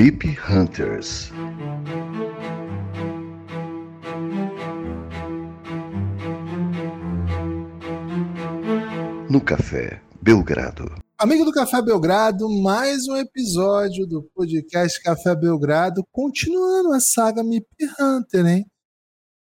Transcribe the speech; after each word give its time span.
MIP 0.00 0.34
Hunters. 0.48 1.30
No 9.28 9.42
Café 9.44 10.00
Belgrado. 10.22 10.90
Amigo 11.18 11.44
do 11.44 11.52
Café 11.52 11.82
Belgrado, 11.82 12.48
mais 12.62 13.06
um 13.08 13.16
episódio 13.18 14.06
do 14.06 14.22
podcast 14.34 15.02
Café 15.02 15.36
Belgrado, 15.36 16.02
continuando 16.10 16.94
a 16.94 17.00
saga 17.00 17.44
MIP 17.44 17.66
Hunter, 18.00 18.46
hein? 18.46 18.66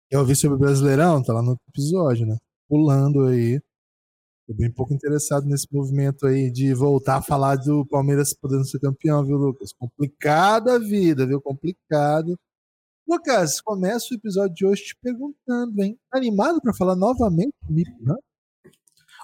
Eu 0.09 0.21
ouvi 0.21 0.35
sobre 0.35 0.55
o 0.55 0.59
Brasileirão, 0.59 1.21
tá 1.21 1.31
lá 1.31 1.43
no 1.43 1.59
episódio, 1.69 2.25
né? 2.25 2.35
Pulando 2.67 3.27
aí. 3.27 3.61
Tô 4.49 4.55
bem 4.55 4.71
pouco 4.71 4.91
interessado 4.91 5.45
nesse 5.45 5.67
movimento 5.71 6.25
aí 6.25 6.49
de 6.49 6.73
voltar 6.73 7.17
a 7.17 7.21
falar 7.21 7.55
do 7.57 7.85
Palmeiras 7.85 8.33
podendo 8.33 8.65
ser 8.65 8.79
campeão, 8.79 9.23
viu, 9.23 9.37
Lucas? 9.37 9.71
Complicada 9.71 10.73
a 10.73 10.79
vida, 10.79 11.23
viu? 11.27 11.39
Complicado. 11.39 12.35
Lucas, 13.07 13.61
começa 13.61 14.07
o 14.09 14.17
episódio 14.17 14.55
de 14.55 14.65
hoje 14.65 14.85
te 14.85 14.95
perguntando, 15.03 15.83
hein? 15.83 15.99
Animado 16.11 16.59
para 16.63 16.73
falar 16.73 16.95
novamente 16.95 17.53
comigo, 17.63 17.91
né? 18.01 18.15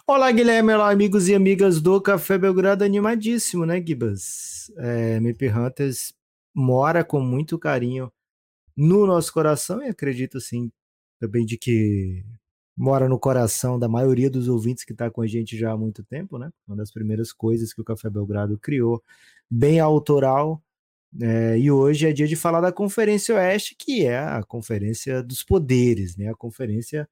Olá, 0.06 0.32
Guilherme, 0.32 0.76
olá, 0.76 0.92
amigos 0.92 1.28
e 1.28 1.34
amigas 1.34 1.82
do 1.82 2.00
Café 2.00 2.38
Belgrado, 2.38 2.84
animadíssimo, 2.84 3.66
né, 3.66 3.84
Gibas? 3.84 4.72
É, 4.78 5.16
MP 5.16 5.50
Hunters 5.52 6.14
mora 6.54 7.04
com 7.04 7.20
muito 7.20 7.58
carinho 7.58 8.14
no 8.78 9.08
nosso 9.08 9.34
coração 9.34 9.82
e 9.82 9.90
acredito, 9.90 10.40
sim, 10.40 10.72
também 11.20 11.48
de 11.48 11.58
que 11.58 12.24
mora 12.78 13.08
no 13.08 13.20
coração 13.20 13.80
da 13.80 13.88
maioria 13.88 14.30
dos 14.30 14.48
ouvintes 14.48 14.84
que 14.84 14.92
está 14.92 15.10
com 15.10 15.22
a 15.22 15.28
gente 15.28 15.58
já 15.58 15.72
há 15.72 15.78
muito 15.78 16.04
tempo, 16.04 16.38
né? 16.38 16.52
Uma 16.68 16.76
das 16.78 16.92
primeiras 16.92 17.32
coisas 17.32 17.74
que 17.74 17.82
o 17.82 17.86
Café 17.86 18.10
Belgrado 18.10 18.58
criou, 18.60 19.04
bem 19.50 19.80
autoral. 19.80 20.62
É, 21.22 21.58
e 21.58 21.72
hoje 21.72 22.08
é 22.08 22.14
dia 22.14 22.28
de 22.28 22.36
falar 22.36 22.62
da 22.62 22.74
Conferência 22.74 23.36
Oeste, 23.36 23.76
que 23.78 24.06
é 24.06 24.20
a 24.20 24.44
Conferência 24.44 25.24
dos 25.24 25.44
Poderes, 25.44 26.18
né? 26.18 26.30
A 26.30 26.36
conferência 26.36 27.08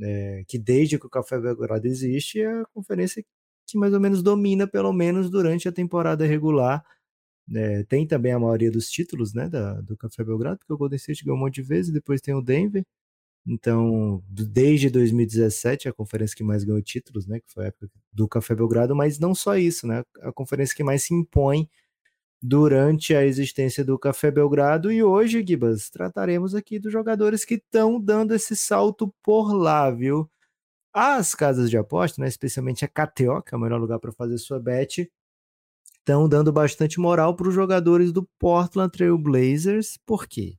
é, 0.00 0.44
que 0.46 0.58
desde 0.58 0.98
que 0.98 1.06
o 1.06 1.10
Café 1.10 1.38
Belgrado 1.40 1.86
existe 1.86 2.40
é 2.40 2.60
a 2.60 2.64
conferência 2.66 3.24
que 3.66 3.78
mais 3.78 3.92
ou 3.92 4.00
menos 4.00 4.22
domina, 4.22 4.66
pelo 4.66 4.92
menos 4.92 5.30
durante 5.30 5.68
a 5.68 5.72
temporada 5.72 6.26
regular. 6.26 6.84
É, 7.54 7.82
tem 7.84 8.06
também 8.06 8.32
a 8.32 8.38
maioria 8.38 8.70
dos 8.70 8.88
títulos 8.90 9.34
né, 9.34 9.48
da, 9.48 9.80
do 9.80 9.96
Café 9.96 10.24
Belgrado, 10.24 10.58
porque 10.58 10.72
o 10.72 10.78
Golden 10.78 10.96
State 10.96 11.24
ganhou 11.24 11.36
um 11.36 11.40
monte 11.40 11.56
de 11.56 11.62
vezes, 11.62 11.92
depois 11.92 12.20
tem 12.20 12.34
o 12.34 12.40
Denver, 12.42 12.84
então, 13.46 14.22
desde 14.28 14.88
2017, 14.88 15.88
a 15.88 15.92
conferência 15.92 16.36
que 16.36 16.44
mais 16.44 16.62
ganhou 16.62 16.80
títulos, 16.80 17.26
né? 17.26 17.40
Que 17.40 17.52
foi 17.52 17.64
a 17.64 17.68
época 17.68 17.88
do 18.12 18.28
Café 18.28 18.54
Belgrado, 18.54 18.94
mas 18.94 19.18
não 19.18 19.34
só 19.34 19.56
isso, 19.56 19.86
né? 19.86 20.04
A 20.20 20.32
conferência 20.32 20.76
que 20.76 20.84
mais 20.84 21.04
se 21.04 21.14
impõe 21.14 21.68
durante 22.40 23.14
a 23.14 23.24
existência 23.24 23.84
do 23.84 23.98
Café 23.98 24.30
Belgrado. 24.30 24.92
E 24.92 25.02
hoje, 25.02 25.44
Gibas, 25.46 25.90
trataremos 25.90 26.54
aqui 26.54 26.78
dos 26.78 26.92
jogadores 26.92 27.44
que 27.44 27.54
estão 27.54 28.00
dando 28.00 28.34
esse 28.34 28.56
salto 28.56 29.12
por 29.22 29.52
lá, 29.52 29.90
viu? 29.90 30.30
As 30.94 31.34
casas 31.34 31.70
de 31.70 31.78
aposta, 31.78 32.20
né, 32.22 32.28
especialmente 32.28 32.84
a 32.84 32.88
KTO, 32.88 33.42
que 33.42 33.54
é 33.54 33.58
o 33.58 33.60
melhor 33.60 33.80
lugar 33.80 33.98
para 33.98 34.12
fazer 34.12 34.38
sua 34.38 34.60
bet, 34.60 35.10
estão 35.98 36.28
dando 36.28 36.52
bastante 36.52 37.00
moral 37.00 37.36
para 37.36 37.48
os 37.48 37.54
jogadores 37.54 38.12
do 38.12 38.24
Portland 38.38 38.92
Trail 38.92 39.18
Blazers. 39.18 39.98
Por 40.06 40.26
quê? 40.26 40.58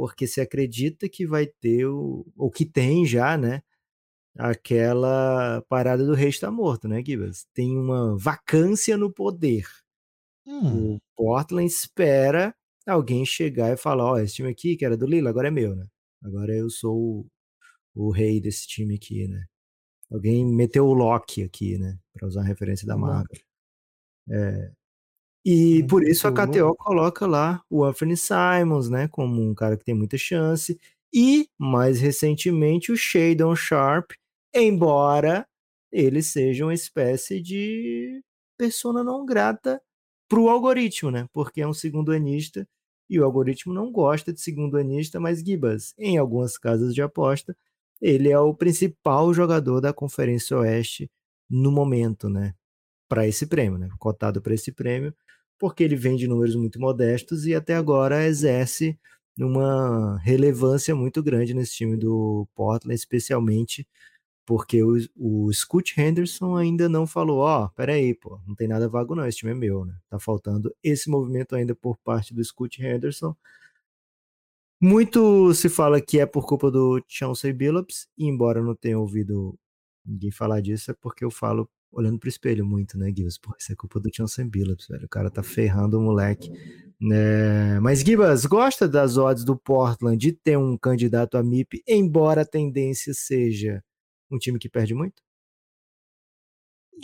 Porque 0.00 0.26
se 0.26 0.40
acredita 0.40 1.10
que 1.10 1.26
vai 1.26 1.46
ter 1.46 1.84
o, 1.84 2.26
ou 2.34 2.50
que 2.50 2.64
tem 2.64 3.04
já, 3.04 3.36
né? 3.36 3.62
Aquela 4.34 5.60
parada 5.68 6.06
do 6.06 6.14
rei 6.14 6.30
está 6.30 6.50
morto, 6.50 6.88
né, 6.88 7.04
Gibas? 7.04 7.46
Tem 7.52 7.76
uma 7.76 8.16
vacância 8.16 8.96
no 8.96 9.12
poder. 9.12 9.66
Hum. 10.46 10.94
O 10.94 11.00
Portland 11.14 11.70
espera 11.70 12.54
alguém 12.86 13.26
chegar 13.26 13.70
e 13.70 13.76
falar: 13.76 14.04
Ó, 14.06 14.12
oh, 14.14 14.18
esse 14.18 14.36
time 14.36 14.48
aqui, 14.48 14.74
que 14.74 14.86
era 14.86 14.96
do 14.96 15.04
Lila, 15.04 15.28
agora 15.28 15.48
é 15.48 15.50
meu, 15.50 15.76
né? 15.76 15.86
Agora 16.24 16.56
eu 16.56 16.70
sou 16.70 16.96
o, 16.96 17.26
o 17.94 18.10
rei 18.10 18.40
desse 18.40 18.66
time 18.66 18.94
aqui, 18.94 19.28
né? 19.28 19.44
Alguém 20.10 20.46
meteu 20.46 20.86
o 20.86 20.94
Loki 20.94 21.42
aqui, 21.42 21.76
né? 21.76 21.98
Para 22.14 22.26
usar 22.26 22.40
a 22.40 22.46
referência 22.46 22.86
da 22.86 22.96
Marvel. 22.96 23.38
É, 24.30 24.72
e 25.44 25.84
por 25.88 26.02
isso 26.04 26.28
a 26.28 26.32
KTO 26.32 26.74
coloca 26.76 27.26
lá 27.26 27.62
o 27.70 27.84
Anthony 27.84 28.16
Simons, 28.16 28.90
né, 28.90 29.08
como 29.08 29.42
um 29.42 29.54
cara 29.54 29.76
que 29.76 29.84
tem 29.84 29.94
muita 29.94 30.18
chance. 30.18 30.78
E, 31.12 31.48
mais 31.58 32.00
recentemente, 32.00 32.92
o 32.92 32.96
Shadon 32.96 33.56
Sharp, 33.56 34.12
embora 34.54 35.46
ele 35.92 36.22
seja 36.22 36.64
uma 36.64 36.74
espécie 36.74 37.40
de 37.40 38.22
persona 38.58 39.02
não 39.02 39.24
grata 39.26 39.80
para 40.28 40.38
o 40.40 40.48
algoritmo, 40.48 41.10
né? 41.10 41.26
Porque 41.32 41.60
é 41.62 41.66
um 41.66 41.72
segundo 41.74 42.12
anista 42.12 42.68
e 43.08 43.18
o 43.18 43.24
algoritmo 43.24 43.74
não 43.74 43.90
gosta 43.90 44.32
de 44.32 44.40
segundo 44.40 44.76
anista, 44.78 45.18
mas 45.18 45.40
Gibas, 45.40 45.94
em 45.98 46.16
algumas 46.18 46.56
casas 46.58 46.94
de 46.94 47.02
aposta, 47.02 47.56
ele 48.00 48.30
é 48.30 48.38
o 48.38 48.54
principal 48.54 49.34
jogador 49.34 49.80
da 49.80 49.92
Conferência 49.92 50.56
Oeste 50.58 51.10
no 51.48 51.72
momento, 51.72 52.28
né? 52.28 52.54
Para 53.08 53.26
esse 53.26 53.46
prêmio, 53.46 53.78
né? 53.78 53.88
Cotado 53.98 54.42
para 54.42 54.54
esse 54.54 54.72
prêmio 54.72 55.14
porque 55.60 55.84
ele 55.84 55.94
vem 55.94 56.16
de 56.16 56.26
números 56.26 56.56
muito 56.56 56.80
modestos 56.80 57.46
e 57.46 57.54
até 57.54 57.74
agora 57.74 58.26
exerce 58.26 58.98
uma 59.38 60.18
relevância 60.18 60.94
muito 60.96 61.22
grande 61.22 61.54
nesse 61.54 61.74
time 61.74 61.96
do 61.96 62.48
Portland, 62.54 62.94
especialmente 62.94 63.86
porque 64.46 64.82
o, 64.82 64.96
o 65.16 65.52
Scoot 65.52 66.00
Henderson 66.00 66.56
ainda 66.56 66.88
não 66.88 67.06
falou, 67.06 67.40
ó, 67.40 67.66
oh, 67.66 67.68
peraí, 67.70 68.14
pô, 68.14 68.40
não 68.46 68.54
tem 68.54 68.66
nada 68.66 68.88
vago 68.88 69.14
não, 69.14 69.26
esse 69.26 69.38
time 69.38 69.52
é 69.52 69.54
meu, 69.54 69.84
né? 69.84 69.94
Tá 70.08 70.18
faltando 70.18 70.74
esse 70.82 71.08
movimento 71.10 71.54
ainda 71.54 71.74
por 71.74 71.96
parte 71.98 72.34
do 72.34 72.42
Scoot 72.42 72.82
Henderson. 72.82 73.36
Muito 74.80 75.52
se 75.54 75.68
fala 75.68 76.00
que 76.00 76.18
é 76.18 76.26
por 76.26 76.46
culpa 76.46 76.70
do 76.70 77.02
Chauncey 77.06 77.52
Billups, 77.52 78.08
e 78.16 78.26
embora 78.26 78.60
eu 78.60 78.64
não 78.64 78.74
tenha 78.74 78.98
ouvido 78.98 79.58
ninguém 80.04 80.30
falar 80.30 80.60
disso, 80.62 80.90
é 80.90 80.94
porque 80.94 81.24
eu 81.24 81.30
falo 81.30 81.68
olhando 81.92 82.18
pro 82.18 82.28
espelho 82.28 82.64
muito, 82.64 82.98
né, 82.98 83.12
Gibas? 83.14 83.38
Pô, 83.38 83.54
isso 83.58 83.72
é 83.72 83.76
culpa 83.76 83.98
do 84.00 84.10
Johnson 84.10 84.48
Billups, 84.48 84.88
velho. 84.88 85.06
O 85.06 85.08
cara 85.08 85.30
tá 85.30 85.42
ferrando 85.42 85.98
o 85.98 86.02
moleque. 86.02 86.50
Né? 87.00 87.80
Mas, 87.80 88.00
Gibas, 88.00 88.44
gosta 88.46 88.88
das 88.88 89.16
odds 89.16 89.44
do 89.44 89.56
Portland 89.56 90.18
de 90.18 90.32
ter 90.32 90.56
um 90.58 90.76
candidato 90.76 91.36
a 91.36 91.42
MIP, 91.42 91.82
embora 91.88 92.42
a 92.42 92.46
tendência 92.46 93.12
seja 93.14 93.82
um 94.30 94.38
time 94.38 94.58
que 94.58 94.68
perde 94.68 94.94
muito? 94.94 95.22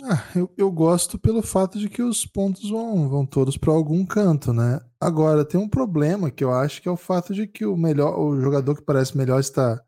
Ah, 0.03 0.23
eu, 0.35 0.53
eu, 0.55 0.71
gosto 0.71 1.17
pelo 1.17 1.41
fato 1.41 1.79
de 1.79 1.89
que 1.89 2.03
os 2.03 2.23
pontos 2.23 2.69
vão, 2.69 3.09
vão 3.09 3.25
todos 3.25 3.57
para 3.57 3.73
algum 3.73 4.05
canto, 4.05 4.53
né? 4.53 4.79
Agora, 5.01 5.43
tem 5.43 5.59
um 5.59 5.67
problema 5.67 6.29
que 6.29 6.43
eu 6.43 6.53
acho 6.53 6.81
que 6.81 6.87
é 6.87 6.91
o 6.91 6.97
fato 6.97 7.33
de 7.33 7.47
que 7.47 7.65
o 7.65 7.75
melhor, 7.75 8.19
o 8.19 8.39
jogador 8.39 8.75
que 8.75 8.83
parece 8.83 9.17
melhor 9.17 9.39
está 9.39 9.81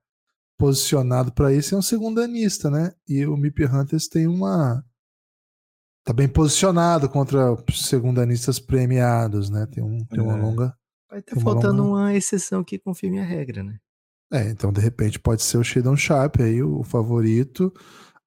posicionado 0.58 1.32
para 1.32 1.54
isso 1.54 1.76
é 1.76 1.78
um 1.78 1.82
segundanista, 1.82 2.72
né? 2.72 2.92
E 3.08 3.26
o 3.26 3.38
MIP 3.38 3.66
Hunters 3.66 4.08
tem 4.08 4.28
uma 4.28 4.84
tá 6.10 6.14
bem 6.14 6.28
posicionado 6.28 7.08
contra 7.08 7.56
segundanistas 7.72 8.58
premiados, 8.58 9.52
né? 9.52 9.68
Tem, 9.68 9.84
um, 9.84 10.04
tem 10.06 10.20
uma 10.20 10.36
é. 10.36 10.42
longa. 10.42 10.76
Vai 11.08 11.20
estar 11.20 11.36
tá 11.36 11.42
faltando 11.42 11.84
uma, 11.84 11.90
longa... 11.90 12.02
uma 12.02 12.16
exceção 12.16 12.64
que 12.64 12.80
confirme 12.80 13.20
a 13.20 13.24
regra, 13.24 13.62
né? 13.62 13.78
É, 14.34 14.50
então 14.50 14.72
de 14.72 14.82
repente 14.82 15.20
pode 15.20 15.44
ser 15.44 15.60
o 15.60 15.64
Shadon 15.64 15.96
Sharp 15.96 16.38
aí, 16.40 16.64
o 16.64 16.82
favorito. 16.82 17.72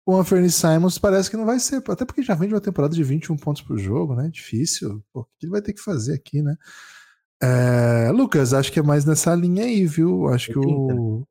O 0.07 0.17
Anthony 0.17 0.49
Simons 0.49 0.97
parece 0.97 1.29
que 1.29 1.37
não 1.37 1.45
vai 1.45 1.59
ser, 1.59 1.83
até 1.89 2.05
porque 2.05 2.23
já 2.23 2.37
vem 2.37 2.47
de 2.47 2.55
uma 2.55 2.61
temporada 2.61 2.95
de 2.95 3.03
21 3.03 3.37
pontos 3.37 3.63
por 3.63 3.77
jogo, 3.77 4.15
né? 4.15 4.29
Difícil. 4.33 5.03
Pô, 5.13 5.23
o 5.23 5.25
que 5.25 5.47
ele 5.47 5.53
vai 5.53 5.63
ter 5.63 5.73
que 5.73 5.81
fazer 5.81 6.15
aqui, 6.15 6.41
né? 6.41 6.55
É, 7.43 8.13
Lucas, 8.13 8.55
acho 8.55 8.71
que 8.71 8.79
é 8.79 8.83
mais 8.83 9.05
nessa 9.05 9.35
linha 9.35 9.65
aí, 9.65 9.85
viu? 9.87 10.29
Acho 10.29 10.53
é 10.53 10.55
que 10.55 10.61
30. 10.61 10.95
o. 10.95 11.27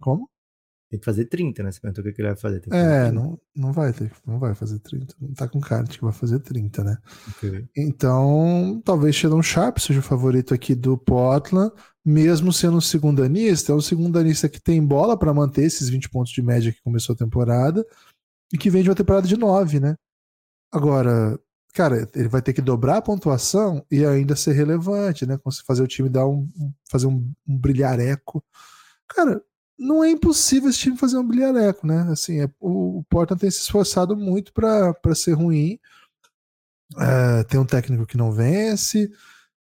Como? 0.00 0.30
Tem 0.94 1.00
que 1.00 1.04
fazer 1.04 1.24
30, 1.24 1.60
né? 1.64 1.72
Você 1.72 1.80
perguntou 1.80 2.04
o 2.04 2.14
que 2.14 2.22
ele 2.22 2.28
vai 2.28 2.36
fazer. 2.36 2.62
é, 2.70 3.10
não, 3.10 3.36
não 3.52 3.72
vai 3.72 3.92
ter, 3.92 4.12
não 4.24 4.38
vai 4.38 4.54
fazer 4.54 4.78
30. 4.78 5.16
Não 5.20 5.34
tá 5.34 5.48
com 5.48 5.60
cara 5.60 5.82
de 5.82 5.98
que 5.98 6.04
vai 6.04 6.12
fazer 6.12 6.38
30, 6.38 6.84
né? 6.84 6.96
Okay. 7.30 7.66
Então, 7.76 8.80
talvez 8.84 9.16
Sheldon 9.16 9.42
Sharp 9.42 9.78
seja 9.78 9.98
o 9.98 10.04
favorito 10.04 10.54
aqui 10.54 10.72
do 10.72 10.96
Portland, 10.96 11.72
mesmo 12.04 12.52
sendo 12.52 12.76
um 12.76 12.80
segundanista. 12.80 13.72
É 13.72 13.74
um 13.74 13.80
segundanista 13.80 14.48
que 14.48 14.60
tem 14.60 14.86
bola 14.86 15.18
para 15.18 15.34
manter 15.34 15.64
esses 15.64 15.88
20 15.88 16.08
pontos 16.10 16.32
de 16.32 16.40
média 16.40 16.72
que 16.72 16.80
começou 16.80 17.14
a 17.14 17.18
temporada 17.18 17.84
e 18.52 18.56
que 18.56 18.70
vem 18.70 18.84
de 18.84 18.88
uma 18.88 18.94
temporada 18.94 19.26
de 19.26 19.36
9, 19.36 19.80
né? 19.80 19.96
Agora, 20.70 21.36
cara, 21.74 22.08
ele 22.14 22.28
vai 22.28 22.40
ter 22.40 22.52
que 22.52 22.62
dobrar 22.62 22.98
a 22.98 23.02
pontuação 23.02 23.84
e 23.90 24.06
ainda 24.06 24.36
ser 24.36 24.52
relevante, 24.52 25.26
né? 25.26 25.40
Fazer 25.66 25.82
o 25.82 25.88
time 25.88 26.08
dar 26.08 26.28
um. 26.28 26.48
fazer 26.88 27.08
um, 27.08 27.32
um 27.48 27.58
brilhareco. 27.58 28.44
Cara, 29.08 29.42
não 29.78 30.04
é 30.04 30.10
impossível 30.10 30.70
esse 30.70 30.78
time 30.78 30.96
fazer 30.96 31.18
um 31.18 31.26
bilhareco, 31.26 31.86
né? 31.86 32.06
Assim, 32.10 32.40
é, 32.40 32.48
o, 32.60 32.98
o 32.98 33.04
Portland 33.04 33.40
tem 33.40 33.50
se 33.50 33.60
esforçado 33.60 34.16
muito 34.16 34.52
para 34.52 34.94
ser 35.14 35.32
ruim. 35.32 35.78
É, 36.96 37.42
tem 37.44 37.58
um 37.58 37.66
técnico 37.66 38.06
que 38.06 38.16
não 38.16 38.30
vence, 38.30 39.10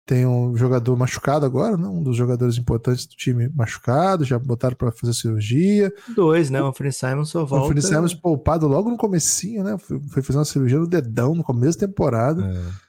tem 0.06 0.26
um 0.26 0.54
jogador 0.54 0.94
machucado 0.96 1.46
agora, 1.46 1.76
né? 1.78 1.88
um 1.88 2.02
dos 2.02 2.16
jogadores 2.16 2.58
importantes 2.58 3.06
do 3.06 3.14
time 3.14 3.48
machucado, 3.54 4.24
já 4.24 4.38
botaram 4.38 4.76
para 4.76 4.92
fazer 4.92 5.14
cirurgia. 5.14 5.90
Dois, 6.14 6.50
né? 6.50 6.62
O 6.62 6.66
Anthony 6.66 6.92
Simons 6.92 7.30
só 7.30 7.44
volta. 7.44 7.64
O 7.64 7.70
Anthony 7.70 7.82
Simons 7.82 8.14
poupado 8.14 8.68
logo 8.68 8.90
no 8.90 8.98
comecinho, 8.98 9.64
né? 9.64 9.78
Foi, 9.78 9.98
foi 10.00 10.22
fazer 10.22 10.38
uma 10.38 10.44
cirurgia 10.44 10.78
no 10.78 10.86
dedão 10.86 11.34
no 11.34 11.42
começo 11.42 11.78
da 11.78 11.86
temporada. 11.86 12.44
É. 12.44 12.84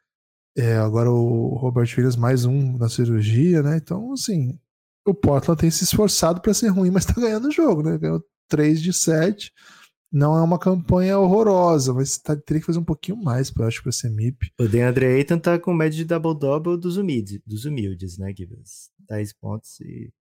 É, 0.58 0.78
agora 0.78 1.12
o 1.12 1.56
Robert 1.56 1.88
Williams 1.98 2.16
mais 2.16 2.46
um 2.46 2.78
na 2.78 2.90
cirurgia, 2.90 3.62
né? 3.62 3.78
Então, 3.78 4.14
assim, 4.14 4.58
o 5.06 5.14
Portland 5.14 5.60
tem 5.60 5.70
se 5.70 5.84
esforçado 5.84 6.42
para 6.42 6.54
ser 6.54 6.70
ruim, 6.70 6.90
mas 6.90 7.06
tá 7.06 7.14
ganhando 7.14 7.48
o 7.48 7.52
jogo, 7.52 7.84
né? 7.84 7.98
Ganhou 7.98 8.24
3 8.50 8.82
de 8.82 8.92
7. 8.92 9.52
Não 10.12 10.38
é 10.38 10.42
uma 10.42 10.58
campanha 10.58 11.20
horrorosa, 11.20 11.94
mas 11.94 12.18
tá, 12.18 12.36
teria 12.36 12.62
que 12.62 12.66
fazer 12.66 12.80
um 12.80 12.86
pouquinho 12.86 13.18
mais, 13.18 13.52
eu 13.56 13.66
acho, 13.66 13.84
para 13.84 13.92
ser 13.92 14.10
MIP. 14.10 14.52
O 14.60 14.68
DeAndre 14.68 15.06
Ayton 15.06 15.38
tá 15.38 15.60
com 15.60 15.74
média 15.74 15.98
de 15.98 16.06
double-double 16.06 16.78
dos 16.78 16.98
humildes, 16.98 17.40
dos 17.46 17.66
humildes, 17.66 18.18
né, 18.18 18.34
Gibbons? 18.36 18.90
10 19.10 19.34
pontos 19.34 19.80
e 19.82 20.12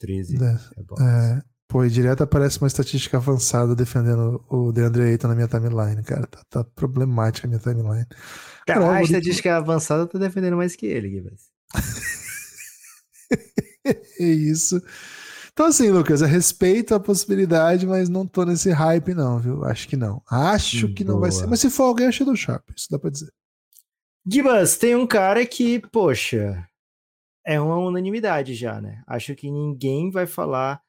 13 0.00 0.36
é, 0.36 0.48
é, 0.48 1.42
Pô, 1.66 1.84
e 1.84 1.90
direto 1.90 2.22
aparece 2.22 2.58
uma 2.58 2.66
estatística 2.66 3.16
avançada 3.16 3.74
defendendo 3.74 4.44
o 4.50 4.70
DeAndre 4.70 5.04
Ayton 5.04 5.28
na 5.28 5.34
minha 5.34 5.48
timeline, 5.48 6.02
cara. 6.02 6.26
Tá, 6.26 6.42
tá 6.50 6.64
problemática 6.64 7.46
a 7.46 7.48
minha 7.48 7.60
timeline. 7.60 8.06
Cara, 8.66 8.96
a 8.96 9.02
estatística 9.02 9.56
avançada 9.56 10.06
tá 10.06 10.18
defendendo 10.18 10.56
mais 10.56 10.76
que 10.76 10.86
ele, 10.86 11.08
Gibbons. 11.08 11.50
é 14.20 14.24
isso. 14.24 14.80
Então, 15.52 15.66
assim, 15.66 15.90
Lucas, 15.90 16.22
eu 16.22 16.26
respeito 16.28 16.94
a 16.94 17.00
possibilidade, 17.00 17.86
mas 17.86 18.08
não 18.08 18.26
tô 18.26 18.44
nesse 18.44 18.70
hype, 18.70 19.12
não, 19.12 19.38
viu? 19.38 19.64
Acho 19.64 19.86
que 19.86 19.96
não. 19.96 20.22
Acho 20.30 20.92
que 20.94 21.04
Boa. 21.04 21.14
não 21.14 21.20
vai 21.20 21.30
ser. 21.30 21.46
Mas 21.46 21.60
se 21.60 21.68
for 21.68 21.84
alguém, 21.84 22.06
achei 22.06 22.24
do 22.24 22.34
Sharp. 22.34 22.70
Isso 22.74 22.88
dá 22.90 22.98
pra 22.98 23.10
dizer. 23.10 23.30
Gibas, 24.26 24.78
tem 24.78 24.96
um 24.96 25.06
cara 25.06 25.44
que, 25.44 25.80
poxa, 25.90 26.66
é 27.44 27.60
uma 27.60 27.76
unanimidade 27.76 28.54
já, 28.54 28.80
né? 28.80 29.02
Acho 29.06 29.34
que 29.34 29.50
ninguém 29.50 30.10
vai 30.10 30.26
falar 30.26 30.80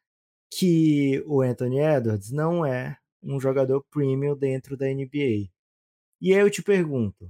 que 0.52 1.22
o 1.26 1.42
Anthony 1.42 1.80
Edwards 1.80 2.32
não 2.32 2.66
é 2.66 2.96
um 3.22 3.40
jogador 3.40 3.84
premium 3.92 4.38
dentro 4.38 4.78
da 4.78 4.86
NBA. 4.86 5.50
E 6.22 6.34
aí 6.34 6.40
eu 6.40 6.50
te 6.50 6.62
pergunto, 6.62 7.30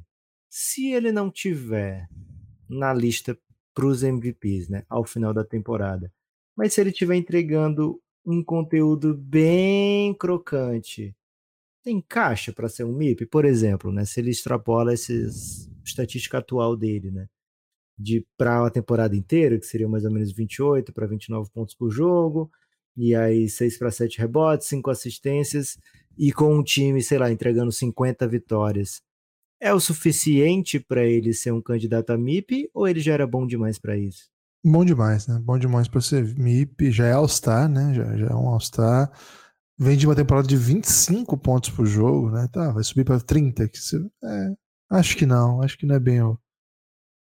se 0.50 0.92
ele 0.92 1.12
não 1.12 1.32
tiver 1.32 2.08
na 2.70 2.94
lista 2.94 3.38
para 3.74 3.86
os 3.86 4.04
MVPs, 4.04 4.70
né, 4.70 4.84
ao 4.90 5.04
final 5.06 5.34
da 5.34 5.44
temporada, 5.44 6.12
mas 6.56 6.74
se 6.74 6.82
ele 6.82 6.92
estiver 6.92 7.16
entregando 7.16 8.00
um 8.26 8.44
conteúdo 8.44 9.16
bem 9.16 10.14
crocante, 10.14 11.16
tem 11.84 12.02
caixa 12.02 12.54
para 12.54 12.70
ser 12.70 12.86
um 12.86 12.94
MIP, 12.94 13.26
por 13.26 13.46
exemplo, 13.46 13.92
né, 13.92 14.06
se 14.06 14.20
ele 14.20 14.32
extrapola 14.32 14.94
esses 14.94 15.70
estatística 15.86 16.38
atual 16.38 16.78
dele, 16.78 17.12
né, 17.12 17.28
de 17.98 18.26
para 18.38 18.66
a 18.66 18.70
temporada 18.70 19.16
inteira, 19.16 19.60
que 19.60 19.66
seria 19.66 19.88
mais 19.88 20.06
ou 20.06 20.12
menos 20.12 20.32
28 20.32 20.94
para 20.94 21.08
29 21.08 21.50
pontos 21.52 21.76
por 21.76 21.90
jogo, 21.92 22.50
e 22.96 23.16
aí 23.16 23.50
6 23.50 23.78
para 23.78 23.92
7 23.92 24.20
rebotes, 24.20 24.68
5 24.68 24.90
assistências, 24.90 25.78
e 26.18 26.32
com 26.32 26.56
um 26.56 26.64
time, 26.64 27.02
sei 27.02 27.18
lá, 27.18 27.32
entregando 27.32 27.72
50 27.72 28.28
vitórias, 28.28 29.02
é 29.64 29.74
o 29.74 29.80
suficiente 29.80 30.78
para 30.78 31.06
ele 31.06 31.34
ser 31.34 31.54
um 31.54 31.62
candidato 31.62 32.12
a 32.12 32.18
MIP 32.18 32.70
ou 32.74 32.86
ele 32.86 33.00
já 33.00 33.14
era 33.14 33.26
bom 33.26 33.48
demais 33.48 33.80
para 33.80 33.98
isso? 33.98 34.30
Bom 34.62 34.84
demais, 34.84 35.26
né? 35.26 35.40
Bom 35.42 35.58
demais 35.58 35.88
para 35.88 36.02
ser 36.02 36.38
MIP, 36.38 36.92
já 36.92 37.08
é 37.08 37.14
All-Star, 37.14 37.70
né? 37.70 37.94
Já, 37.94 38.18
já 38.18 38.28
é 38.28 38.34
um 38.34 38.50
All-Star. 38.50 39.10
Vem 39.80 39.96
de 39.96 40.06
uma 40.06 40.16
temporada 40.16 40.46
de 40.46 40.58
25 40.58 41.38
pontos 41.38 41.70
por 41.70 41.86
jogo, 41.86 42.30
né? 42.30 42.48
Tá, 42.52 42.72
vai 42.72 42.84
subir 42.84 43.06
para 43.06 43.22
30. 43.22 43.70
Que 43.70 43.78
se, 43.78 43.98
é, 44.24 44.54
acho 44.92 45.16
que 45.16 45.26
não, 45.26 45.62
acho 45.62 45.78
que 45.78 45.86
não 45.86 45.96
é 45.96 46.00
bem 46.00 46.22
o, 46.22 46.38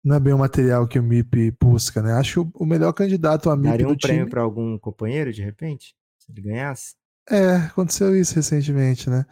não 0.03 0.17
é 0.17 0.21
bem 0.21 0.33
o 0.33 0.39
material 0.39 0.89
que 0.89 0.99
o 0.99 1.03
MIP 1.03 1.55
busca, 1.61 2.01
né? 2.01 2.15
Acho 2.15 2.47
que 2.47 2.51
o, 2.55 2.65
melhor 2.65 2.93
candidato 2.95 3.51
a 3.51 3.57
MIP. 3.57 3.69
Daria 3.69 3.89
um 3.89 3.97
prêmio 3.97 4.31
para 4.31 4.41
algum 4.41 4.79
companheiro, 4.79 5.31
de 5.31 5.43
repente? 5.43 5.95
Se 6.19 6.33
ele 6.33 6.41
ganhasse? 6.41 6.95
É, 7.29 7.57
aconteceu 7.57 8.17
isso 8.17 8.35
recentemente, 8.35 9.11
né? 9.11 9.27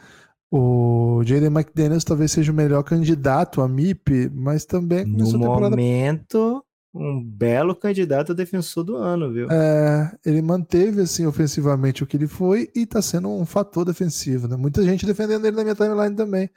O 0.50 1.23
Jaden 1.25 1.49
McDaniels 1.49 2.05
talvez 2.05 2.33
seja 2.33 2.50
o 2.50 2.55
melhor 2.55 2.83
candidato 2.83 3.61
a 3.61 3.69
MIP, 3.69 4.31
mas 4.33 4.65
também 4.65 5.05
no 5.05 5.31
temporada... 5.31 5.71
momento 5.71 6.65
um 6.95 7.23
belo 7.23 7.77
candidato 7.77 8.33
a 8.33 8.35
defensor 8.35 8.83
do 8.83 8.97
ano, 8.97 9.31
viu? 9.33 9.49
É, 9.50 10.17
ele 10.25 10.41
manteve 10.41 11.03
assim 11.03 11.27
ofensivamente 11.27 12.03
o 12.03 12.06
que 12.06 12.17
ele 12.17 12.27
foi 12.27 12.71
e 12.75 12.87
tá 12.87 13.03
sendo 13.03 13.29
um 13.29 13.45
fator 13.45 13.85
defensivo, 13.85 14.49
né? 14.49 14.56
Muita 14.56 14.83
gente 14.83 15.05
defendendo 15.05 15.45
ele 15.45 15.56
na 15.56 15.62
minha 15.62 15.75
timeline 15.75 16.17
também. 16.17 16.50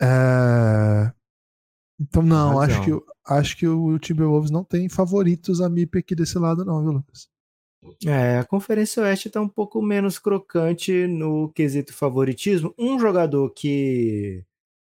É... 0.00 1.12
Então 2.00 2.22
não, 2.22 2.60
acho 2.60 2.82
que 2.82 2.90
acho 3.28 3.56
que 3.56 3.68
o 3.68 3.98
Timberwolves 3.98 4.50
não 4.50 4.64
tem 4.64 4.88
favoritos 4.88 5.60
a 5.60 5.68
MIP 5.68 5.98
aqui 5.98 6.14
desse 6.14 6.38
lado, 6.38 6.64
não, 6.64 6.82
viu, 6.82 6.92
Lucas? 6.92 7.28
É, 8.06 8.38
a 8.38 8.44
Conferência 8.44 9.02
Oeste 9.02 9.28
está 9.28 9.40
um 9.40 9.48
pouco 9.48 9.82
menos 9.82 10.18
crocante 10.18 11.06
no 11.06 11.50
quesito 11.52 11.92
favoritismo. 11.92 12.74
Um 12.78 12.98
jogador 12.98 13.50
que 13.50 14.44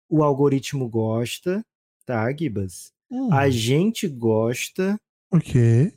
o 0.08 0.24
algoritmo 0.24 0.88
gosta, 0.88 1.64
tá, 2.04 2.30
Gibas? 2.36 2.92
Hum. 3.10 3.32
A 3.32 3.48
gente 3.48 4.08
gosta. 4.08 5.00
Ok. 5.32 5.92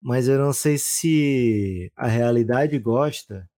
Mas 0.00 0.28
eu 0.28 0.38
não 0.38 0.52
sei 0.52 0.78
se 0.78 1.90
a 1.96 2.06
realidade 2.06 2.78
gosta, 2.78 3.48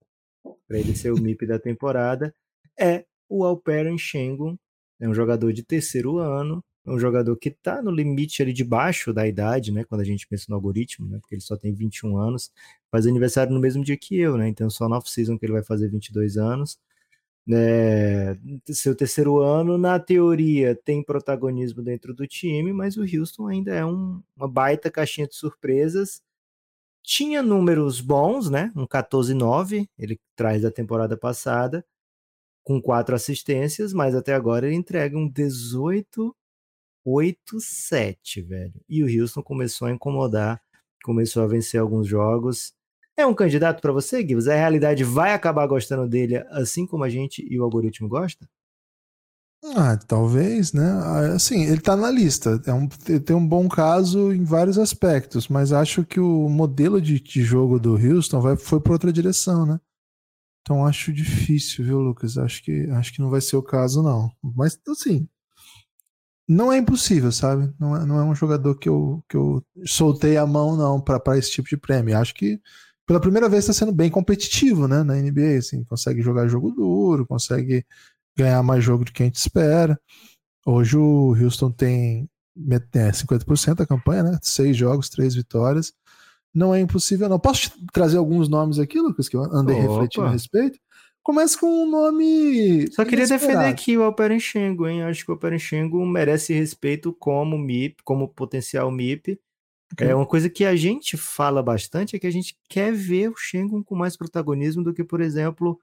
para 0.67 0.79
ele 0.79 0.95
ser 0.95 1.11
o 1.11 1.19
MIP 1.21 1.45
da 1.45 1.59
temporada, 1.59 2.33
é 2.79 3.05
o 3.27 3.43
Alperen 3.43 3.97
Schengen. 3.97 4.57
É 4.99 5.07
um 5.07 5.13
jogador 5.13 5.53
de 5.53 5.63
terceiro 5.63 6.17
ano, 6.17 6.63
um 6.89 6.99
jogador 6.99 7.35
que 7.37 7.49
está 7.49 7.81
no 7.81 7.91
limite 7.91 8.41
ali 8.41 8.53
de 8.53 8.63
baixo 8.63 9.13
da 9.13 9.27
idade, 9.27 9.71
né? 9.71 9.83
Quando 9.83 10.01
a 10.01 10.03
gente 10.05 10.27
pensa 10.27 10.45
no 10.49 10.55
algoritmo, 10.55 11.07
né? 11.07 11.19
Porque 11.19 11.35
ele 11.35 11.41
só 11.41 11.55
tem 11.55 11.73
21 11.73 12.17
anos, 12.17 12.51
faz 12.91 13.05
aniversário 13.07 13.53
no 13.53 13.59
mesmo 13.59 13.83
dia 13.83 13.97
que 13.97 14.17
eu, 14.19 14.37
né? 14.37 14.47
Então 14.47 14.69
só 14.69 14.89
no 14.89 14.95
off-season 14.95 15.37
que 15.37 15.45
ele 15.45 15.53
vai 15.53 15.63
fazer 15.63 15.89
22 15.89 16.37
anos. 16.37 16.79
É, 17.51 18.37
seu 18.67 18.95
terceiro 18.95 19.39
ano, 19.39 19.77
na 19.77 19.99
teoria, 19.99 20.75
tem 20.75 21.03
protagonismo 21.03 21.81
dentro 21.81 22.13
do 22.13 22.27
time, 22.27 22.71
mas 22.71 22.95
o 22.97 23.01
Houston 23.01 23.47
ainda 23.47 23.73
é 23.73 23.83
um, 23.83 24.21
uma 24.35 24.47
baita 24.47 24.91
caixinha 24.91 25.27
de 25.27 25.35
surpresas. 25.35 26.21
Tinha 27.03 27.41
números 27.41 28.01
bons, 28.01 28.49
né? 28.49 28.71
Um 28.75 28.85
14-9, 28.85 29.89
ele 29.97 30.19
traz 30.35 30.61
da 30.61 30.71
temporada 30.71 31.17
passada, 31.17 31.85
com 32.63 32.81
quatro 32.81 33.15
assistências, 33.15 33.93
mas 33.93 34.15
até 34.15 34.33
agora 34.33 34.67
ele 34.67 34.75
entrega 34.75 35.17
um 35.17 35.27
18 35.27 36.35
8-7, 37.05 38.41
velho. 38.45 38.73
E 38.87 39.03
o 39.03 39.21
Houston 39.21 39.41
começou 39.41 39.87
a 39.87 39.91
incomodar, 39.91 40.61
começou 41.03 41.43
a 41.43 41.47
vencer 41.47 41.79
alguns 41.79 42.07
jogos. 42.07 42.73
É 43.17 43.25
um 43.25 43.33
candidato 43.33 43.81
para 43.81 43.91
você, 43.91 44.25
Gibbs? 44.25 44.47
A 44.47 44.55
realidade 44.55 45.03
vai 45.03 45.33
acabar 45.33 45.67
gostando 45.67 46.07
dele 46.07 46.37
assim 46.49 46.85
como 46.85 47.03
a 47.03 47.09
gente 47.09 47.45
e 47.49 47.59
o 47.59 47.63
algoritmo 47.63 48.07
gosta? 48.07 48.47
Ah, 49.75 49.97
talvez, 49.97 50.71
né? 50.71 50.89
Ah, 50.89 51.33
assim, 51.35 51.63
ele 51.63 51.81
tá 51.81 51.95
na 51.95 52.09
lista. 52.09 52.61
É 52.65 52.73
um, 52.73 52.87
tem 52.87 53.35
um 53.35 53.45
bom 53.45 53.67
caso 53.67 54.31
em 54.31 54.43
vários 54.43 54.77
aspectos, 54.77 55.49
mas 55.49 55.73
acho 55.73 56.05
que 56.05 56.19
o 56.19 56.47
modelo 56.47 57.01
de, 57.01 57.19
de 57.19 57.43
jogo 57.43 57.77
do 57.77 57.95
Houston 57.95 58.39
vai, 58.39 58.55
foi 58.55 58.79
para 58.79 58.93
outra 58.93 59.11
direção, 59.11 59.65
né? 59.65 59.79
Então 60.61 60.85
acho 60.85 61.11
difícil, 61.11 61.83
viu, 61.83 61.99
Lucas? 61.99 62.37
Acho 62.37 62.63
que, 62.63 62.89
acho 62.91 63.13
que 63.13 63.21
não 63.21 63.29
vai 63.29 63.41
ser 63.41 63.57
o 63.57 63.63
caso, 63.63 64.01
não. 64.01 64.31
Mas, 64.41 64.79
assim, 64.87 65.27
não 66.49 66.73
é 66.73 66.79
impossível, 66.79 67.31
sabe? 67.31 67.71
Não 67.79 67.95
é, 67.95 68.03
não 68.03 68.19
é 68.19 68.23
um 68.23 68.33
jogador 68.33 68.73
que 68.73 68.89
eu, 68.89 69.23
que 69.29 69.37
eu 69.37 69.63
soltei 69.85 70.35
a 70.35 70.47
mão, 70.47 70.75
não, 70.75 70.99
para 70.99 71.37
esse 71.37 71.51
tipo 71.51 71.69
de 71.69 71.77
prêmio. 71.77 72.17
Acho 72.17 72.33
que 72.33 72.59
pela 73.05 73.19
primeira 73.19 73.47
vez 73.47 73.65
está 73.65 73.73
sendo 73.73 73.91
bem 73.91 74.09
competitivo, 74.09 74.87
né? 74.87 75.03
Na 75.03 75.13
NBA, 75.13 75.59
assim, 75.59 75.83
consegue 75.83 76.23
jogar 76.23 76.47
jogo 76.47 76.71
duro, 76.71 77.27
consegue 77.27 77.85
ganhar 78.35 78.63
mais 78.63 78.83
jogo 78.83 79.05
do 79.05 79.11
que 79.11 79.21
a 79.21 79.27
gente 79.27 79.35
espera. 79.35 79.99
Hoje 80.65 80.97
o 80.97 81.35
Houston 81.39 81.71
tem 81.71 82.27
é, 82.95 83.11
50% 83.11 83.75
da 83.75 83.85
campanha, 83.85 84.23
né? 84.23 84.39
Seis 84.41 84.75
jogos, 84.75 85.07
três 85.07 85.35
vitórias. 85.35 85.93
Não 86.51 86.73
é 86.73 86.79
impossível, 86.79 87.29
não. 87.29 87.39
Posso 87.39 87.69
te 87.69 87.85
trazer 87.93 88.17
alguns 88.17 88.49
nomes 88.49 88.79
aqui, 88.79 88.99
Lucas, 88.99 89.29
que 89.29 89.37
eu 89.37 89.43
andei 89.43 89.75
Opa. 89.75 89.87
refletindo 89.87 90.25
a 90.25 90.31
respeito? 90.31 90.79
Começa 91.23 91.59
com 91.59 91.67
um 91.67 91.89
nome. 91.89 92.91
Só 92.91 93.05
queria 93.05 93.27
defender 93.27 93.65
aqui 93.65 93.97
o 93.97 94.03
Alperenchengo, 94.03 94.87
hein? 94.87 95.03
Acho 95.03 95.25
que 95.25 95.31
o 95.31 95.33
Alperenchengo 95.33 96.03
merece 96.05 96.53
respeito 96.53 97.13
como 97.13 97.57
MIP, 97.57 98.03
como 98.03 98.27
potencial 98.27 98.89
MIP. 98.89 99.39
Okay. 99.93 100.07
É 100.07 100.15
uma 100.15 100.25
coisa 100.25 100.49
que 100.49 100.65
a 100.65 100.75
gente 100.75 101.17
fala 101.17 101.63
bastante 101.63 102.15
é 102.15 102.19
que 102.19 102.27
a 102.27 102.31
gente 102.31 102.57
quer 102.69 102.93
ver 102.93 103.29
o 103.29 103.35
Shengun 103.35 103.83
com 103.83 103.95
mais 103.95 104.15
protagonismo 104.15 104.83
do 104.83 104.93
que, 104.93 105.03
por 105.03 105.19
exemplo, 105.19 105.79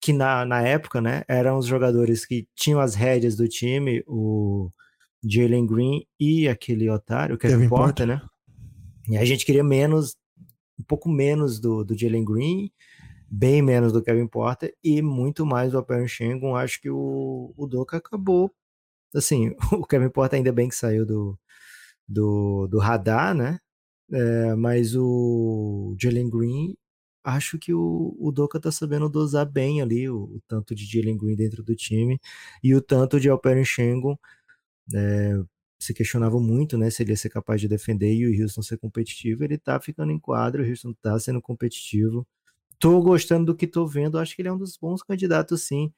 que 0.00 0.12
na, 0.12 0.44
na 0.44 0.60
época, 0.62 1.00
né, 1.00 1.24
eram 1.26 1.58
os 1.58 1.66
jogadores 1.66 2.26
que 2.26 2.46
tinham 2.54 2.80
as 2.80 2.94
rédeas 2.94 3.34
do 3.34 3.48
time, 3.48 4.04
o 4.06 4.70
Jalen 5.24 5.66
Green 5.66 6.06
e 6.20 6.48
aquele 6.48 6.88
otário, 6.90 7.34
o 7.34 7.38
Kevin, 7.38 7.54
Kevin 7.54 7.68
Porter, 7.68 8.06
Porter, 8.06 8.06
né? 8.06 8.22
E 9.08 9.16
a 9.16 9.24
gente 9.24 9.44
queria 9.44 9.64
menos, 9.64 10.14
um 10.78 10.84
pouco 10.84 11.08
menos 11.08 11.58
do, 11.58 11.82
do 11.82 11.98
Jalen 11.98 12.24
Green 12.24 12.70
bem 13.30 13.62
menos 13.62 13.92
do 13.92 14.02
Kevin 14.02 14.26
Porter 14.28 14.74
e 14.82 15.02
muito 15.02 15.46
mais 15.46 15.72
do 15.72 15.78
Alperen 15.78 16.08
Schengen. 16.08 16.56
Acho 16.56 16.80
que 16.80 16.90
o, 16.90 17.52
o 17.56 17.66
Doca 17.66 17.98
acabou. 17.98 18.52
Assim, 19.14 19.54
o 19.72 19.86
Kevin 19.86 20.10
Porter 20.10 20.38
ainda 20.38 20.52
bem 20.52 20.68
que 20.68 20.76
saiu 20.76 21.06
do, 21.06 21.38
do, 22.08 22.66
do 22.68 22.78
radar, 22.78 23.34
né? 23.34 23.60
É, 24.12 24.54
mas 24.56 24.94
o 24.96 25.96
Jalen 26.00 26.30
Green, 26.30 26.76
acho 27.24 27.58
que 27.58 27.74
o, 27.74 28.16
o 28.18 28.32
Doca 28.32 28.60
tá 28.60 28.72
sabendo 28.72 29.08
dosar 29.08 29.46
bem 29.50 29.82
ali 29.82 30.08
o, 30.08 30.16
o 30.24 30.40
tanto 30.48 30.74
de 30.74 30.84
Jalen 30.86 31.18
Green 31.18 31.36
dentro 31.36 31.62
do 31.62 31.74
time 31.76 32.18
e 32.62 32.74
o 32.74 32.80
tanto 32.82 33.20
de 33.20 33.28
Alperen 33.30 33.64
Schengen 33.64 34.16
É, 34.94 35.34
se 35.80 35.94
questionava 35.94 36.40
muito, 36.40 36.76
né, 36.78 36.90
se 36.90 37.02
ele 37.02 37.12
ia 37.12 37.16
ser 37.16 37.30
capaz 37.30 37.60
de 37.60 37.68
defender 37.68 38.12
e 38.14 38.26
o 38.26 38.42
Houston 38.42 38.62
ser 38.62 38.78
competitivo. 38.78 39.44
Ele 39.44 39.58
tá 39.58 39.80
ficando 39.80 40.12
em 40.12 40.18
quadro, 40.18 40.62
o 40.64 40.68
Houston 40.68 40.92
tá 41.02 41.18
sendo 41.20 41.40
competitivo. 41.42 42.26
Tô 42.78 43.00
gostando 43.02 43.46
do 43.46 43.56
que 43.56 43.66
tô 43.66 43.86
vendo, 43.86 44.18
acho 44.18 44.36
que 44.36 44.42
ele 44.42 44.48
é 44.48 44.52
um 44.52 44.58
dos 44.58 44.76
bons 44.76 45.02
candidatos, 45.02 45.62
sim. 45.62 45.92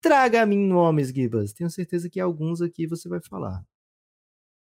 Traga 0.00 0.42
a 0.42 0.46
mim 0.46 0.66
nomes, 0.66 1.08
Gibas. 1.08 1.52
Tenho 1.52 1.70
certeza 1.70 2.10
que 2.10 2.20
alguns 2.20 2.60
aqui 2.60 2.86
você 2.86 3.08
vai 3.08 3.20
falar. 3.20 3.64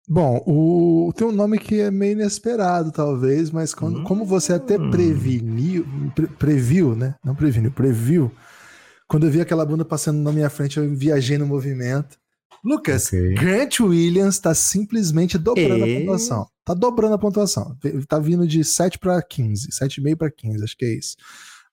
Bom, 0.09 0.43
o, 0.47 1.12
tem 1.12 1.26
um 1.26 1.33
nome 1.33 1.59
que 1.59 1.81
é 1.81 1.90
meio 1.90 2.12
inesperado, 2.12 2.90
talvez, 2.90 3.50
mas 3.50 3.73
quando, 3.73 4.00
hum. 4.00 4.05
como 4.05 4.25
você 4.25 4.55
até 4.55 4.76
preveniu, 4.76 5.87
pre, 6.14 6.26
previu, 6.26 6.97
né? 6.97 7.14
Não 7.25 7.35
preveniu, 7.35 7.71
previu. 7.71 8.33
Quando 9.07 9.26
eu 9.26 9.31
vi 9.31 9.40
aquela 9.40 9.64
bunda 9.64 9.85
passando 9.85 10.19
na 10.19 10.33
minha 10.33 10.50
frente, 10.50 10.79
eu 10.79 10.95
viajei 10.95 11.38
no 11.38 11.47
movimento. 11.47 12.20
Lucas, 12.64 13.07
okay. 13.07 13.35
Grant 13.35 13.81
Williams 13.81 14.35
está 14.35 14.55
simplesmente 14.55 15.38
dobrando 15.38 15.87
e... 15.87 15.97
a 15.97 16.00
pontuação. 16.00 16.47
Tá 16.64 16.75
dobrando 16.75 17.14
a 17.14 17.19
pontuação. 17.19 17.76
Tá 18.07 18.19
vindo 18.19 18.47
de 18.47 18.62
7 18.64 18.99
para 18.99 19.21
15, 19.23 19.71
7,5 19.71 20.17
para 20.17 20.31
15, 20.31 20.64
acho 20.64 20.76
que 20.76 20.85
é 20.85 20.95
isso. 20.95 21.17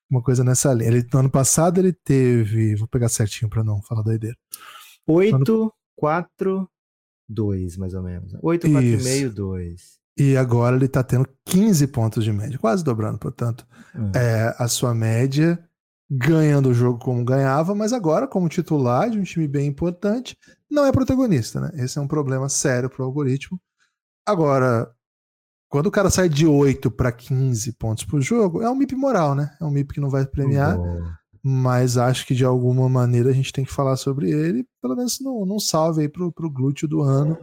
Uma 0.10 0.22
coisa 0.22 0.44
nessa 0.44 0.74
linha. 0.74 0.89
Ele, 0.89 1.06
no 1.12 1.20
ano 1.20 1.29
passado 1.29 1.79
ele 1.79 1.91
teve, 1.91 2.75
vou 2.75 2.88
pegar 2.88 3.10
certinho 3.10 3.50
para 3.50 3.63
não 3.63 3.82
falar 3.82 4.01
doideira. 4.01 4.38
8, 5.06 5.36
ano... 5.36 5.74
4, 5.96 6.70
2, 7.27 7.77
mais 7.77 7.94
ou 7.94 8.03
menos. 8.03 8.34
8, 8.41 8.72
4, 8.72 8.88
isso. 8.88 9.03
meio, 9.03 9.34
2. 9.34 9.98
E 10.20 10.36
agora 10.36 10.75
ele 10.75 10.88
tá 10.88 11.03
tendo 11.03 11.27
15 11.46 11.88
pontos 11.88 12.24
de 12.24 12.32
média, 12.32 12.58
quase 12.58 12.84
dobrando, 12.84 13.20
portanto. 13.20 13.67
Hum. 13.96 14.12
É, 14.15 14.56
a 14.58 14.67
sua 14.67 14.96
média 14.96 15.63
ganhando 16.10 16.70
o 16.70 16.74
jogo 16.74 17.00
como 17.00 17.24
ganhava, 17.24 17.75
mas 17.75 17.91
agora, 17.91 18.27
como 18.27 18.48
titular 18.48 19.10
de 19.10 19.20
um 19.20 19.24
time 19.24 19.48
bem 19.48 19.67
importante, 19.67 20.38
não 20.70 20.86
é 20.86 20.92
protagonista, 20.92 21.60
né? 21.60 21.72
Esse 21.76 21.98
é 21.98 22.02
um 22.02 22.08
problema 22.08 22.50
sério 22.50 22.90
para 22.90 23.02
o 23.02 23.06
algoritmo. 23.06 23.60
Agora, 24.26 24.92
quando 25.70 25.88
o 25.88 25.92
cara 25.92 26.10
sai 26.10 26.30
de 26.30 26.46
8 26.46 26.90
para 26.92 27.12
15 27.12 27.74
pontos 27.74 28.04
por 28.04 28.22
jogo, 28.22 28.62
é 28.62 28.70
um 28.70 28.76
MIP 28.76 28.96
moral, 28.96 29.36
né? 29.36 29.56
É 29.60 29.66
um 29.66 29.72
MIP 29.72 29.96
que 29.96 30.02
não 30.02 30.10
vai 30.10 30.26
premiar, 30.26 30.78
mas 31.44 31.98
acho 31.98 32.26
que 32.26 32.36
de 32.36 32.46
alguma 32.46 32.90
maneira 32.90 33.30
a 33.30 33.34
gente 33.34 33.54
tem 33.54 33.66
que 33.66 33.72
falar 33.72 33.98
sobre 33.98 34.30
ele, 34.30 34.66
pelo 34.82 34.96
menos 34.96 35.20
não, 35.20 35.46
não 35.46 35.60
salve 35.60 36.02
aí 36.02 36.10
pro, 36.10 36.32
pro 36.32 36.50
glúteo 36.50 36.88
do 36.88 37.02
ano. 37.02 37.38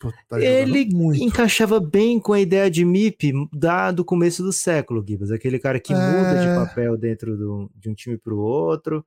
Pô, 0.00 0.12
tá 0.28 0.40
ele 0.40 0.88
encaixava 1.20 1.80
bem 1.80 2.20
com 2.20 2.32
a 2.32 2.40
ideia 2.40 2.70
de 2.70 2.84
MIP 2.84 3.32
da, 3.52 3.90
do 3.90 4.04
começo 4.04 4.42
do 4.44 4.52
século, 4.52 5.04
Gibas. 5.06 5.32
Aquele 5.32 5.58
cara 5.58 5.80
que 5.80 5.92
é... 5.92 5.96
muda 5.96 6.40
de 6.40 6.66
papel 6.68 6.96
dentro 6.96 7.36
do, 7.36 7.70
de 7.74 7.90
um 7.90 7.94
time 7.94 8.16
para 8.16 8.32
o 8.32 8.38
outro, 8.38 9.04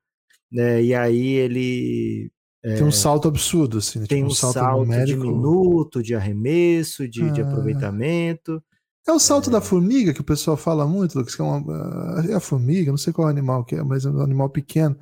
né? 0.51 0.83
E 0.83 0.93
aí 0.93 1.27
ele. 1.27 2.31
É, 2.63 2.75
tem 2.75 2.83
um 2.85 2.91
salto 2.91 3.27
absurdo, 3.27 3.79
assim. 3.79 3.99
Né? 3.99 4.05
Tem 4.07 4.19
tipo 4.19 4.29
um, 4.29 4.31
um 4.31 4.35
salto, 4.35 4.53
salto 4.53 5.05
de 5.05 5.15
minuto, 5.15 6.03
de 6.03 6.13
arremesso, 6.13 7.07
de, 7.07 7.23
é... 7.23 7.29
de 7.31 7.41
aproveitamento. 7.41 8.61
É 9.07 9.11
o 9.11 9.19
salto 9.19 9.49
é... 9.49 9.53
da 9.53 9.61
formiga 9.61 10.13
que 10.13 10.21
o 10.21 10.25
pessoal 10.25 10.55
fala 10.55 10.85
muito, 10.85 11.17
Lucas, 11.17 11.35
que 11.35 11.41
é 11.41 11.45
uma. 11.45 12.23
É 12.29 12.33
a 12.33 12.39
formiga, 12.39 12.91
não 12.91 12.97
sei 12.97 13.11
qual 13.11 13.27
animal 13.27 13.65
que 13.65 13.75
é, 13.75 13.83
mas 13.83 14.05
é 14.05 14.09
um 14.09 14.21
animal 14.21 14.49
pequeno. 14.49 14.97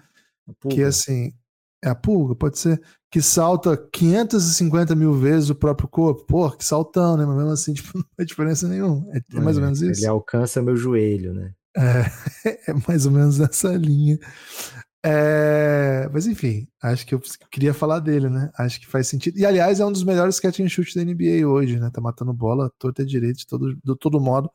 Que 0.70 0.84
assim. 0.84 1.34
É 1.82 1.88
a 1.88 1.96
pulga, 1.96 2.36
pode 2.36 2.60
ser 2.60 2.82
que 3.12 3.22
salta 3.22 3.76
550 3.92 4.94
mil 4.96 5.14
vezes 5.14 5.50
o 5.50 5.56
próprio 5.56 5.88
corpo. 5.88 6.26
Pô, 6.26 6.52
que 6.52 6.64
saltão, 6.64 7.18
né? 7.18 7.26
Mas 7.26 7.38
mesmo 7.38 7.52
assim, 7.52 7.74
tipo, 7.74 7.98
não 7.98 8.06
faz 8.16 8.28
diferença 8.28 8.68
nenhuma. 8.68 9.06
É, 9.14 9.38
é 9.38 9.40
mais 9.40 9.58
ou 9.58 9.64
menos 9.64 9.82
isso. 9.82 10.02
Ele 10.02 10.08
alcança 10.08 10.62
meu 10.62 10.76
joelho, 10.76 11.34
né? 11.34 11.54
É, 11.76 12.06
é 12.72 12.74
mais 12.88 13.06
ou 13.06 13.12
menos 13.12 13.40
essa 13.40 13.70
linha. 13.76 14.20
É, 15.04 16.10
mas 16.12 16.28
enfim, 16.28 16.68
acho 16.84 17.06
que 17.06 17.16
eu 17.16 17.22
queria 17.50 17.74
falar 17.74 18.00
dele, 18.00 18.30
né? 18.30 18.52
Acho 18.58 18.80
que 18.80 18.88
faz 18.88 19.08
sentido. 19.08 19.38
E 19.38 19.46
aliás, 19.46 19.80
é 19.80 19.86
um 19.86 19.92
dos 19.92 20.04
melhores 20.04 20.40
catch 20.40 20.60
and 20.60 20.70
shoot 20.70 20.94
da 20.96 21.04
NBA 21.04 21.48
hoje, 21.48 21.80
né? 21.80 21.90
Tá 21.94 22.02
matando 22.02 22.34
bola 22.34 22.72
torta 22.78 23.02
e 23.02 23.06
direito 23.06 23.38
de 23.38 23.48
todo, 23.48 23.76
de 23.76 23.96
todo 23.98 24.20
modo 24.20 24.52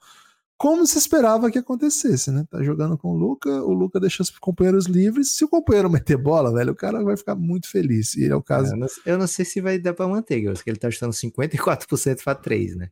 como 0.56 0.86
se 0.86 0.96
esperava 0.96 1.50
que 1.50 1.58
acontecesse, 1.58 2.30
né? 2.30 2.46
Tá 2.48 2.62
jogando 2.62 2.96
com 2.96 3.08
o 3.08 3.16
Luca, 3.16 3.50
o 3.50 3.72
Luca 3.72 3.98
deixa 3.98 4.22
os 4.22 4.30
companheiros 4.30 4.86
livres. 4.86 5.36
Se 5.36 5.44
o 5.44 5.48
companheiro 5.48 5.90
meter 5.90 6.16
bola, 6.16 6.52
velho, 6.52 6.72
o 6.72 6.76
cara 6.76 7.02
vai 7.02 7.16
ficar 7.16 7.34
muito 7.34 7.68
feliz. 7.68 8.14
E 8.16 8.28
é 8.28 8.34
o 8.34 8.42
caso. 8.42 8.72
Eu 8.72 8.78
não, 8.78 8.86
eu 9.04 9.18
não 9.18 9.26
sei 9.26 9.44
se 9.44 9.60
vai 9.60 9.78
dar 9.78 9.94
pra 9.94 10.06
manter, 10.06 10.48
acho 10.48 10.62
que 10.62 10.70
ele 10.70 10.78
tá 10.78 10.90
chutando 10.90 11.12
54% 11.12 12.22
para 12.24 12.34
3, 12.34 12.76
né? 12.76 12.88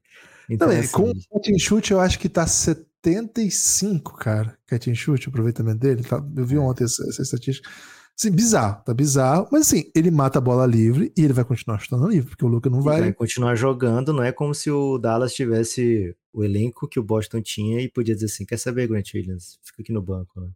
Então, 0.50 0.68
não, 0.68 0.78
assim... 0.78 0.92
com 0.92 1.11
o 1.11 1.14
catch 1.14 1.59
shoot, 1.59 1.92
eu 1.92 2.00
acho 2.00 2.18
que 2.18 2.28
tá 2.28 2.47
75, 3.04 4.16
cara. 4.16 4.56
Catch 4.66 4.88
and 4.88 4.94
shoot, 4.94 5.26
o 5.26 5.30
aproveitamento 5.30 5.78
dele. 5.78 6.02
Tá, 6.02 6.25
eu 6.37 6.47
vi 6.47 6.56
é. 6.56 6.61
ontem 6.61 6.85
essa, 6.85 7.02
essa 7.09 7.23
estatística. 7.23 7.68
Assim, 8.18 8.30
bizarro, 8.30 8.82
tá 8.85 8.94
bizarro. 8.94 9.49
Mas 9.50 9.62
assim, 9.62 9.90
ele 9.94 10.11
mata 10.11 10.38
a 10.38 10.40
bola 10.40 10.66
livre 10.66 11.12
e 11.16 11.25
ele 11.25 11.32
vai 11.32 11.44
continuar 11.44 11.78
chutando 11.78 12.06
livre, 12.06 12.30
porque 12.30 12.44
o 12.44 12.49
Luca 12.49 12.71
não 12.71 12.80
vai. 12.80 12.97
Ele 12.97 13.02
vai 13.06 13.12
continuar 13.14 13.54
jogando, 13.54 14.12
não 14.12 14.23
é 14.23 14.30
como 14.30 14.54
se 14.54 14.71
o 14.71 14.99
Dallas 14.99 15.35
tivesse 15.35 16.14
o 16.32 16.44
elenco 16.44 16.88
que 16.88 17.00
o 17.00 17.02
Boston 17.02 17.40
tinha 17.42 17.80
e 17.80 17.88
podia 17.88 18.14
dizer 18.14 18.26
assim: 18.26 18.44
quer 18.44 18.59
saber, 18.59 18.87
Grant 18.87 19.12
Williams? 19.14 19.59
Fica 19.62 19.82
aqui 19.82 19.92
no 19.92 20.02
banco, 20.02 20.40
né? 20.40 20.50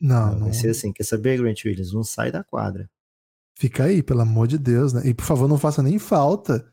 Não, 0.00 0.32
não. 0.32 0.40
Vai 0.46 0.52
ser 0.52 0.70
assim: 0.70 0.92
quer 0.92 1.04
saber, 1.04 1.38
Grant 1.38 1.64
Williams? 1.64 1.92
Não 1.92 2.02
sai 2.02 2.32
da 2.32 2.42
quadra. 2.42 2.90
Fica 3.54 3.84
aí, 3.84 4.02
pelo 4.02 4.22
amor 4.22 4.48
de 4.48 4.58
Deus, 4.58 4.92
né? 4.92 5.02
E 5.04 5.14
por 5.14 5.24
favor, 5.24 5.46
não 5.46 5.58
faça 5.58 5.82
nem 5.82 5.98
falta. 5.98 6.66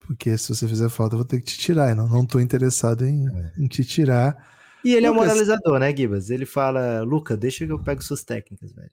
Porque 0.00 0.36
se 0.36 0.54
você 0.54 0.66
fizer 0.66 0.88
falta, 0.88 1.14
eu 1.14 1.18
vou 1.18 1.26
ter 1.26 1.38
que 1.38 1.46
te 1.46 1.58
tirar. 1.58 1.90
E 1.90 1.94
não, 1.94 2.08
não 2.08 2.26
tô 2.26 2.40
interessado 2.40 3.06
em, 3.06 3.28
é. 3.28 3.52
em 3.58 3.66
te 3.66 3.84
tirar. 3.84 4.57
E 4.84 4.94
ele 4.94 5.08
Lucas... 5.08 5.08
é 5.08 5.10
um 5.10 5.14
moralizador, 5.14 5.78
né, 5.78 5.96
Gibas? 5.96 6.30
Ele 6.30 6.46
fala: 6.46 7.02
Luca, 7.02 7.36
deixa 7.36 7.66
que 7.66 7.72
eu 7.72 7.82
pego 7.82 8.02
suas 8.02 8.24
técnicas, 8.24 8.72
velho. 8.72 8.90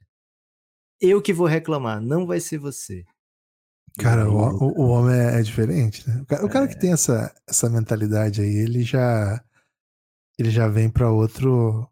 Eu 0.99 1.21
que 1.21 1.33
vou 1.33 1.47
reclamar, 1.47 2.01
não 2.01 2.25
vai 2.25 2.39
ser 2.39 2.57
você. 2.57 3.05
Cara, 3.97 4.29
o, 4.29 4.35
o, 4.35 4.81
o 4.81 4.87
homem 4.89 5.15
é, 5.15 5.39
é, 5.39 5.41
diferente, 5.41 6.07
né? 6.07 6.21
O 6.21 6.25
cara, 6.25 6.45
o 6.45 6.49
cara, 6.49 6.67
que 6.67 6.75
é. 6.75 6.79
tem 6.79 6.93
essa, 6.93 7.33
essa 7.47 7.69
mentalidade 7.69 8.41
aí, 8.41 8.55
ele 8.55 8.83
já 8.83 9.41
ele 10.37 10.49
já 10.49 10.67
vem 10.67 10.89
para 10.89 11.09
outro 11.11 11.89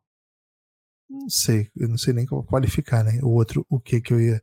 não 1.14 1.30
sei, 1.30 1.70
eu 1.78 1.88
não 1.88 1.98
sei 1.98 2.14
nem 2.14 2.26
como 2.26 2.44
qualificar, 2.44 3.04
né? 3.04 3.20
O 3.22 3.30
outro, 3.30 3.66
o 3.70 3.80
que 3.80 4.02
que 4.02 4.14
eu 4.14 4.20
ia, 4.20 4.42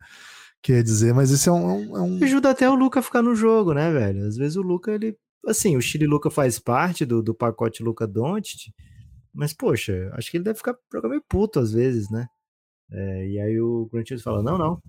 que 0.62 0.72
ia 0.72 0.82
dizer, 0.82 1.12
mas 1.12 1.30
esse 1.30 1.48
é 1.48 1.52
um, 1.52 1.96
é 1.96 2.00
um, 2.00 2.22
Ajuda 2.22 2.50
até 2.50 2.68
o 2.70 2.74
Luca 2.74 3.00
a 3.00 3.02
ficar 3.02 3.22
no 3.22 3.34
jogo, 3.34 3.74
né, 3.74 3.92
velho? 3.92 4.26
Às 4.26 4.36
vezes 4.36 4.56
o 4.56 4.62
Luca, 4.62 4.92
ele. 4.92 5.16
Assim, 5.46 5.76
o 5.76 5.80
Chile 5.80 6.06
Luca 6.06 6.30
faz 6.30 6.58
parte 6.58 7.04
do, 7.04 7.22
do 7.22 7.34
pacote 7.34 7.82
Luca 7.82 8.06
Doncic, 8.06 8.72
mas, 9.34 9.52
poxa, 9.52 10.10
acho 10.14 10.30
que 10.30 10.36
ele 10.36 10.44
deve 10.44 10.58
ficar 10.58 10.76
meio 11.04 11.22
puto 11.28 11.58
às 11.58 11.72
vezes, 11.72 12.10
né? 12.10 12.26
É, 12.90 13.28
e 13.28 13.40
aí 13.40 13.60
o 13.60 13.88
Grant 13.92 14.10
Williams 14.10 14.22
fala: 14.22 14.42
Não, 14.42 14.58
não, 14.58 14.82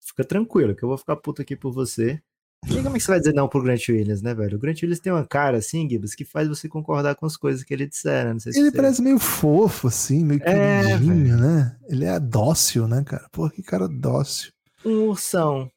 fica 0.00 0.24
tranquilo, 0.24 0.74
que 0.74 0.82
eu 0.82 0.88
vou 0.88 0.98
ficar 0.98 1.16
puto 1.16 1.42
aqui 1.42 1.56
por 1.56 1.72
você. 1.72 2.20
E 2.66 2.82
como 2.82 2.88
é 2.88 2.98
que 2.98 3.00
você 3.00 3.12
vai 3.12 3.20
dizer 3.20 3.34
não 3.34 3.48
pro 3.48 3.62
Grant 3.62 3.88
Williams, 3.88 4.20
né, 4.20 4.34
velho? 4.34 4.56
O 4.56 4.60
Grant 4.60 4.82
Williams 4.82 4.98
tem 4.98 5.12
uma 5.12 5.24
cara 5.24 5.58
assim, 5.58 5.88
Gibbs, 5.88 6.14
que 6.14 6.24
faz 6.24 6.48
você 6.48 6.68
concordar 6.68 7.14
com 7.14 7.24
as 7.24 7.36
coisas 7.36 7.62
que 7.62 7.72
ele 7.72 7.86
disser, 7.86 8.26
né? 8.26 8.38
Se 8.40 8.48
ele 8.48 8.70
você... 8.70 8.76
parece 8.76 9.00
meio 9.00 9.18
fofo, 9.18 9.86
assim, 9.86 10.24
meio 10.24 10.40
é, 10.42 10.82
queridinho, 10.82 11.36
né? 11.36 11.78
Ele 11.88 12.04
é 12.04 12.18
dócil, 12.18 12.88
né, 12.88 13.04
cara? 13.04 13.28
Pô, 13.30 13.48
que 13.48 13.62
cara 13.62 13.88
dócil. 13.88 14.52
Um 14.84 15.08
ursão. 15.08 15.70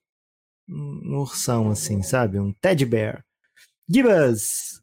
Um 0.67 1.17
ursão, 1.19 1.69
assim, 1.69 2.01
sabe? 2.01 2.39
Um 2.39 2.51
teddy 2.51 2.85
bear. 2.85 3.23
Gibbs! 3.87 4.80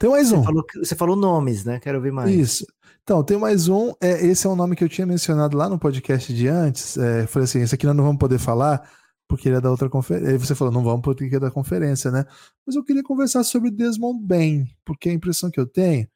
Tem 0.00 0.08
mais 0.08 0.32
um. 0.32 0.38
Você 0.38 0.44
falou, 0.46 0.64
você 0.74 0.96
falou 0.96 1.16
nomes, 1.16 1.62
né? 1.62 1.78
Quero 1.78 1.98
ouvir 1.98 2.10
mais. 2.10 2.34
Isso. 2.34 2.66
Então, 3.02 3.22
tem 3.22 3.36
mais 3.36 3.68
um. 3.68 3.92
É, 4.00 4.26
esse 4.26 4.46
é 4.46 4.50
um 4.50 4.56
nome 4.56 4.74
que 4.74 4.82
eu 4.82 4.88
tinha 4.88 5.06
mencionado 5.06 5.58
lá 5.58 5.68
no 5.68 5.78
podcast 5.78 6.32
de 6.32 6.48
antes. 6.48 6.96
É, 6.96 7.26
falei 7.26 7.44
assim: 7.44 7.60
esse 7.60 7.74
aqui 7.74 7.84
nós 7.84 7.94
não 7.94 8.04
vamos 8.04 8.18
poder 8.18 8.38
falar 8.38 8.90
porque 9.28 9.50
ele 9.50 9.58
é 9.58 9.60
da 9.60 9.70
outra 9.70 9.90
conferência. 9.90 10.30
Aí 10.30 10.38
você 10.38 10.54
falou: 10.54 10.72
não 10.72 10.82
vamos 10.82 11.02
porque 11.02 11.36
é 11.36 11.38
da 11.38 11.50
conferência, 11.50 12.10
né? 12.10 12.24
Mas 12.66 12.76
eu 12.76 12.82
queria 12.82 13.02
conversar 13.02 13.44
sobre 13.44 13.70
Desmond 13.70 14.26
Bain, 14.26 14.64
porque 14.86 15.10
a 15.10 15.12
impressão 15.12 15.50
que 15.50 15.60
eu 15.60 15.66
tenho 15.66 16.08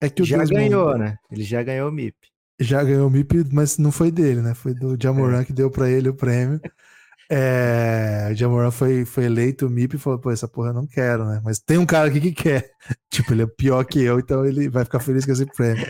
é 0.00 0.08
que 0.08 0.22
o 0.22 0.24
já 0.24 0.38
Desmond 0.38 0.62
ganhou, 0.62 0.96
né? 0.96 1.18
Ele 1.30 1.42
já 1.42 1.62
ganhou 1.62 1.90
o 1.90 1.92
MIP. 1.92 2.16
Já 2.58 2.82
ganhou 2.82 3.08
o 3.08 3.10
MIP, 3.10 3.44
mas 3.52 3.76
não 3.76 3.92
foi 3.92 4.10
dele, 4.10 4.40
né? 4.40 4.54
Foi 4.54 4.72
do 4.72 4.96
Jamoran 4.98 5.42
é. 5.42 5.44
que 5.44 5.52
deu 5.52 5.70
para 5.70 5.90
ele 5.90 6.08
o 6.08 6.14
prêmio. 6.14 6.62
É, 7.30 8.30
o 8.32 8.34
Jamoran 8.34 8.70
foi, 8.70 9.04
foi 9.04 9.24
eleito 9.24 9.66
o 9.66 9.70
MIP 9.70 9.96
e 9.96 9.98
falou, 9.98 10.18
pô, 10.18 10.30
essa 10.30 10.48
porra 10.48 10.70
eu 10.70 10.74
não 10.74 10.86
quero, 10.86 11.26
né? 11.26 11.40
Mas 11.44 11.58
tem 11.58 11.76
um 11.76 11.84
cara 11.84 12.08
aqui 12.08 12.20
que 12.20 12.32
quer. 12.32 12.72
tipo, 13.10 13.32
ele 13.32 13.42
é 13.42 13.46
pior 13.46 13.84
que 13.84 14.00
eu, 14.00 14.18
então 14.18 14.44
ele 14.46 14.68
vai 14.68 14.84
ficar 14.84 15.00
feliz 15.00 15.26
com 15.26 15.32
esse 15.32 15.44
prêmio. 15.46 15.86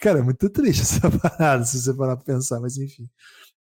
Cara, 0.00 0.20
é 0.20 0.22
muito 0.22 0.48
triste 0.48 0.80
essa 0.82 1.10
parada, 1.10 1.64
se 1.64 1.80
você 1.80 1.92
parar 1.94 2.16
pra 2.16 2.24
pensar, 2.24 2.60
mas 2.60 2.78
enfim. 2.78 3.08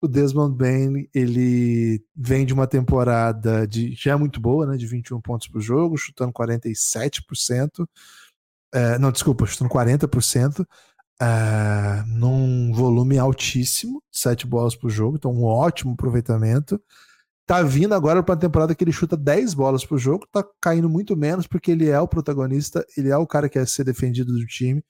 O 0.02 0.08
Desmond 0.08 0.56
Bain, 0.56 1.08
ele 1.14 2.04
vem 2.16 2.46
de 2.46 2.54
uma 2.54 2.68
temporada 2.68 3.66
de 3.66 3.94
já 3.96 4.12
é 4.12 4.16
muito 4.16 4.40
boa, 4.40 4.66
né? 4.68 4.78
De 4.78 4.86
21 4.86 5.22
pontos 5.22 5.48
por 5.48 5.62
jogo, 5.62 5.98
chutando 5.98 6.34
47%. 6.34 7.88
É, 8.74 8.98
não, 9.00 9.12
desculpa, 9.12 9.46
chutando 9.46 9.70
40%. 9.70 10.66
Uh, 11.22 12.06
num 12.08 12.74
volume 12.74 13.18
altíssimo, 13.18 14.02
sete 14.12 14.46
bolas 14.48 14.76
por 14.76 14.90
jogo, 14.90 15.16
então 15.18 15.32
um 15.32 15.44
ótimo 15.44 15.94
aproveitamento. 15.94 16.82
Tá 17.46 17.62
vindo 17.62 17.94
agora 17.94 18.24
para 18.24 18.36
a 18.36 18.38
temporada 18.38 18.74
que 18.74 18.84
ele 18.84 18.92
chuta 18.92 19.18
10 19.18 19.54
bolas 19.54 19.86
por 19.86 19.98
jogo, 19.98 20.26
tá 20.32 20.46
caindo 20.62 20.90
muito 20.90 21.16
menos 21.16 21.46
porque 21.46 21.72
ele 21.72 21.90
é 21.90 22.00
o 22.00 22.08
protagonista, 22.08 22.86
ele 22.98 23.10
é 23.10 23.18
o 23.18 23.28
cara 23.28 23.50
que 23.50 23.60
quer 23.60 23.68
ser 23.68 23.84
defendido 23.84 24.32
do 24.34 24.46
time. 24.46 24.84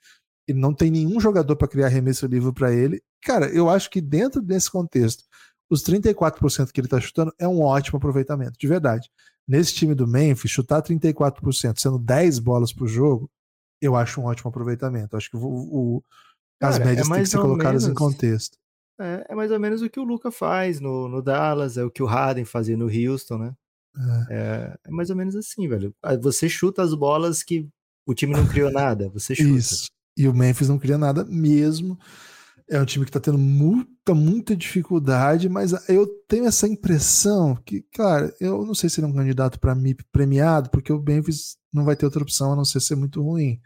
E 0.47 0.53
não 0.53 0.73
tem 0.73 0.91
nenhum 0.91 1.19
jogador 1.19 1.55
para 1.55 1.67
criar 1.67 1.87
arremesso 1.87 2.27
livre 2.27 2.53
para 2.53 2.71
ele. 2.71 3.01
Cara, 3.23 3.47
eu 3.47 3.69
acho 3.69 3.89
que 3.89 4.01
dentro 4.01 4.41
desse 4.41 4.69
contexto, 4.69 5.23
os 5.69 5.81
34% 5.83 6.71
que 6.71 6.79
ele 6.79 6.87
está 6.87 6.99
chutando 6.99 7.33
é 7.39 7.47
um 7.47 7.61
ótimo 7.61 7.97
aproveitamento, 7.97 8.53
de 8.59 8.67
verdade. 8.67 9.09
Nesse 9.47 9.73
time 9.73 9.95
do 9.95 10.07
Memphis, 10.07 10.51
chutar 10.51 10.81
34%, 10.81 11.79
sendo 11.79 11.97
10 11.97 12.39
bolas 12.39 12.71
por 12.71 12.87
jogo, 12.87 13.29
eu 13.83 13.95
acho 13.95 14.21
um 14.21 14.25
ótimo 14.25 14.49
aproveitamento. 14.49 15.17
Acho 15.17 15.29
que 15.29 15.37
o, 15.37 15.41
o 15.41 16.03
as 16.61 16.77
Cara, 16.77 16.85
médias 16.85 17.09
é 17.09 17.13
têm 17.13 17.23
que 17.23 17.29
ser 17.29 17.37
colocadas 17.39 17.83
menos, 17.83 17.87
em 17.87 17.93
contexto. 17.93 18.57
É, 18.99 19.25
é, 19.29 19.35
mais 19.35 19.51
ou 19.51 19.59
menos 19.59 19.81
o 19.81 19.89
que 19.89 19.99
o 19.99 20.03
Luca 20.03 20.31
faz 20.31 20.79
no, 20.79 21.09
no 21.09 21.21
Dallas, 21.21 21.77
é 21.77 21.83
o 21.83 21.91
que 21.91 22.01
o 22.01 22.05
Harden 22.05 22.45
fazia 22.45 22.77
no 22.77 22.85
Houston, 22.85 23.37
né? 23.37 23.53
É. 24.29 24.35
é. 24.35 24.77
é 24.85 24.91
mais 24.91 25.09
ou 25.09 25.15
menos 25.15 25.35
assim, 25.35 25.67
velho. 25.67 25.93
Você 26.21 26.47
chuta 26.47 26.81
as 26.81 26.93
bolas 26.93 27.43
que 27.43 27.67
o 28.05 28.13
time 28.13 28.33
não 28.33 28.47
criou 28.47 28.71
nada, 28.71 29.09
você 29.09 29.35
chuta. 29.35 29.49
Isso. 29.49 29.87
E 30.15 30.27
o 30.27 30.33
Memphis 30.33 30.69
não 30.69 30.79
cria 30.79 30.97
nada 30.97 31.25
mesmo. 31.25 31.99
É 32.69 32.79
um 32.79 32.85
time 32.85 33.05
que 33.05 33.11
tá 33.11 33.19
tendo 33.19 33.37
muita, 33.37 34.15
muita 34.15 34.55
dificuldade, 34.55 35.49
mas 35.49 35.73
eu 35.89 36.07
tenho 36.27 36.45
essa 36.45 36.67
impressão 36.67 37.55
que, 37.55 37.81
cara, 37.93 38.33
eu 38.39 38.65
não 38.65 38.73
sei 38.73 38.89
se 38.89 38.99
ele 38.99 39.07
é 39.07 39.09
um 39.09 39.15
candidato 39.15 39.59
para 39.59 39.75
MIP 39.75 40.05
premiado, 40.11 40.69
porque 40.69 40.91
o 40.91 41.01
Memphis 41.01 41.57
não 41.73 41.83
vai 41.83 41.95
ter 41.95 42.05
outra 42.05 42.23
opção 42.23 42.53
a 42.53 42.55
não 42.55 42.63
ser 42.63 42.79
ser 42.79 42.95
muito 42.95 43.21
ruim. 43.21 43.59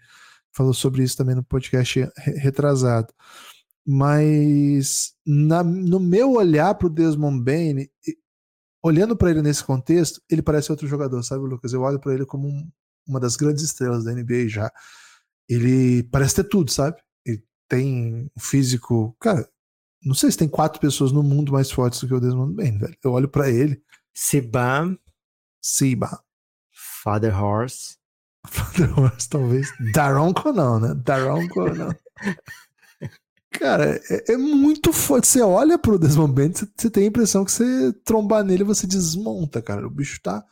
Falou 0.52 0.74
sobre 0.74 1.04
isso 1.04 1.16
também 1.16 1.36
no 1.36 1.44
podcast 1.44 2.10
retrasado. 2.18 3.14
Mas 3.86 5.14
na, 5.26 5.64
no 5.64 6.00
meu 6.00 6.34
olhar 6.34 6.74
pro 6.76 6.90
Desmond 6.90 7.44
Bain, 7.44 7.88
olhando 8.84 9.16
para 9.16 9.32
ele 9.32 9.42
nesse 9.42 9.64
contexto, 9.64 10.22
ele 10.30 10.42
parece 10.42 10.72
outro 10.72 10.88
jogador, 10.88 11.24
sabe, 11.24 11.46
Lucas? 11.46 11.74
Eu 11.74 11.82
olho 11.82 12.00
para 12.00 12.14
ele 12.14 12.26
como 12.26 12.48
um, 12.48 12.70
uma 13.08 13.20
das 13.20 13.36
grandes 13.36 13.64
estrelas 13.64 14.04
da 14.04 14.14
NBA 14.14 14.48
já. 14.48 14.72
Ele 15.48 16.04
parece 16.04 16.36
ter 16.36 16.44
tudo, 16.46 16.72
sabe? 16.72 16.98
Tem 17.68 18.30
um 18.36 18.40
físico. 18.40 19.16
Cara, 19.20 19.48
não 20.04 20.14
sei 20.14 20.32
se 20.32 20.38
tem 20.38 20.48
quatro 20.48 20.80
pessoas 20.80 21.12
no 21.12 21.24
mundo 21.24 21.52
mais 21.52 21.72
fortes 21.72 22.00
do 22.00 22.08
que 22.08 22.14
o 22.14 22.20
Desmond 22.20 22.56
Bain, 22.56 22.78
velho. 22.78 22.98
Eu 23.04 23.12
olho 23.12 23.28
para 23.28 23.50
ele. 23.50 23.82
Sibam. 24.14 24.98
Siba. 25.62 26.24
Father 27.04 27.42
Horse. 27.42 27.98
Father 28.48 28.98
Horse, 28.98 29.30
talvez. 29.30 29.68
Daronco 29.94 30.52
não, 30.52 30.80
né? 30.80 30.94
Daronco 30.96 31.70
não. 31.70 31.94
Cara, 33.52 34.00
é, 34.10 34.34
é, 34.34 34.38
muito 34.38 34.94
forte. 34.94 35.28
Você 35.28 35.42
olha 35.42 35.78
pro 35.78 35.98
Desmond 35.98 36.34
Bain, 36.34 36.52
você, 36.54 36.68
você 36.76 36.90
tem 36.90 37.04
a 37.06 37.08
impressão 37.08 37.44
que 37.44 37.52
você 37.52 37.94
trombar 38.06 38.44
nele 38.44 38.64
você 38.64 38.86
desmonta, 38.86 39.62
cara. 39.62 39.86
O 39.88 39.90
bicho 39.90 40.22
tá. 40.22 40.44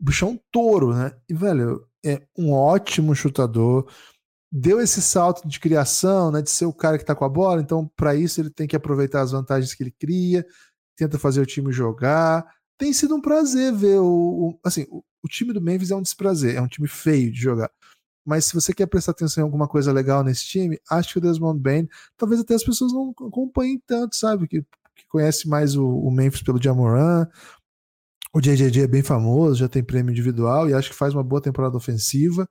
O 0.00 0.04
bicho 0.04 0.24
é 0.24 0.28
um 0.28 0.38
touro, 0.50 0.94
né? 0.94 1.12
E, 1.28 1.34
velho, 1.34 1.86
é 2.04 2.22
um 2.36 2.52
ótimo 2.52 3.14
chutador. 3.14 3.88
Deu 4.50 4.80
esse 4.80 5.02
salto 5.02 5.46
de 5.46 5.60
criação, 5.60 6.30
né? 6.30 6.42
De 6.42 6.50
ser 6.50 6.66
o 6.66 6.72
cara 6.72 6.98
que 6.98 7.04
tá 7.04 7.14
com 7.14 7.24
a 7.24 7.28
bola. 7.28 7.60
Então, 7.60 7.90
para 7.96 8.14
isso, 8.14 8.40
ele 8.40 8.50
tem 8.50 8.66
que 8.66 8.76
aproveitar 8.76 9.20
as 9.20 9.32
vantagens 9.32 9.74
que 9.74 9.82
ele 9.82 9.90
cria, 9.90 10.46
tenta 10.96 11.18
fazer 11.18 11.40
o 11.40 11.46
time 11.46 11.72
jogar. 11.72 12.46
Tem 12.78 12.92
sido 12.92 13.14
um 13.14 13.20
prazer 13.20 13.72
ver 13.74 13.98
o. 13.98 14.04
o 14.06 14.60
assim, 14.64 14.86
o, 14.90 15.04
o 15.22 15.28
time 15.28 15.52
do 15.52 15.60
Memphis 15.60 15.90
é 15.90 15.96
um 15.96 16.02
desprazer, 16.02 16.56
é 16.56 16.60
um 16.62 16.68
time 16.68 16.88
feio 16.88 17.30
de 17.32 17.40
jogar 17.40 17.70
mas 18.28 18.44
se 18.44 18.52
você 18.52 18.74
quer 18.74 18.84
prestar 18.84 19.12
atenção 19.12 19.40
em 19.40 19.46
alguma 19.46 19.66
coisa 19.66 19.90
legal 19.90 20.22
nesse 20.22 20.44
time, 20.44 20.78
acho 20.90 21.14
que 21.14 21.18
o 21.18 21.20
Desmond 21.22 21.58
Bain, 21.58 21.88
talvez 22.14 22.42
até 22.42 22.52
as 22.52 22.62
pessoas 22.62 22.92
não 22.92 23.14
acompanhem 23.26 23.82
tanto, 23.86 24.16
sabe? 24.16 24.46
Que, 24.46 24.60
que 24.60 25.06
conhece 25.08 25.48
mais 25.48 25.74
o, 25.74 25.88
o 25.88 26.10
Memphis 26.10 26.42
pelo 26.42 26.62
Jamoran. 26.62 27.26
O 28.34 28.38
JJJ 28.38 28.82
é 28.82 28.86
bem 28.86 29.02
famoso, 29.02 29.60
já 29.60 29.66
tem 29.66 29.82
prêmio 29.82 30.12
individual 30.12 30.68
e 30.68 30.74
acho 30.74 30.90
que 30.90 30.94
faz 30.94 31.14
uma 31.14 31.24
boa 31.24 31.40
temporada 31.40 31.78
ofensiva. 31.78 32.46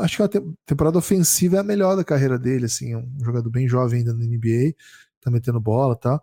Acho 0.00 0.16
que 0.28 0.38
a 0.38 0.42
temporada 0.64 0.98
ofensiva 0.98 1.56
é 1.56 1.60
a 1.60 1.64
melhor 1.64 1.94
da 1.94 2.04
carreira 2.04 2.38
dele, 2.38 2.64
assim, 2.66 2.92
é 2.94 2.96
um 2.96 3.18
jogador 3.22 3.50
bem 3.50 3.68
jovem 3.68 4.00
ainda 4.00 4.14
na 4.14 4.24
NBA, 4.24 4.74
tá 5.20 5.30
metendo 5.30 5.60
bola 5.60 5.94
e 5.94 6.00
tal. 6.00 6.22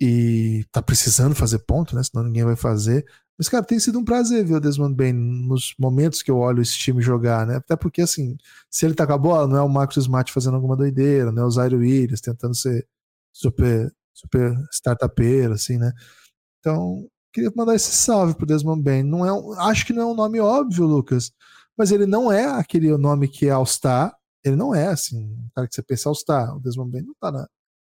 E 0.00 0.64
tá 0.70 0.82
precisando 0.82 1.34
fazer 1.34 1.60
ponto, 1.60 1.96
né? 1.96 2.02
Senão 2.02 2.24
ninguém 2.24 2.44
vai 2.44 2.56
fazer. 2.56 3.06
Mas, 3.38 3.48
cara, 3.48 3.64
tem 3.64 3.78
sido 3.78 3.98
um 3.98 4.04
prazer 4.04 4.44
ver 4.44 4.54
o 4.54 4.60
Desmond 4.60 4.94
Bain 4.94 5.12
nos 5.12 5.74
momentos 5.78 6.22
que 6.22 6.30
eu 6.30 6.38
olho 6.38 6.62
esse 6.62 6.76
time 6.78 7.02
jogar, 7.02 7.46
né? 7.46 7.56
Até 7.56 7.76
porque, 7.76 8.02
assim, 8.02 8.36
se 8.70 8.86
ele 8.86 8.94
tá 8.94 9.06
com 9.06 9.12
a 9.14 9.18
bola, 9.18 9.46
não 9.46 9.56
é 9.56 9.62
o 9.62 9.68
Marcos 9.68 9.96
Smart 9.98 10.32
fazendo 10.32 10.54
alguma 10.54 10.76
doideira, 10.76 11.32
não 11.32 11.42
é 11.44 11.46
o 11.46 11.50
Zaire 11.50 11.76
Williams 11.76 12.20
tentando 12.20 12.54
ser 12.54 12.86
super, 13.32 13.92
super 14.14 14.54
startupeiro, 14.72 15.54
assim, 15.54 15.78
né? 15.78 15.92
Então, 16.60 17.08
queria 17.32 17.52
mandar 17.56 17.74
esse 17.74 17.92
salve 17.92 18.34
pro 18.34 18.46
Desmond 18.46 18.82
Bain. 18.82 19.02
Não 19.02 19.26
é 19.26 19.32
um, 19.32 19.52
acho 19.60 19.86
que 19.86 19.92
não 19.92 20.02
é 20.02 20.06
um 20.06 20.14
nome 20.14 20.40
óbvio, 20.40 20.86
Lucas, 20.86 21.32
mas 21.76 21.92
ele 21.92 22.06
não 22.06 22.32
é 22.32 22.44
aquele 22.46 22.96
nome 22.96 23.28
que 23.28 23.46
é 23.46 23.50
All-Star. 23.50 24.16
Ele 24.44 24.56
não 24.56 24.74
é, 24.74 24.86
assim, 24.88 25.24
um 25.24 25.48
cara 25.54 25.68
que 25.68 25.74
você 25.74 25.82
pensa 25.82 26.08
All-Star. 26.08 26.56
O 26.56 26.60
Desmond 26.60 26.90
Bain 26.90 27.02
não 27.02 27.14
tá 27.20 27.30
na, 27.30 27.48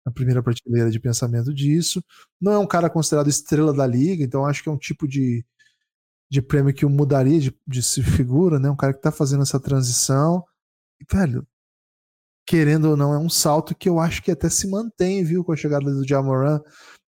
na 0.05 0.11
primeira 0.11 0.43
prateleira 0.43 0.89
de 0.89 0.99
pensamento 0.99 1.53
disso. 1.53 2.03
Não 2.41 2.51
é 2.51 2.57
um 2.57 2.67
cara 2.67 2.89
considerado 2.89 3.29
estrela 3.29 3.73
da 3.73 3.85
liga, 3.85 4.23
então 4.23 4.45
acho 4.45 4.63
que 4.63 4.69
é 4.69 4.71
um 4.71 4.77
tipo 4.77 5.07
de, 5.07 5.45
de 6.29 6.41
prêmio 6.41 6.73
que 6.73 6.85
mudaria 6.85 7.39
de, 7.39 7.55
de 7.67 7.81
se 7.83 8.03
figura, 8.03 8.59
né? 8.59 8.69
Um 8.69 8.75
cara 8.75 8.93
que 8.93 9.01
tá 9.01 9.11
fazendo 9.11 9.43
essa 9.43 9.59
transição. 9.59 10.43
E, 10.99 11.05
velho, 11.15 11.47
querendo 12.45 12.85
ou 12.89 12.97
não, 12.97 13.13
é 13.13 13.17
um 13.19 13.29
salto 13.29 13.75
que 13.75 13.87
eu 13.87 13.99
acho 13.99 14.23
que 14.23 14.31
até 14.31 14.49
se 14.49 14.67
mantém, 14.67 15.23
viu, 15.23 15.43
com 15.43 15.51
a 15.51 15.55
chegada 15.55 15.85
do 15.85 16.07
Jamoran. 16.07 16.59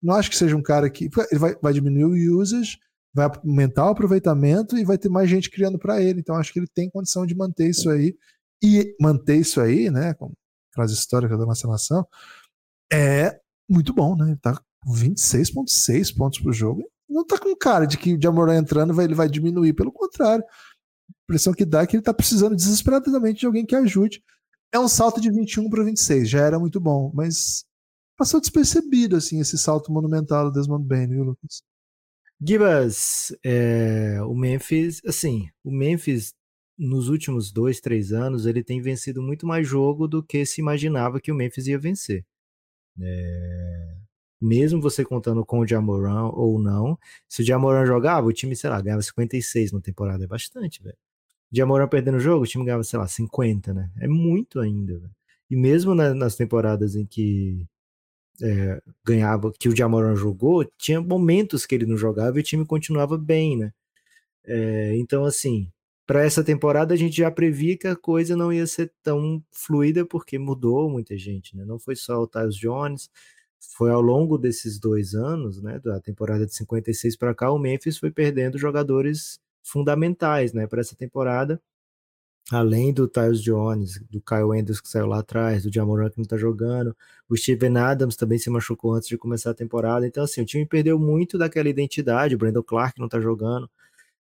Não 0.01 0.15
acho 0.15 0.29
que 0.29 0.37
seja 0.37 0.55
um 0.55 0.61
cara 0.61 0.89
que. 0.89 1.09
Ele 1.31 1.39
vai, 1.39 1.55
vai 1.61 1.73
diminuir 1.73 2.29
o 2.29 2.39
usage, 2.39 2.77
vai 3.13 3.29
aumentar 3.43 3.85
o 3.85 3.89
aproveitamento 3.89 4.77
e 4.77 4.85
vai 4.85 4.97
ter 4.97 5.09
mais 5.09 5.29
gente 5.29 5.49
criando 5.49 5.79
para 5.79 6.01
ele. 6.01 6.19
Então 6.19 6.35
acho 6.35 6.53
que 6.53 6.59
ele 6.59 6.67
tem 6.67 6.89
condição 6.89 7.25
de 7.25 7.35
manter 7.35 7.69
isso 7.69 7.89
aí. 7.89 8.15
E 8.61 8.95
manter 8.99 9.37
isso 9.37 9.61
aí, 9.61 9.89
né? 9.89 10.13
Com 10.13 10.33
frase 10.73 10.93
histórica 10.93 11.37
da 11.37 11.45
nossa 11.45 11.67
nação, 11.67 12.05
é 12.91 13.39
muito 13.69 13.93
bom, 13.93 14.15
né? 14.15 14.27
Ele 14.27 14.37
tá 14.37 14.55
com 14.55 14.93
26,6 14.93 16.15
pontos 16.15 16.39
por 16.39 16.53
jogo. 16.53 16.83
Não 17.09 17.25
tá 17.25 17.39
com 17.39 17.55
cara 17.55 17.85
de 17.85 17.97
que 17.97 18.13
o 18.15 18.21
Jamoran 18.21 18.57
entrando 18.57 18.93
vai, 18.93 19.05
ele 19.05 19.15
vai 19.15 19.29
diminuir, 19.29 19.73
pelo 19.73 19.91
contrário. 19.91 20.43
A 20.43 21.13
impressão 21.25 21.53
que 21.53 21.65
dá 21.65 21.81
é 21.81 21.87
que 21.87 21.95
ele 21.95 22.03
tá 22.03 22.13
precisando 22.13 22.55
desesperadamente 22.55 23.39
de 23.39 23.45
alguém 23.45 23.65
que 23.65 23.75
ajude. 23.75 24.21
É 24.71 24.79
um 24.79 24.87
salto 24.87 25.19
de 25.19 25.31
21 25.31 25.69
para 25.69 25.83
26, 25.83 26.29
já 26.29 26.41
era 26.41 26.59
muito 26.59 26.79
bom, 26.79 27.11
mas 27.13 27.65
passou 28.15 28.39
despercebido 28.39 29.15
assim 29.15 29.39
esse 29.39 29.57
salto 29.57 29.91
monumental 29.91 30.45
do 30.45 30.51
Desmond 30.51 30.85
Bain, 30.85 31.07
viu, 31.07 31.23
Lucas? 31.23 31.63
Gibas, 32.41 33.35
é, 33.43 34.21
o 34.23 34.33
Memphis, 34.33 35.01
assim, 35.05 35.49
o 35.63 35.71
Memphis 35.71 36.33
nos 36.77 37.09
últimos 37.09 37.51
dois, 37.51 37.81
três 37.81 38.13
anos 38.13 38.45
ele 38.45 38.63
tem 38.63 38.81
vencido 38.81 39.21
muito 39.21 39.45
mais 39.45 39.67
jogo 39.67 40.07
do 40.07 40.23
que 40.23 40.45
se 40.45 40.61
imaginava 40.61 41.19
que 41.19 41.31
o 41.31 41.35
Memphis 41.35 41.67
ia 41.67 41.77
vencer. 41.77 42.25
É... 43.01 43.95
Mesmo 44.41 44.81
você 44.81 45.03
contando 45.03 45.45
com 45.45 45.59
o 45.59 45.67
Jamoran 45.67 46.29
ou 46.33 46.59
não, 46.59 46.97
se 47.27 47.41
o 47.41 47.45
Jamoran 47.45 47.85
jogava, 47.85 48.27
o 48.27 48.33
time, 48.33 48.55
sei 48.55 48.69
lá, 48.69 48.81
ganhava 48.81 49.01
56 49.01 49.73
na 49.73 49.81
temporada, 49.81 50.23
é 50.23 50.27
bastante, 50.27 50.81
velho. 50.81 50.97
Jamoran 51.51 51.87
perdendo 51.89 52.17
o 52.17 52.19
jogo, 52.21 52.43
o 52.45 52.47
time 52.47 52.63
ganhava, 52.65 52.83
sei 52.83 52.99
lá, 52.99 53.07
50, 53.07 53.73
né? 53.73 53.91
É 53.99 54.07
muito 54.07 54.59
ainda, 54.61 54.97
velho. 54.97 55.11
E 55.49 55.55
mesmo 55.57 55.95
na, 55.95 56.13
nas 56.13 56.35
temporadas 56.35 56.95
em 56.95 57.05
que 57.05 57.67
é, 58.41 58.81
ganhava, 59.05 59.51
que 59.57 59.69
o 59.69 59.75
Jamoran 59.75 60.15
jogou, 60.15 60.65
tinha 60.77 61.01
momentos 61.01 61.65
que 61.65 61.75
ele 61.75 61.85
não 61.85 61.97
jogava 61.97 62.37
e 62.37 62.41
o 62.41 62.43
time 62.43 62.65
continuava 62.65 63.17
bem, 63.17 63.57
né? 63.57 63.71
É, 64.45 64.95
então, 64.97 65.25
assim, 65.25 65.71
para 66.07 66.23
essa 66.23 66.43
temporada 66.43 66.93
a 66.93 66.97
gente 66.97 67.17
já 67.17 67.29
previa 67.29 67.77
que 67.77 67.87
a 67.87 67.95
coisa 67.95 68.35
não 68.35 68.51
ia 68.51 68.65
ser 68.65 68.91
tão 69.03 69.43
fluida 69.51 70.05
porque 70.05 70.39
mudou 70.39 70.89
muita 70.89 71.17
gente, 71.17 71.55
né? 71.55 71.63
Não 71.65 71.79
foi 71.79 71.95
só 71.95 72.19
o 72.21 72.27
Tyus 72.27 72.55
Jones, 72.55 73.09
foi 73.59 73.91
ao 73.91 74.01
longo 74.01 74.37
desses 74.37 74.79
dois 74.79 75.13
anos, 75.13 75.61
né, 75.61 75.79
da 75.79 75.99
temporada 75.99 76.45
de 76.45 76.55
56 76.55 77.15
para 77.17 77.35
cá, 77.35 77.51
o 77.51 77.59
Memphis 77.59 77.97
foi 77.97 78.11
perdendo 78.11 78.57
jogadores 78.57 79.39
fundamentais, 79.63 80.53
né, 80.53 80.65
para 80.65 80.81
essa 80.81 80.95
temporada. 80.95 81.61
Além 82.51 82.91
do 82.93 83.07
Tyus 83.07 83.41
Jones, 83.41 83.99
do 84.09 84.19
Kyle 84.21 84.59
Andrews 84.59 84.81
que 84.81 84.89
saiu 84.89 85.05
lá 85.05 85.19
atrás, 85.19 85.63
do 85.63 85.73
Jamoran 85.73 86.09
que 86.09 86.17
não 86.17 86.25
tá 86.25 86.35
jogando, 86.37 86.95
o 87.29 87.37
Steven 87.37 87.77
Adams 87.77 88.15
também 88.15 88.39
se 88.39 88.49
machucou 88.49 88.93
antes 88.93 89.07
de 89.07 89.17
começar 89.17 89.51
a 89.51 89.53
temporada. 89.53 90.07
Então, 90.07 90.23
assim, 90.23 90.41
o 90.41 90.45
time 90.45 90.65
perdeu 90.65 90.97
muito 90.97 91.37
daquela 91.37 91.69
identidade. 91.69 92.33
O 92.33 92.37
Brandon 92.39 92.63
Clark 92.63 92.99
não 92.99 93.07
tá 93.07 93.19
jogando 93.19 93.69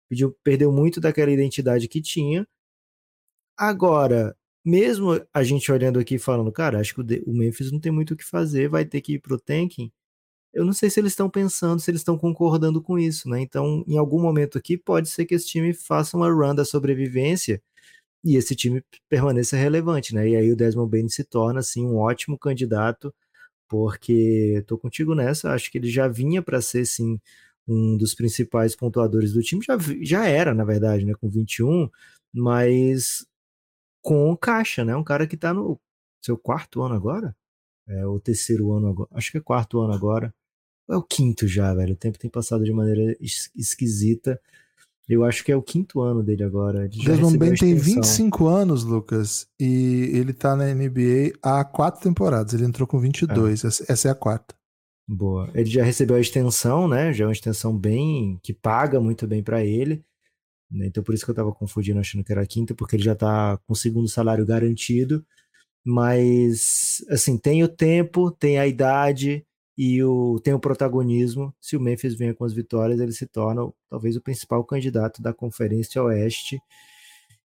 pediu, 0.08 0.36
perdeu 0.44 0.72
muito 0.72 1.00
daquela 1.00 1.32
identidade 1.32 1.88
que 1.88 2.02
tinha. 2.02 2.48
Agora, 3.58 4.36
mesmo 4.64 5.22
a 5.34 5.44
gente 5.44 5.72
olhando 5.72 6.00
aqui 6.00 6.18
falando, 6.20 6.52
cara, 6.52 6.80
acho 6.80 6.94
que 6.94 7.02
o, 7.02 7.34
Memphis 7.34 7.72
não 7.72 7.80
tem 7.80 7.92
muito 7.92 8.14
o 8.14 8.18
que 8.18 8.24
fazer, 8.24 8.70
vai 8.70 8.86
ter 8.86 9.02
que 9.02 9.14
ir 9.14 9.20
pro 9.20 9.40
tanking. 9.40 9.92
Eu 10.54 10.66
não 10.66 10.74
sei 10.74 10.90
se 10.90 11.00
eles 11.00 11.14
estão 11.14 11.30
pensando, 11.30 11.80
se 11.80 11.92
eles 11.92 12.02
estão 12.02 12.18
concordando 12.18 12.82
com 12.82 13.00
isso, 13.00 13.30
né? 13.30 13.42
Então, 13.42 13.84
em 13.88 13.98
algum 13.98 14.22
momento 14.22 14.58
aqui, 14.58 14.78
pode 14.78 15.10
ser 15.10 15.26
que 15.26 15.36
esse 15.36 15.48
time 15.48 15.74
faça 15.74 16.18
uma 16.18 16.32
run 16.32 16.56
da 16.56 16.66
sobrevivência 16.66 17.62
e 18.24 18.36
esse 18.36 18.56
time 18.56 18.84
permaneça 19.10 19.56
relevante, 19.58 20.14
né? 20.16 20.28
E 20.30 20.36
aí 20.36 20.52
o 20.52 20.56
Desmond 20.56 20.90
Bain 20.92 21.10
se 21.10 21.24
torna, 21.24 21.60
assim, 21.60 21.86
um 21.86 21.98
ótimo 21.98 22.38
candidato, 22.38 23.14
porque 23.70 24.64
tô 24.68 24.78
contigo 24.78 25.16
nessa, 25.16 25.54
acho 25.54 25.72
que 25.72 25.78
ele 25.80 25.90
já 25.90 26.08
vinha 26.08 26.42
para 26.42 26.62
ser, 26.62 26.86
sim, 26.86 27.20
um 27.68 27.98
dos 27.98 28.16
principais 28.16 28.76
pontuadores 28.76 29.34
do 29.34 29.42
time, 29.44 29.64
já, 29.66 29.78
já 30.04 30.28
era, 30.28 30.54
na 30.54 30.64
verdade, 30.66 31.06
né, 31.06 31.14
com 31.20 31.30
21, 31.30 31.90
mas 32.34 33.26
com 34.02 34.36
caixa, 34.38 34.86
né? 34.86 34.96
Um 34.96 35.04
cara 35.04 35.28
que 35.28 35.38
tá 35.38 35.54
no 35.54 35.80
seu 36.24 36.38
quarto 36.38 36.82
ano 36.82 36.96
agora, 36.96 37.36
é 37.88 38.06
o 38.08 38.20
terceiro 38.20 38.74
ano 38.74 38.90
agora, 38.90 39.10
acho 39.14 39.32
que 39.32 39.38
é 39.40 39.42
quarto 39.42 39.82
ano 39.82 39.94
agora. 39.94 40.34
é 40.90 40.96
o 40.98 41.04
quinto 41.04 41.48
já, 41.48 41.74
velho. 41.74 41.94
O 41.94 41.98
tempo 41.98 42.20
tem 42.20 42.30
passado 42.32 42.64
de 42.64 42.74
maneira 42.74 43.16
es 43.22 43.52
esquisita. 43.56 44.42
Eu 45.10 45.24
acho 45.24 45.44
que 45.44 45.52
é 45.52 45.56
o 45.56 45.62
quinto 45.62 46.02
ano 46.02 46.22
dele 46.22 46.44
agora. 46.44 46.88
Desmond 46.90 47.38
Bain 47.38 47.56
tem 47.56 47.74
25 47.74 48.48
anos, 48.48 48.84
Lucas, 48.84 49.48
e 49.58 50.12
ele 50.14 50.34
tá 50.34 50.54
na 50.54 50.66
NBA 50.74 51.38
há 51.42 51.64
quatro 51.64 52.02
temporadas. 52.02 52.54
Ele 52.54 52.66
entrou 52.66 52.86
com 52.86 53.00
22. 53.00 53.64
É. 53.64 53.68
Essa 53.68 54.10
é 54.10 54.12
a 54.12 54.16
quarta. 54.16 54.54
Boa. 55.08 55.50
Ele 55.56 55.70
já 55.70 55.84
recebeu 55.84 56.18
a 56.18 56.20
extensão, 56.20 56.90
né? 56.90 57.14
Já 57.14 57.24
é 57.24 57.28
uma 57.28 57.34
extensão 57.34 57.78
bem. 57.78 58.38
que 58.44 58.54
paga 58.54 59.00
muito 59.00 59.26
bem 59.26 59.42
para 59.42 59.64
ele. 59.64 60.04
Né? 60.70 60.88
Então 60.88 61.02
por 61.02 61.16
isso 61.16 61.24
que 61.24 61.32
eu 61.32 61.36
tava 61.36 61.54
confundindo, 61.54 62.00
achando 62.00 62.26
que 62.26 62.32
era 62.34 62.42
a 62.42 62.48
quinta, 62.48 62.76
porque 62.76 62.98
ele 62.98 63.04
já 63.04 63.16
tá 63.16 63.58
com 63.66 63.72
o 63.72 63.76
segundo 63.78 64.10
salário 64.10 64.46
garantido. 64.46 65.26
Mas, 65.86 67.02
assim, 67.10 67.38
tem 67.38 67.64
o 67.64 67.68
tempo, 67.70 68.30
tem 68.30 68.60
a 68.60 68.68
idade 68.68 69.47
e 69.78 70.04
o, 70.04 70.40
tem 70.40 70.54
o 70.54 70.60
protagonismo. 70.60 71.54
Se 71.62 71.78
o 71.78 71.80
Memphis 71.82 72.16
venha 72.16 72.34
com 72.34 72.44
as 72.44 72.54
vitórias, 72.54 73.00
ele 73.00 73.12
se 73.12 73.28
torna 73.28 73.62
talvez 73.90 74.16
o 74.16 74.22
principal 74.22 74.64
candidato 74.64 75.22
da 75.22 75.34
Conferência 75.34 76.02
Oeste. 76.02 76.60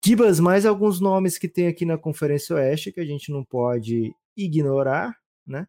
Kibas, 0.02 0.40
mais 0.40 0.66
alguns 0.66 1.00
nomes 1.00 1.38
que 1.38 1.48
tem 1.48 1.68
aqui 1.68 1.86
na 1.86 1.98
Conferência 1.98 2.56
Oeste 2.56 2.92
que 2.92 3.00
a 3.00 3.06
gente 3.06 3.32
não 3.32 3.44
pode 3.44 4.14
ignorar, 4.38 5.16
né? 5.46 5.68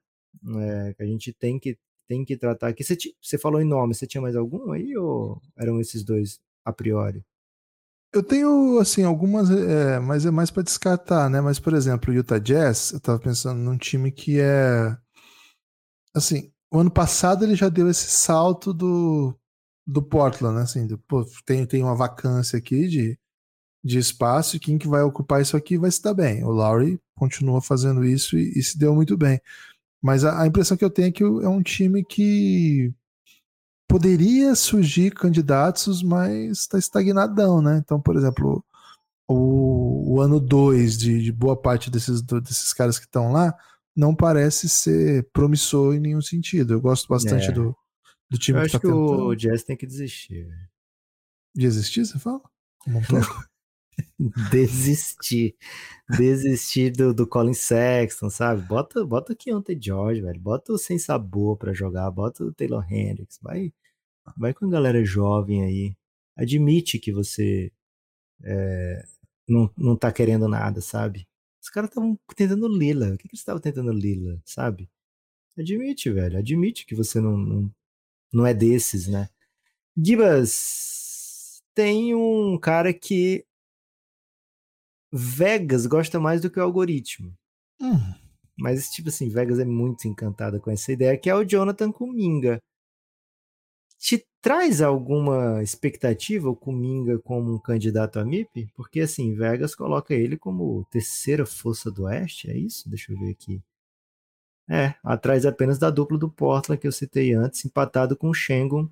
É, 0.59 0.95
que 0.95 1.03
a 1.03 1.07
gente 1.07 1.33
tem 1.33 1.59
que, 1.59 1.79
tem 2.07 2.25
que 2.25 2.37
tratar 2.37 2.69
aqui. 2.69 2.85
Você, 2.85 2.97
você 3.21 3.39
falou 3.39 3.61
em 3.61 3.67
nome, 3.67 3.95
você 3.95 4.07
tinha 4.07 4.21
mais 4.23 4.37
algum 4.37 4.73
aí 4.73 4.97
ou 4.97 5.41
eram 5.57 5.81
esses 5.81 6.05
dois 6.05 6.39
a 6.65 6.73
priori? 6.73 7.25
Eu 8.13 8.23
tenho, 8.23 8.79
assim, 8.79 9.05
algumas, 9.05 9.51
é, 9.51 9.99
mas 9.99 10.27
é 10.27 10.31
mais 10.31 10.51
para 10.51 10.63
descartar, 10.63 11.31
né? 11.31 11.41
Mas, 11.41 11.59
por 11.59 11.73
exemplo, 11.73 12.13
o 12.13 12.15
Utah 12.15 12.39
Jazz, 12.39 12.93
eu 12.93 13.01
tava 13.01 13.19
pensando 13.19 13.59
num 13.59 13.79
time 13.79 14.13
que 14.13 14.39
é. 14.39 14.95
Assim, 16.15 16.53
o 16.71 16.79
ano 16.79 16.91
passado 16.91 17.45
ele 17.45 17.55
já 17.55 17.69
deu 17.69 17.89
esse 17.89 18.09
salto 18.11 18.73
do, 18.73 19.35
do 19.87 20.03
Portland, 20.03 20.57
né? 20.57 20.63
Assim, 20.63 20.87
do, 20.87 20.99
pô, 20.99 21.25
tem, 21.45 21.67
tem 21.67 21.83
uma 21.83 21.95
vacância 21.95 22.59
aqui 22.59 22.89
de, 22.89 23.19
de 23.85 23.99
espaço 23.99 24.57
e 24.57 24.61
quem 24.61 24.79
que 24.79 24.89
vai 24.89 25.03
ocupar 25.03 25.43
isso 25.43 25.57
aqui 25.57 25.79
vai 25.79 25.91
se 25.91 26.03
dar 26.03 26.15
bem. 26.15 26.45
O 26.45 26.51
Lowry 26.51 27.01
continua 27.15 27.61
fazendo 27.61 28.05
isso 28.05 28.37
e, 28.37 28.59
e 28.59 28.63
se 28.63 28.79
deu 28.79 28.95
muito 28.95 29.17
bem. 29.17 29.41
Mas 30.03 30.25
a, 30.25 30.43
a, 30.43 30.47
impressão 30.47 30.77
que 30.77 30.85
eu 30.85 30.91
tenho 30.91 31.09
é 31.09 31.13
que 31.13 31.23
é 31.23 31.49
um 31.49 31.63
time 31.63 32.05
que 32.05 32.93
poderia 33.89 34.55
surgir 34.55 35.13
candidatos, 35.13 36.03
mas 36.03 36.61
está 36.61 36.79
estagnadão, 36.79 37.61
né? 37.63 37.79
Então, 37.79 38.01
por 38.01 38.17
exemplo, 38.17 38.65
o, 39.29 40.15
o 40.15 40.21
ano 40.21 40.41
2 40.41 40.97
de, 40.99 41.23
de, 41.23 41.33
boa 41.33 41.57
parte 41.57 41.91
desses, 41.91 42.23
desses 42.23 42.73
caras 42.73 42.99
que 42.99 43.07
estão 43.07 43.33
lá 43.33 43.55
não 43.97 44.15
parece 44.15 44.69
ser 44.69 45.29
promissor 45.33 45.95
em 45.95 46.01
nenhum 46.01 46.23
sentido. 46.23 46.75
Eu 46.75 46.81
gosto 46.81 47.09
bastante 47.09 47.49
é. 47.49 47.53
do, 47.53 47.77
do 48.31 48.39
time 48.39 48.59
Eu 48.59 48.63
que 48.63 48.67
acho 48.67 48.73
tá 48.73 48.81
que 48.81 48.87
tentando. 48.87 49.27
o 49.27 49.35
Jazz 49.35 49.63
tem 49.63 49.77
que 49.77 49.87
desistir. 49.87 50.49
Desistir, 51.55 52.07
você 52.07 52.19
fala? 52.19 52.41
Desistir. 54.51 55.55
Desistir 56.09 56.91
do, 56.91 57.13
do 57.13 57.27
Colin 57.27 57.55
Sexton, 57.55 58.31
sabe? 58.31 58.63
Bota, 58.63 59.05
bota 59.05 59.33
aqui 59.35 59.53
ontem 59.53 59.79
George, 59.81 60.23
velho. 60.23 60.41
Bota 60.41 60.73
o 60.73 60.79
sem 60.79 60.99
sabor 60.99 61.59
para 61.59 61.75
jogar, 61.75 62.11
bota 62.11 62.43
o 62.45 62.53
Taylor 62.53 62.85
Hendricks. 62.91 63.39
Vai, 63.43 63.73
Vai 64.37 64.55
com 64.55 64.67
a 64.67 64.71
galera 64.71 65.05
jovem 65.05 65.65
aí. 65.65 65.97
Admite 66.37 66.99
que 66.99 67.13
você 67.13 67.73
é, 68.43 69.05
não, 69.49 69.71
não 69.77 69.97
tá 69.97 70.13
querendo 70.13 70.49
nada, 70.49 70.81
sabe? 70.81 71.27
Os 71.63 71.71
caras 71.71 71.91
estavam 71.91 72.19
tentando 72.35 72.67
Lila. 72.67 73.15
O 73.15 73.17
que, 73.17 73.29
que 73.29 73.35
eles 73.35 73.41
estavam 73.41 73.61
tentando 73.61 73.93
Lila, 73.93 74.41
sabe? 74.45 74.91
Admite, 75.57 76.11
velho. 76.11 76.39
Admite 76.39 76.85
que 76.85 76.95
você 76.95 77.21
não, 77.21 77.37
não, 77.37 77.75
não 78.33 78.47
é 78.47 78.53
desses, 78.53 79.07
né? 79.07 79.29
Gibas, 79.97 81.63
tem 81.75 82.15
um 82.15 82.59
cara 82.59 82.93
que 82.93 83.45
Vegas 85.13 85.87
gosta 85.87 86.19
mais 86.19 86.41
do 86.41 86.51
que 86.51 86.59
o 86.59 86.63
algoritmo. 86.63 87.33
Hum. 87.81 87.99
Mas, 88.59 88.91
tipo 88.91 89.09
assim, 89.11 89.29
Vegas 89.29 89.59
é 89.59 89.65
muito 89.65 90.09
encantada 90.09 90.59
com 90.59 90.71
essa 90.71 90.91
ideia, 90.91 91.17
que 91.19 91.31
é 91.31 91.35
o 91.35 91.45
Jonathan 91.45 91.93
Kuminga 91.93 92.59
te 94.03 94.27
traz 94.41 94.83
alguma 94.83 95.63
expectativa 95.63 96.51
o 96.51 96.57
Kuminga 96.57 97.21
como 97.21 97.55
um 97.55 97.59
candidato 97.59 98.19
a 98.19 98.25
MIP? 98.25 98.69
Porque 98.75 99.01
assim, 99.01 99.33
Vegas 99.33 99.77
coloca 99.77 100.13
ele 100.13 100.37
como 100.37 100.85
terceira 100.91 101.47
força 101.47 101.89
do 101.89 102.03
Oeste, 102.03 102.51
é 102.51 102.57
isso? 102.57 102.91
Deixa 102.91 103.13
eu 103.13 103.19
ver 103.19 103.31
aqui. 103.31 103.63
É, 104.69 104.97
atrás 105.05 105.47
apenas 105.47 105.79
da 105.79 105.89
dupla 105.89 106.19
do 106.19 106.29
Portland 106.29 106.81
que 106.81 106.87
eu 106.89 106.93
citei 106.93 107.33
antes, 107.33 107.65
empatado 107.65 108.17
com 108.17 108.29
o 108.29 108.35
Shengun 108.35 108.89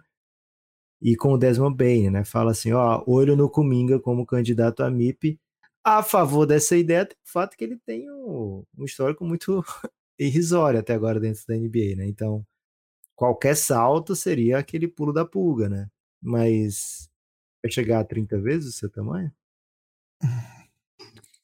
e 1.03 1.16
com 1.16 1.33
o 1.33 1.38
Desmond 1.38 1.77
Bain, 1.77 2.11
né? 2.11 2.23
Fala 2.25 2.53
assim, 2.53 2.73
ó, 2.73 3.03
olho 3.05 3.35
no 3.35 3.51
Kuminga 3.51 3.99
como 3.99 4.25
candidato 4.25 4.85
a 4.85 4.90
MIP. 4.90 5.40
A 5.83 6.05
favor 6.05 6.46
dessa 6.46 6.77
ideia, 6.77 7.05
tem 7.05 7.16
o 7.16 7.29
fato 7.29 7.57
que 7.57 7.64
ele 7.64 7.79
tem 7.85 8.09
um, 8.12 8.62
um 8.79 8.85
histórico 8.85 9.25
muito 9.25 9.64
irrisório 10.16 10.79
até 10.79 10.94
agora 10.94 11.18
dentro 11.18 11.42
da 11.49 11.57
NBA, 11.57 11.96
né? 11.96 12.07
Então, 12.07 12.46
qualquer 13.20 13.54
salto 13.54 14.16
seria 14.16 14.56
aquele 14.56 14.88
pulo 14.88 15.12
da 15.12 15.26
pulga, 15.26 15.68
né? 15.68 15.90
Mas 16.22 17.06
vai 17.62 17.70
chegar 17.70 18.00
a 18.00 18.04
30 18.04 18.40
vezes 18.40 18.70
o 18.70 18.78
seu 18.78 18.88
tamanho? 18.88 19.30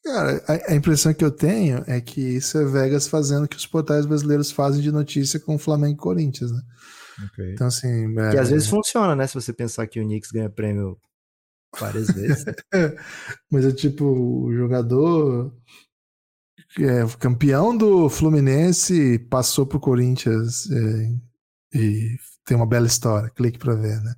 Cara, 0.02 0.42
a, 0.48 0.72
a, 0.72 0.74
impressão 0.74 1.12
que 1.12 1.22
eu 1.22 1.30
tenho 1.30 1.84
é 1.86 2.00
que 2.00 2.18
isso 2.18 2.56
é 2.56 2.64
Vegas 2.64 3.06
fazendo 3.06 3.44
o 3.44 3.48
que 3.48 3.56
os 3.56 3.66
portais 3.66 4.06
brasileiros 4.06 4.50
fazem 4.50 4.80
de 4.80 4.90
notícia 4.90 5.38
com 5.38 5.56
o 5.56 5.58
Flamengo 5.58 5.92
e 5.92 5.98
Corinthians, 5.98 6.50
né? 6.50 6.62
Okay. 7.26 7.52
Então, 7.52 7.66
assim. 7.66 8.18
É... 8.20 8.30
Que 8.30 8.38
às 8.38 8.48
vezes 8.48 8.68
funciona, 8.68 9.14
né? 9.14 9.26
Se 9.26 9.34
você 9.34 9.52
pensar 9.52 9.86
que 9.86 10.00
o 10.00 10.02
Knicks 10.02 10.30
ganha 10.30 10.48
prêmio 10.48 10.98
várias 11.78 12.06
vezes. 12.06 12.42
Mas 13.52 13.66
é 13.66 13.72
tipo, 13.72 14.04
o 14.06 14.54
jogador 14.54 15.52
é, 16.78 17.04
campeão 17.18 17.76
do 17.76 18.08
Fluminense 18.08 19.18
passou 19.30 19.66
pro 19.66 19.78
Corinthians 19.78 20.70
é, 20.70 21.25
e 21.76 22.18
tem 22.44 22.56
uma 22.56 22.66
bela 22.66 22.86
história, 22.86 23.30
clique 23.30 23.58
para 23.58 23.74
ver, 23.74 24.00
né? 24.02 24.14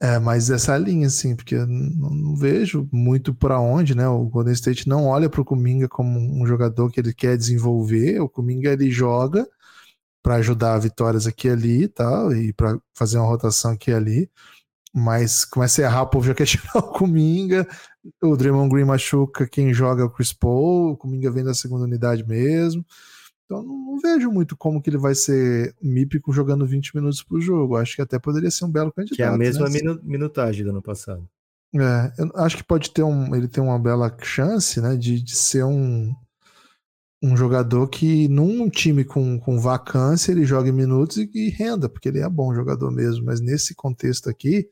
É, 0.00 0.18
mas 0.18 0.48
essa 0.48 0.76
linha, 0.78 1.08
assim, 1.08 1.34
porque 1.34 1.56
eu 1.56 1.66
não, 1.66 2.10
não 2.10 2.36
vejo 2.36 2.88
muito 2.92 3.34
para 3.34 3.60
onde, 3.60 3.96
né? 3.96 4.06
O 4.08 4.26
Golden 4.26 4.52
State 4.52 4.88
não 4.88 5.06
olha 5.06 5.28
para 5.28 5.40
o 5.40 5.44
Kuminga 5.44 5.88
como 5.88 6.20
um 6.20 6.46
jogador 6.46 6.90
que 6.90 7.00
ele 7.00 7.12
quer 7.12 7.36
desenvolver. 7.36 8.20
O 8.20 8.28
Kuminga 8.28 8.72
ele 8.72 8.90
joga 8.90 9.48
para 10.22 10.36
ajudar 10.36 10.78
vitórias 10.78 11.26
aqui 11.26 11.48
e 11.48 11.50
ali 11.50 11.82
e 11.84 11.88
tal, 11.88 12.32
e 12.34 12.52
para 12.52 12.78
fazer 12.94 13.18
uma 13.18 13.26
rotação 13.26 13.72
aqui 13.72 13.90
e 13.90 13.94
ali. 13.94 14.30
Mas 14.94 15.44
começa 15.44 15.82
a 15.82 15.84
errar, 15.86 16.02
o 16.02 16.08
povo 16.08 16.26
já 16.26 16.34
quer 16.34 16.46
tirar 16.46 16.76
o 16.76 16.92
Kuminga. 16.92 17.66
O 18.22 18.36
Draymond 18.36 18.70
Green 18.70 18.84
machuca, 18.84 19.48
quem 19.48 19.74
joga 19.74 20.02
é 20.02 20.04
o 20.04 20.10
Chris 20.10 20.32
Paul. 20.32 20.92
O 20.92 20.96
Kuminga 20.96 21.30
vem 21.30 21.44
da 21.44 21.54
segunda 21.54 21.84
unidade 21.84 22.24
mesmo. 22.26 22.84
Então 23.48 23.62
não, 23.62 23.78
não, 23.78 23.98
vejo 23.98 24.30
muito 24.30 24.54
como 24.54 24.80
que 24.82 24.90
ele 24.90 24.98
vai 24.98 25.14
ser 25.14 25.74
mípico 25.80 26.30
jogando 26.30 26.66
20 26.66 26.94
minutos 26.94 27.22
por 27.22 27.40
jogo. 27.40 27.76
Acho 27.76 27.96
que 27.96 28.02
até 28.02 28.18
poderia 28.18 28.50
ser 28.50 28.66
um 28.66 28.70
belo 28.70 28.92
candidato. 28.92 29.16
Que 29.16 29.22
é 29.22 29.26
a 29.26 29.38
mesma 29.38 29.70
né? 29.70 29.80
minutagem 30.02 30.62
do 30.62 30.70
ano 30.70 30.82
passado. 30.82 31.26
É, 31.74 32.12
eu 32.18 32.30
acho 32.34 32.58
que 32.58 32.64
pode 32.64 32.90
ter 32.90 33.02
um. 33.02 33.34
Ele 33.34 33.48
tem 33.48 33.64
uma 33.64 33.78
bela 33.78 34.14
chance, 34.20 34.78
né? 34.82 34.96
De, 34.96 35.22
de 35.22 35.34
ser 35.34 35.64
um, 35.64 36.14
um 37.22 37.34
jogador 37.34 37.88
que 37.88 38.28
num 38.28 38.68
time 38.68 39.02
com, 39.02 39.40
com 39.40 39.58
vacância 39.58 40.30
ele 40.30 40.44
joga 40.44 40.70
minutos 40.70 41.16
e, 41.16 41.30
e, 41.34 41.48
renda, 41.48 41.88
porque 41.88 42.10
ele 42.10 42.20
é 42.20 42.28
bom 42.28 42.54
jogador 42.54 42.90
mesmo. 42.90 43.24
Mas 43.24 43.40
nesse 43.40 43.74
contexto 43.74 44.28
aqui, 44.28 44.68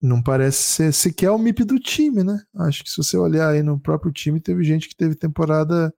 não 0.00 0.22
parece 0.22 0.62
ser 0.62 0.92
sequer 0.94 1.30
o 1.30 1.38
MIP 1.38 1.64
do 1.64 1.78
time, 1.78 2.24
né? 2.24 2.42
Acho 2.56 2.82
que 2.82 2.88
se 2.88 2.96
você 2.96 3.18
olhar 3.18 3.50
aí 3.50 3.62
no 3.62 3.78
próprio 3.78 4.10
time, 4.10 4.40
teve 4.40 4.64
gente 4.64 4.88
que 4.88 4.96
teve 4.96 5.14
temporada 5.14 5.92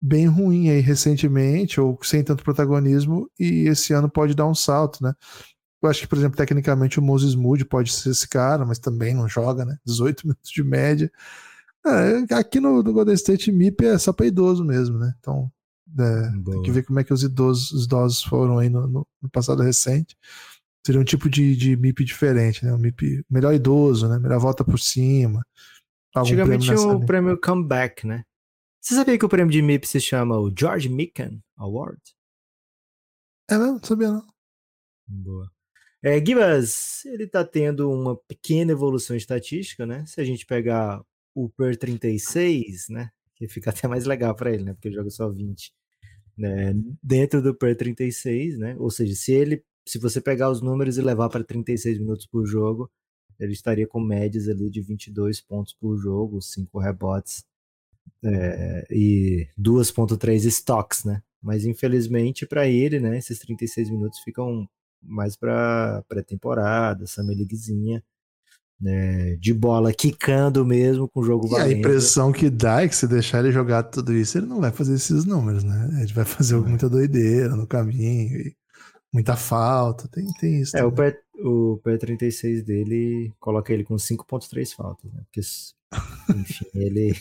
bem 0.00 0.26
ruim 0.26 0.70
aí 0.70 0.80
recentemente, 0.80 1.80
ou 1.80 1.98
sem 2.02 2.22
tanto 2.24 2.42
protagonismo, 2.42 3.30
e 3.38 3.68
esse 3.68 3.92
ano 3.92 4.08
pode 4.08 4.34
dar 4.34 4.46
um 4.46 4.54
salto, 4.54 5.02
né? 5.02 5.14
Eu 5.82 5.88
acho 5.88 6.00
que, 6.00 6.06
por 6.06 6.18
exemplo, 6.18 6.36
tecnicamente 6.36 6.98
o 6.98 7.02
Moses 7.02 7.34
Moody 7.34 7.64
pode 7.64 7.92
ser 7.92 8.10
esse 8.10 8.28
cara, 8.28 8.66
mas 8.66 8.78
também 8.78 9.14
não 9.14 9.28
joga, 9.28 9.64
né? 9.64 9.76
18 9.84 10.24
minutos 10.26 10.50
de 10.50 10.62
média. 10.62 11.10
É, 11.86 12.34
aqui 12.34 12.60
no, 12.60 12.82
no, 12.82 12.92
Golden 12.92 13.14
State, 13.14 13.50
MIP 13.50 13.86
é 13.86 13.98
só 13.98 14.12
para 14.12 14.26
idoso 14.26 14.64
mesmo, 14.64 14.98
né? 14.98 15.14
Então, 15.18 15.50
é, 15.98 16.50
tem 16.50 16.62
que 16.62 16.70
ver 16.70 16.82
como 16.84 17.00
é 17.00 17.04
que 17.04 17.12
os 17.12 17.22
idosos, 17.22 17.72
os 17.72 17.84
idosos 17.86 18.22
foram 18.22 18.58
aí 18.58 18.68
no, 18.68 18.86
no, 18.86 19.06
no 19.22 19.30
passado 19.30 19.62
recente. 19.62 20.16
Seria 20.84 21.00
um 21.00 21.04
tipo 21.04 21.28
de, 21.28 21.56
de 21.56 21.76
MIP 21.76 22.04
diferente, 22.04 22.64
né? 22.64 22.72
Um 22.72 22.78
MIP 22.78 23.24
melhor 23.30 23.54
idoso, 23.54 24.08
né? 24.08 24.18
Melhor 24.18 24.38
volta 24.38 24.62
por 24.62 24.78
cima. 24.78 25.44
Antigamente 26.14 26.66
tinha 26.66 26.80
o 26.80 27.04
prêmio 27.04 27.38
comeback, 27.40 28.06
né? 28.06 28.24
Você 28.80 28.94
sabia 28.94 29.18
que 29.18 29.24
o 29.24 29.28
prêmio 29.28 29.52
de 29.52 29.60
MIP 29.60 29.86
se 29.86 30.00
chama 30.00 30.38
o 30.38 30.50
George 30.56 30.88
Mikan 30.88 31.38
Award? 31.56 32.00
É 33.50 33.58
mesmo? 33.58 33.74
Não 33.74 33.84
sabia 33.84 34.10
não. 34.10 34.26
Boa. 35.06 35.50
É, 36.02 36.24
Gibas, 36.24 37.04
ele 37.04 37.26
tá 37.26 37.44
tendo 37.44 37.90
uma 37.92 38.16
pequena 38.16 38.72
evolução 38.72 39.14
estatística, 39.14 39.84
né? 39.84 40.04
Se 40.06 40.20
a 40.20 40.24
gente 40.24 40.46
pegar 40.46 41.04
o 41.34 41.50
per 41.50 41.76
36, 41.76 42.88
né? 42.88 43.10
Que 43.36 43.46
fica 43.46 43.68
até 43.70 43.86
mais 43.86 44.06
legal 44.06 44.34
para 44.34 44.50
ele, 44.50 44.64
né? 44.64 44.72
Porque 44.72 44.88
ele 44.88 44.96
joga 44.96 45.10
só 45.10 45.28
20. 45.28 45.74
Né? 46.38 46.72
Dentro 47.02 47.42
do 47.42 47.54
per 47.54 47.76
36, 47.76 48.58
né? 48.58 48.76
Ou 48.78 48.90
seja, 48.90 49.14
se 49.14 49.32
ele 49.32 49.62
se 49.86 49.98
você 49.98 50.20
pegar 50.20 50.50
os 50.50 50.62
números 50.62 50.96
e 50.98 51.02
levar 51.02 51.28
para 51.28 51.44
36 51.44 51.98
minutos 51.98 52.26
por 52.26 52.46
jogo, 52.46 52.90
ele 53.38 53.52
estaria 53.52 53.86
com 53.86 54.00
médias 54.00 54.48
ali 54.48 54.70
de 54.70 54.80
22 54.80 55.40
pontos 55.40 55.74
por 55.74 55.96
jogo, 55.98 56.40
5 56.40 56.78
rebotes 56.78 57.44
é, 58.24 58.86
e 58.90 59.48
2.3 59.58 60.44
stocks, 60.46 61.04
né? 61.04 61.22
Mas 61.42 61.64
infelizmente 61.64 62.46
para 62.46 62.66
ele, 62.66 63.00
né, 63.00 63.16
esses 63.18 63.38
36 63.38 63.90
minutos 63.90 64.20
ficam 64.20 64.68
mais 65.02 65.36
para 65.36 66.02
pré-temporada, 66.08 67.06
Summer 67.06 67.36
Leaguezinha, 67.36 68.02
né, 68.80 69.36
de 69.36 69.52
bola 69.52 69.92
quicando 69.92 70.64
mesmo 70.64 71.08
com 71.08 71.20
o 71.20 71.24
jogo 71.24 71.46
e 71.46 71.50
valendo. 71.50 71.68
a 71.68 71.78
impressão 71.78 72.32
que 72.32 72.48
dá 72.48 72.82
é 72.82 72.88
que 72.88 72.96
se 72.96 73.06
deixar 73.06 73.40
ele 73.40 73.52
jogar 73.52 73.82
tudo 73.84 74.12
isso, 74.12 74.38
ele 74.38 74.46
não 74.46 74.60
vai 74.60 74.70
fazer 74.70 74.94
esses 74.94 75.24
números, 75.24 75.62
né? 75.62 76.02
Ele 76.02 76.12
vai 76.12 76.24
fazer 76.24 76.56
é. 76.56 76.58
muita 76.58 76.88
doideira 76.88 77.54
no 77.54 77.66
caminho, 77.66 78.52
muita 79.12 79.36
falta, 79.36 80.08
tem, 80.08 80.26
tem 80.38 80.60
isso. 80.62 80.76
É, 80.76 80.84
o, 80.84 80.90
P, 80.90 81.14
o 81.38 81.78
P36 81.84 82.62
dele 82.62 83.32
coloca 83.38 83.72
ele 83.72 83.84
com 83.84 83.96
5.3 83.96 84.74
faltas, 84.74 85.12
né? 85.12 85.22
Porque, 85.24 85.40
enfim, 86.40 86.66
ele 86.74 87.14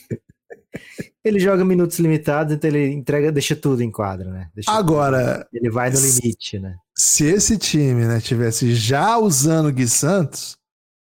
ele 1.23 1.39
joga 1.39 1.65
minutos 1.65 1.99
limitados, 1.99 2.53
então 2.53 2.69
ele 2.69 2.93
entrega, 2.93 3.31
deixa 3.31 3.55
tudo 3.55 3.81
em 3.81 3.91
quadra, 3.91 4.31
né? 4.31 4.49
Deixa 4.53 4.71
Agora. 4.71 5.39
Tudo. 5.39 5.47
Ele 5.53 5.69
vai 5.69 5.89
no 5.89 5.99
limite, 5.99 6.59
né? 6.59 6.75
Se 6.97 7.25
esse 7.25 7.57
time, 7.57 8.05
né, 8.05 8.19
tivesse 8.19 8.73
já 8.73 9.17
usando 9.17 9.67
o 9.67 9.71
Gui 9.71 9.87
Santos, 9.87 10.57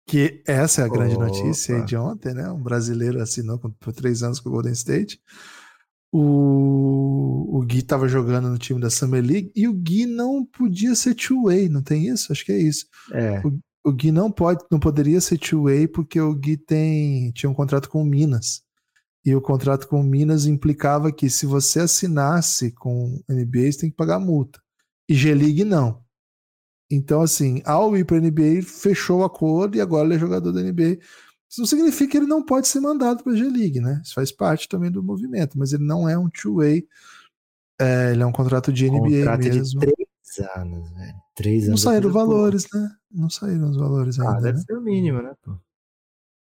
que 0.08 0.42
essa 0.48 0.82
é 0.82 0.86
a 0.86 0.88
grande 0.88 1.16
Opa. 1.16 1.28
notícia 1.28 1.84
de 1.84 1.96
ontem, 1.98 2.34
né? 2.34 2.50
Um 2.50 2.62
brasileiro 2.62 3.22
assinou 3.22 3.60
por 3.60 3.94
três 3.94 4.24
anos 4.24 4.40
com 4.40 4.50
o 4.50 4.52
Golden 4.54 4.72
State. 4.74 5.20
O, 6.12 7.58
o 7.58 7.62
Gui 7.66 7.80
estava 7.80 8.08
jogando 8.08 8.50
no 8.50 8.58
time 8.58 8.80
da 8.80 8.90
Summer 8.90 9.24
League 9.24 9.52
e 9.54 9.68
o 9.68 9.74
Gui 9.74 10.06
não 10.06 10.46
podia 10.46 10.96
ser 10.96 11.14
two-way, 11.14 11.68
não 11.68 11.84
tem 11.84 12.08
isso? 12.08 12.32
Acho 12.32 12.46
que 12.46 12.54
é 12.54 12.58
isso. 12.58 12.86
É. 13.12 13.42
O, 13.46 13.60
o 13.90 13.92
Gui 13.92 14.12
não 14.12 14.32
pode, 14.32 14.64
não 14.72 14.80
poderia 14.80 15.20
ser 15.20 15.38
two-way 15.38 15.88
porque 15.88 16.20
o 16.20 16.34
Gui 16.34 16.56
tem 16.56 17.32
tinha 17.34 17.50
um 17.50 17.54
contrato 17.54 17.90
com 17.90 18.02
o 18.02 18.06
Minas. 18.06 18.62
E 19.26 19.36
o 19.36 19.42
contrato 19.42 19.88
com 19.88 20.00
o 20.00 20.04
Minas 20.04 20.46
implicava 20.46 21.12
que 21.12 21.30
se 21.30 21.46
você 21.46 21.82
assinasse 21.82 22.72
com 22.72 23.22
NBA, 23.28 23.72
você 23.72 23.80
tem 23.80 23.90
que 23.90 23.96
pagar 23.96 24.20
multa. 24.20 24.62
E 25.10 25.14
G-League 25.14 25.64
não. 25.64 26.02
Então, 26.90 27.22
assim, 27.22 27.62
ao 27.66 27.98
ir 27.98 28.06
para 28.06 28.18
a 28.18 28.22
NBA, 28.22 28.62
fechou 28.64 29.20
o 29.20 29.24
acordo 29.26 29.76
e 29.76 29.82
agora 29.82 30.06
ele 30.06 30.16
é 30.16 30.20
jogador 30.20 30.52
da 30.54 30.62
NBA. 30.62 31.00
Isso 31.50 31.62
não 31.62 31.66
significa 31.66 32.12
que 32.12 32.18
ele 32.18 32.26
não 32.26 32.44
pode 32.44 32.68
ser 32.68 32.80
mandado 32.80 33.24
para 33.24 33.34
a 33.34 33.36
G-League, 33.36 33.80
né? 33.80 34.02
Isso 34.04 34.14
faz 34.14 34.32
parte 34.32 34.68
também 34.68 34.92
do 34.92 35.04
movimento, 35.04 35.58
mas 35.58 35.74
ele 35.74 35.84
não 35.84 36.08
é 36.08 36.18
um 36.18 36.30
two-way. 36.30 36.88
É, 37.80 38.12
ele 38.12 38.24
é 38.24 38.26
um 38.26 38.32
contrato 38.32 38.72
de 38.72 38.90
NBA 38.90 39.20
contrato 39.20 39.44
mesmo. 39.44 39.80
De 39.80 39.88
três 39.88 40.50
anos, 40.56 40.90
velho. 40.92 41.16
Três 41.36 41.64
anos. 41.68 41.84
Não 41.84 41.92
saíram 41.92 42.12
valores, 42.12 42.68
né? 42.74 42.92
Não 43.12 43.30
saíram 43.30 43.70
os 43.70 43.78
valores 43.78 44.20
ah, 44.20 44.24
ainda. 44.24 44.38
Ah, 44.38 44.42
deve 44.42 44.58
né? 44.58 44.64
ser 44.66 44.78
o 44.78 44.82
mínimo, 44.82 45.22
né, 45.22 45.34
pô? 45.44 45.58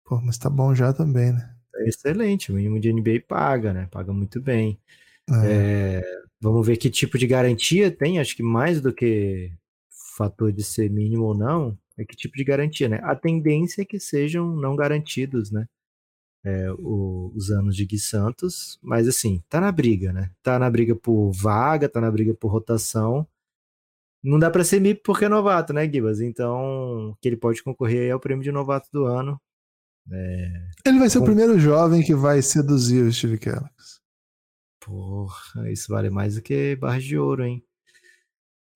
Pô, 0.05 0.21
mas 0.21 0.37
tá 0.37 0.49
bom 0.49 0.73
já 0.73 0.93
também, 0.93 1.33
né? 1.33 1.54
É 1.77 1.87
excelente. 1.87 2.51
O 2.51 2.55
mínimo 2.55 2.79
de 2.79 2.91
NBA 2.91 3.21
paga, 3.27 3.73
né? 3.73 3.87
Paga 3.91 4.13
muito 4.13 4.41
bem. 4.41 4.79
É. 5.29 6.01
É, 6.01 6.21
vamos 6.39 6.65
ver 6.65 6.77
que 6.77 6.89
tipo 6.89 7.17
de 7.17 7.27
garantia 7.27 7.91
tem. 7.91 8.19
Acho 8.19 8.35
que 8.35 8.43
mais 8.43 8.81
do 8.81 8.93
que 8.93 9.51
fator 10.15 10.51
de 10.51 10.63
ser 10.63 10.89
mínimo 10.89 11.25
ou 11.25 11.35
não, 11.35 11.77
é 11.97 12.05
que 12.05 12.15
tipo 12.15 12.37
de 12.37 12.43
garantia, 12.43 12.87
né? 12.89 12.99
A 13.03 13.15
tendência 13.15 13.81
é 13.81 13.85
que 13.85 13.99
sejam 13.99 14.55
não 14.55 14.75
garantidos, 14.75 15.51
né? 15.51 15.67
É, 16.43 16.71
o, 16.73 17.31
os 17.35 17.49
anos 17.49 17.75
de 17.75 17.85
Gui 17.85 17.97
Santos, 17.97 18.77
mas 18.81 19.07
assim, 19.07 19.43
tá 19.49 19.59
na 19.59 19.71
briga, 19.71 20.13
né? 20.13 20.31
Tá 20.43 20.59
na 20.59 20.69
briga 20.69 20.95
por 20.95 21.31
vaga, 21.31 21.89
tá 21.89 21.99
na 21.99 22.11
briga 22.11 22.33
por 22.35 22.49
rotação. 22.49 23.27
Não 24.23 24.39
dá 24.39 24.49
para 24.49 24.63
ser 24.63 24.79
MIP 24.79 25.01
porque 25.03 25.25
é 25.25 25.29
novato, 25.29 25.73
né, 25.73 25.89
Gibas? 25.89 26.19
Então, 26.21 27.15
que 27.21 27.27
ele 27.29 27.37
pode 27.37 27.63
concorrer 27.63 28.11
ao 28.11 28.19
prêmio 28.19 28.43
de 28.43 28.51
novato 28.51 28.89
do 28.91 29.05
ano. 29.05 29.39
É... 30.11 30.67
Ele 30.85 30.99
vai 30.99 31.09
ser 31.09 31.19
o 31.19 31.23
primeiro 31.23 31.59
jovem 31.59 32.03
que 32.03 32.13
vai 32.13 32.41
seduzir 32.41 33.03
o 33.03 33.11
Steve 33.11 33.37
Kellogg. 33.37 33.69
Porra, 34.79 35.71
isso 35.71 35.87
vale 35.89 36.09
mais 36.09 36.35
do 36.35 36.41
que 36.41 36.75
barras 36.75 37.03
de 37.03 37.17
ouro, 37.17 37.43
hein? 37.43 37.63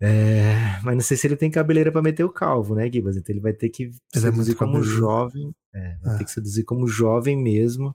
É, 0.02 0.80
mas 0.82 0.96
não 0.96 1.02
sei 1.02 1.18
se 1.18 1.28
ele 1.28 1.36
tem 1.36 1.52
cabeleira 1.52 1.92
para 1.92 2.02
meter 2.02 2.24
o 2.24 2.32
calvo, 2.32 2.74
né, 2.74 2.90
Gibas? 2.92 3.18
Então 3.18 3.34
ele 3.34 3.42
vai 3.42 3.52
ter 3.52 3.70
que 3.70 3.84
ele 3.84 3.94
é 4.16 4.20
seduzir 4.20 4.54
é 4.54 4.56
como 4.56 4.74
cabeleiro. 4.74 4.98
jovem. 4.98 5.56
É, 5.74 5.98
vai 6.02 6.16
é. 6.16 6.18
ter 6.18 6.24
que 6.24 6.32
seduzir 6.32 6.64
como 6.64 6.88
jovem 6.88 7.38
mesmo. 7.38 7.94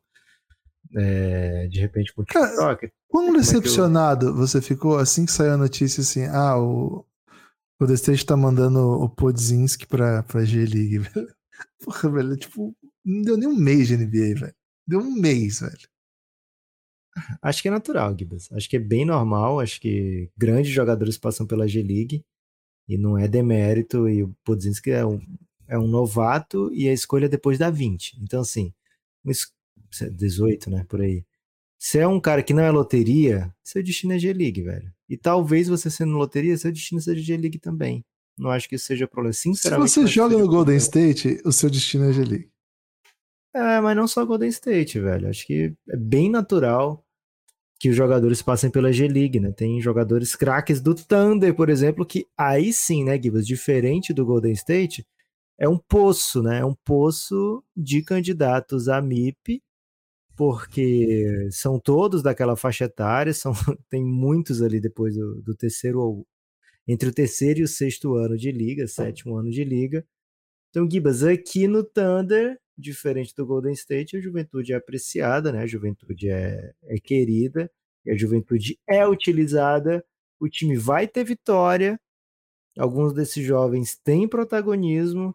É, 0.95 1.67
de 1.67 1.81
repente 1.81 2.13
com 2.15 2.23
TikTok. 2.23 2.93
Quão 3.09 3.33
decepcionado 3.33 4.29
eu... 4.29 4.35
você 4.35 4.61
ficou 4.61 4.99
assim 4.99 5.25
que 5.25 5.33
saiu 5.33 5.55
a 5.55 5.57
notícia 5.57 6.03
assim: 6.03 6.27
ah, 6.27 6.59
o, 6.59 7.05
o 7.81 7.87
The 7.87 7.95
State 7.95 8.27
tá 8.27 8.37
mandando 8.37 8.81
o 8.81 9.09
Podzinski 9.09 9.87
pra, 9.87 10.23
pra 10.23 10.45
G-League, 10.45 10.99
velho. 11.11 11.35
Porra, 11.83 12.11
velho, 12.11 12.37
tipo, 12.37 12.77
não 13.05 13.23
deu 13.23 13.37
nem 13.37 13.49
um 13.49 13.57
mês 13.57 13.89
de 13.89 13.97
NBA, 13.97 14.41
velho. 14.41 14.55
Deu 14.87 15.01
um 15.01 15.13
mês, 15.13 15.61
velho. 15.61 15.89
Acho 17.41 17.63
que 17.63 17.69
é 17.69 17.71
natural, 17.71 18.17
Gibas. 18.19 18.51
Acho 18.53 18.69
que 18.69 18.77
é 18.77 18.81
bem 18.81 19.05
normal. 19.05 19.61
Acho 19.61 19.81
que 19.81 20.31
grandes 20.37 20.73
jogadores 20.73 21.17
passam 21.17 21.47
pela 21.47 21.69
G-League 21.69 22.25
e 22.89 22.99
não 22.99 23.17
é 23.17 23.29
demérito. 23.29 24.09
E 24.09 24.23
o 24.23 24.35
Podzinski 24.45 24.91
é 24.91 25.05
um, 25.07 25.21
é 25.69 25.79
um 25.79 25.87
novato 25.87 26.73
e 26.73 26.89
a 26.89 26.93
escolha 26.93 27.27
é 27.27 27.29
depois 27.29 27.59
da 27.59 27.71
20. 27.71 28.19
Então, 28.21 28.41
assim, 28.41 28.73
18, 30.13 30.71
né? 30.71 30.85
Por 30.89 31.01
aí. 31.01 31.25
Se 31.79 31.99
é 31.99 32.09
um 32.09 32.21
cara 32.21 32.43
que 32.43 32.55
não 32.55 32.63
é 32.63 32.71
loteria, 32.71 33.55
seu 33.63 33.83
destino 33.83 34.15
é 34.15 34.19
G-League, 34.19 34.63
velho. 34.63 34.93
E 35.09 35.17
talvez 35.17 35.69
você 35.69 35.91
sendo 35.91 36.17
loteria, 36.17 36.57
seu 36.57 36.73
destino 36.73 37.01
seja 37.01 37.21
G-League 37.21 37.59
também. 37.59 38.05
Não 38.37 38.51
acho 38.51 38.69
que 38.69 38.75
isso 38.75 38.87
seja 38.87 39.07
problema. 39.07 39.33
Sinceramente. 39.33 39.91
Se 39.91 40.01
você 40.01 40.07
joga 40.07 40.37
no 40.37 40.49
Golden 40.49 40.77
State, 40.77 41.41
o 41.45 41.53
seu 41.53 41.71
destino 41.71 42.07
é 42.07 42.13
G-League. 42.13 42.54
É, 43.55 43.81
mas 43.81 43.97
não 43.97 44.09
só 44.09 44.25
Golden 44.25 44.49
State, 44.49 44.99
velho. 44.99 45.29
Acho 45.29 45.47
que 45.47 45.73
é 45.89 45.97
bem 45.97 46.29
natural 46.29 47.05
que 47.79 47.89
os 47.89 47.97
jogadores 47.97 48.43
passem 48.43 48.71
pela 48.71 48.93
G-League, 48.93 49.39
né? 49.39 49.53
Tem 49.53 49.81
jogadores 49.81 50.35
craques 50.35 50.81
do 50.81 50.95
Thunder, 50.95 51.55
por 51.55 51.69
exemplo, 51.71 52.05
que 52.05 52.27
aí 52.37 52.73
sim, 52.73 53.05
né, 53.05 53.21
Gibbs, 53.21 53.47
diferente 53.47 54.13
do 54.13 54.25
Golden 54.25 54.53
State, 54.53 55.07
é 55.59 55.69
um 55.69 55.79
poço, 55.79 56.43
né? 56.43 56.61
É 56.61 56.65
um 56.65 56.75
poço 56.75 57.63
de 57.77 58.03
candidatos 58.03 58.89
a 58.89 59.01
MIP, 59.01 59.63
porque 60.37 61.49
são 61.53 61.79
todos 61.79 62.23
daquela 62.23 62.57
faixa 62.57 62.87
etária, 62.87 63.33
são, 63.35 63.53
tem 63.89 64.05
muitos 64.05 64.63
ali 64.63 64.81
depois 64.81 65.15
do, 65.15 65.43
do 65.43 65.55
terceiro 65.55 66.01
ou 66.01 66.27
entre 66.89 67.09
o 67.09 67.15
terceiro 67.15 67.61
e 67.61 67.63
o 67.63 67.69
sexto 67.69 68.15
ano 68.15 68.37
de 68.37 68.51
liga, 68.51 68.87
sétimo 68.89 69.37
ano 69.37 69.51
de 69.51 69.65
liga. 69.65 70.05
Então, 70.71 70.89
Gibas, 70.91 71.23
aqui 71.23 71.69
no 71.69 71.85
Thunder 71.85 72.59
diferente 72.77 73.35
do 73.37 73.47
Golden 73.47 73.73
State, 73.73 74.17
a 74.17 74.21
juventude 74.21 74.73
é 74.73 74.77
apreciada, 74.77 75.53
né? 75.53 75.61
A 75.63 75.67
juventude 75.67 76.29
é, 76.31 76.73
é 76.85 76.99
querida, 76.99 77.71
e 78.05 78.11
a 78.11 78.17
juventude 78.17 78.79
é 78.89 79.07
utilizada. 79.07 80.05
O 80.41 80.49
time 80.49 80.77
vai 80.77 81.09
ter 81.09 81.25
vitória. 81.25 81.99
Alguns 82.79 83.13
desses 83.15 83.45
jovens 83.45 83.97
têm 83.97 84.29
protagonismo. 84.29 85.35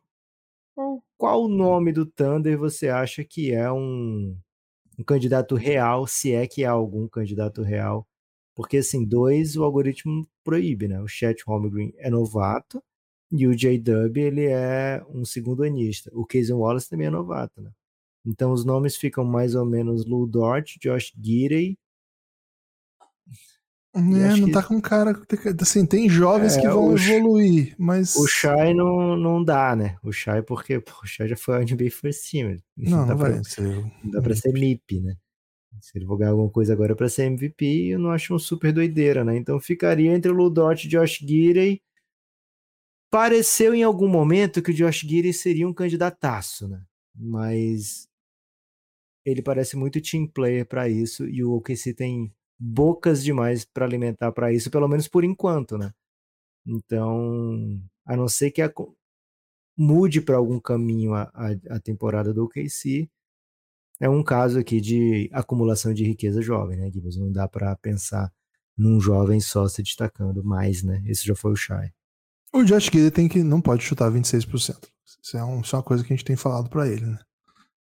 Qual 1.18 1.44
o 1.44 1.48
nome 1.50 1.92
do 1.92 2.06
Thunder 2.06 2.58
você 2.58 2.90
acha 2.90 3.24
que 3.24 3.52
é 3.52 3.72
um, 3.72 4.38
um 4.98 5.04
candidato 5.04 5.56
real, 5.56 6.08
se 6.08 6.34
é 6.34 6.48
que 6.48 6.64
há 6.64 6.72
algum 6.72 7.08
candidato 7.08 7.62
real? 7.62 8.08
Porque, 8.56 8.78
assim, 8.78 9.06
dois 9.06 9.56
o 9.56 9.64
algoritmo 9.64 10.28
proíbe, 10.44 10.88
né? 10.88 11.02
O 11.02 11.08
Chet 11.08 11.44
Holmgren 11.46 11.94
é 11.98 12.10
novato, 12.10 12.84
e 13.32 13.46
o 13.46 13.56
J-Dub, 13.56 14.18
ele 14.18 14.46
é 14.46 15.04
um 15.10 15.24
segundo 15.24 15.64
anista. 15.64 16.10
O 16.14 16.26
Casey 16.26 16.54
Wallace 16.54 16.90
também 16.90 17.08
é 17.08 17.12
novato, 17.12 17.62
né? 17.62 17.72
Então 18.26 18.52
os 18.52 18.66
nomes 18.66 18.96
ficam 18.96 19.24
mais 19.24 19.56
ou 19.56 19.66
menos 19.66 20.06
Lou 20.06 20.26
Dort, 20.26 20.78
Josh 20.82 21.14
Gidey. 21.20 21.78
É, 23.96 24.00
não 24.00 24.46
que... 24.46 24.52
tá 24.52 24.62
com 24.62 24.80
cara. 24.80 25.20
Assim, 25.62 25.86
tem 25.86 26.08
jovens 26.08 26.58
é, 26.58 26.62
que 26.62 26.68
vão 26.68 26.96
evoluir, 26.96 27.76
mas. 27.78 28.16
O 28.16 28.28
Shai 28.28 28.74
não, 28.74 29.18
não 29.18 29.44
dá, 29.44 29.76
né? 29.76 29.98
O 30.04 30.12
Shai, 30.12 30.44
porque 30.44 30.80
pô, 30.80 30.94
o 31.04 31.08
Shai 31.08 31.28
já 31.28 31.36
foi 31.36 31.66
NBA 31.66 31.90
First 31.92 32.32
Team. 32.32 32.58
Não, 32.78 33.00
não, 33.00 33.08
dá 33.08 33.16
não 33.16 33.18
pra, 33.18 33.44
ser. 33.44 33.62
Não 33.64 34.12
dá 34.12 34.22
pra 34.22 34.36
ser 34.36 34.54
MIP, 34.54 35.00
né? 35.00 35.16
Se 35.82 35.98
ele 35.98 36.06
ganhar 36.06 36.32
alguma 36.32 36.50
coisa 36.50 36.74
agora 36.74 36.96
pra 36.96 37.10
ser 37.10 37.24
MVP, 37.24 37.94
eu 37.94 38.00
não 38.00 38.12
acho 38.12 38.36
um 38.36 38.40
super 38.40 38.72
doideira, 38.72 39.24
né? 39.24 39.38
Então 39.38 39.60
ficaria 39.60 40.14
entre 40.14 40.32
o 40.32 40.36
Lou 40.36 40.50
Dort 40.50 40.84
e 40.84 40.88
Josh 40.88 41.20
Gidey 41.20 41.82
Pareceu 43.12 43.74
em 43.74 43.84
algum 43.84 44.08
momento 44.08 44.62
que 44.62 44.72
o 44.72 44.74
Josh 44.74 45.00
Giddy 45.00 45.34
seria 45.34 45.68
um 45.68 45.74
candidataço, 45.74 46.68
né? 46.68 46.84
Mas 47.16 48.08
ele 49.26 49.42
parece 49.42 49.76
muito 49.76 50.02
team 50.02 50.28
player 50.28 50.66
para 50.66 50.88
isso 50.88 51.28
e 51.28 51.44
o 51.44 51.54
OKC 51.54 51.94
tem 51.94 52.34
bocas 52.60 53.24
demais 53.24 53.66
para 53.66 53.86
alimentar 53.86 54.32
para 54.32 54.52
isso, 54.54 54.70
pelo 54.70 54.88
menos 54.88 55.08
por 55.08 55.24
enquanto, 55.24 55.78
né? 55.78 55.92
Então, 56.66 57.82
a 58.06 58.16
não 58.16 58.28
ser 58.28 58.52
que 58.52 58.62
a, 58.62 58.72
mude 59.78 60.22
para 60.22 60.38
algum 60.38 60.60
caminho 60.60 61.14
a, 61.14 61.24
a, 61.34 61.76
a, 61.76 61.80
temporada 61.80 62.34
do 62.34 62.44
OKC, 62.44 63.10
é 64.00 64.10
um 64.10 64.24
caso 64.24 64.60
aqui 64.60 64.82
de 64.82 65.30
acumulação 65.34 65.94
de 65.94 66.04
riqueza 66.04 66.42
jovem, 66.42 66.78
né? 66.78 66.92
Não 67.18 67.32
dá 67.32 67.48
para 67.48 67.76
pensar 67.78 68.32
num 68.78 69.00
jovem 69.00 69.40
só 69.40 69.68
se 69.68 69.82
destacando 69.84 70.44
mais, 70.44 70.84
né? 70.84 71.02
Esse 71.06 71.26
já 71.26 71.36
foi 71.36 71.52
o 71.52 71.56
Shai. 71.56 71.92
O 72.54 72.64
Josh 72.64 72.86
Gidey 72.86 73.12
tem 73.12 73.28
que 73.28 73.44
não 73.44 73.62
pode 73.62 73.84
chutar 73.84 74.12
26%. 74.12 74.88
Isso 75.22 75.38
é, 75.38 75.44
um, 75.44 75.62
isso 75.62 75.76
é 75.76 75.80
uma 75.80 75.84
coisa 75.84 76.04
que 76.04 76.14
a 76.14 76.16
gente 76.16 76.26
tem 76.26 76.36
falado 76.36 76.70
para 76.70 76.88
ele, 76.88 77.06
né? 77.06 77.20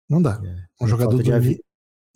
Não 0.09 0.21
dá. 0.21 0.41
É, 0.43 0.83
um 0.83 0.87
jogador 0.87 1.21
do, 1.21 1.31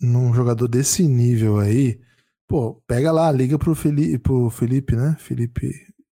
num 0.00 0.34
jogador 0.34 0.66
desse 0.68 1.06
nível 1.06 1.58
aí, 1.58 2.00
pô, 2.48 2.82
pega 2.86 3.12
lá, 3.12 3.30
liga 3.30 3.58
pro 3.58 3.74
Felipe, 3.74 4.18
pro 4.18 4.50
Felipe, 4.50 4.96
né? 4.96 5.16
Felipe 5.18 5.70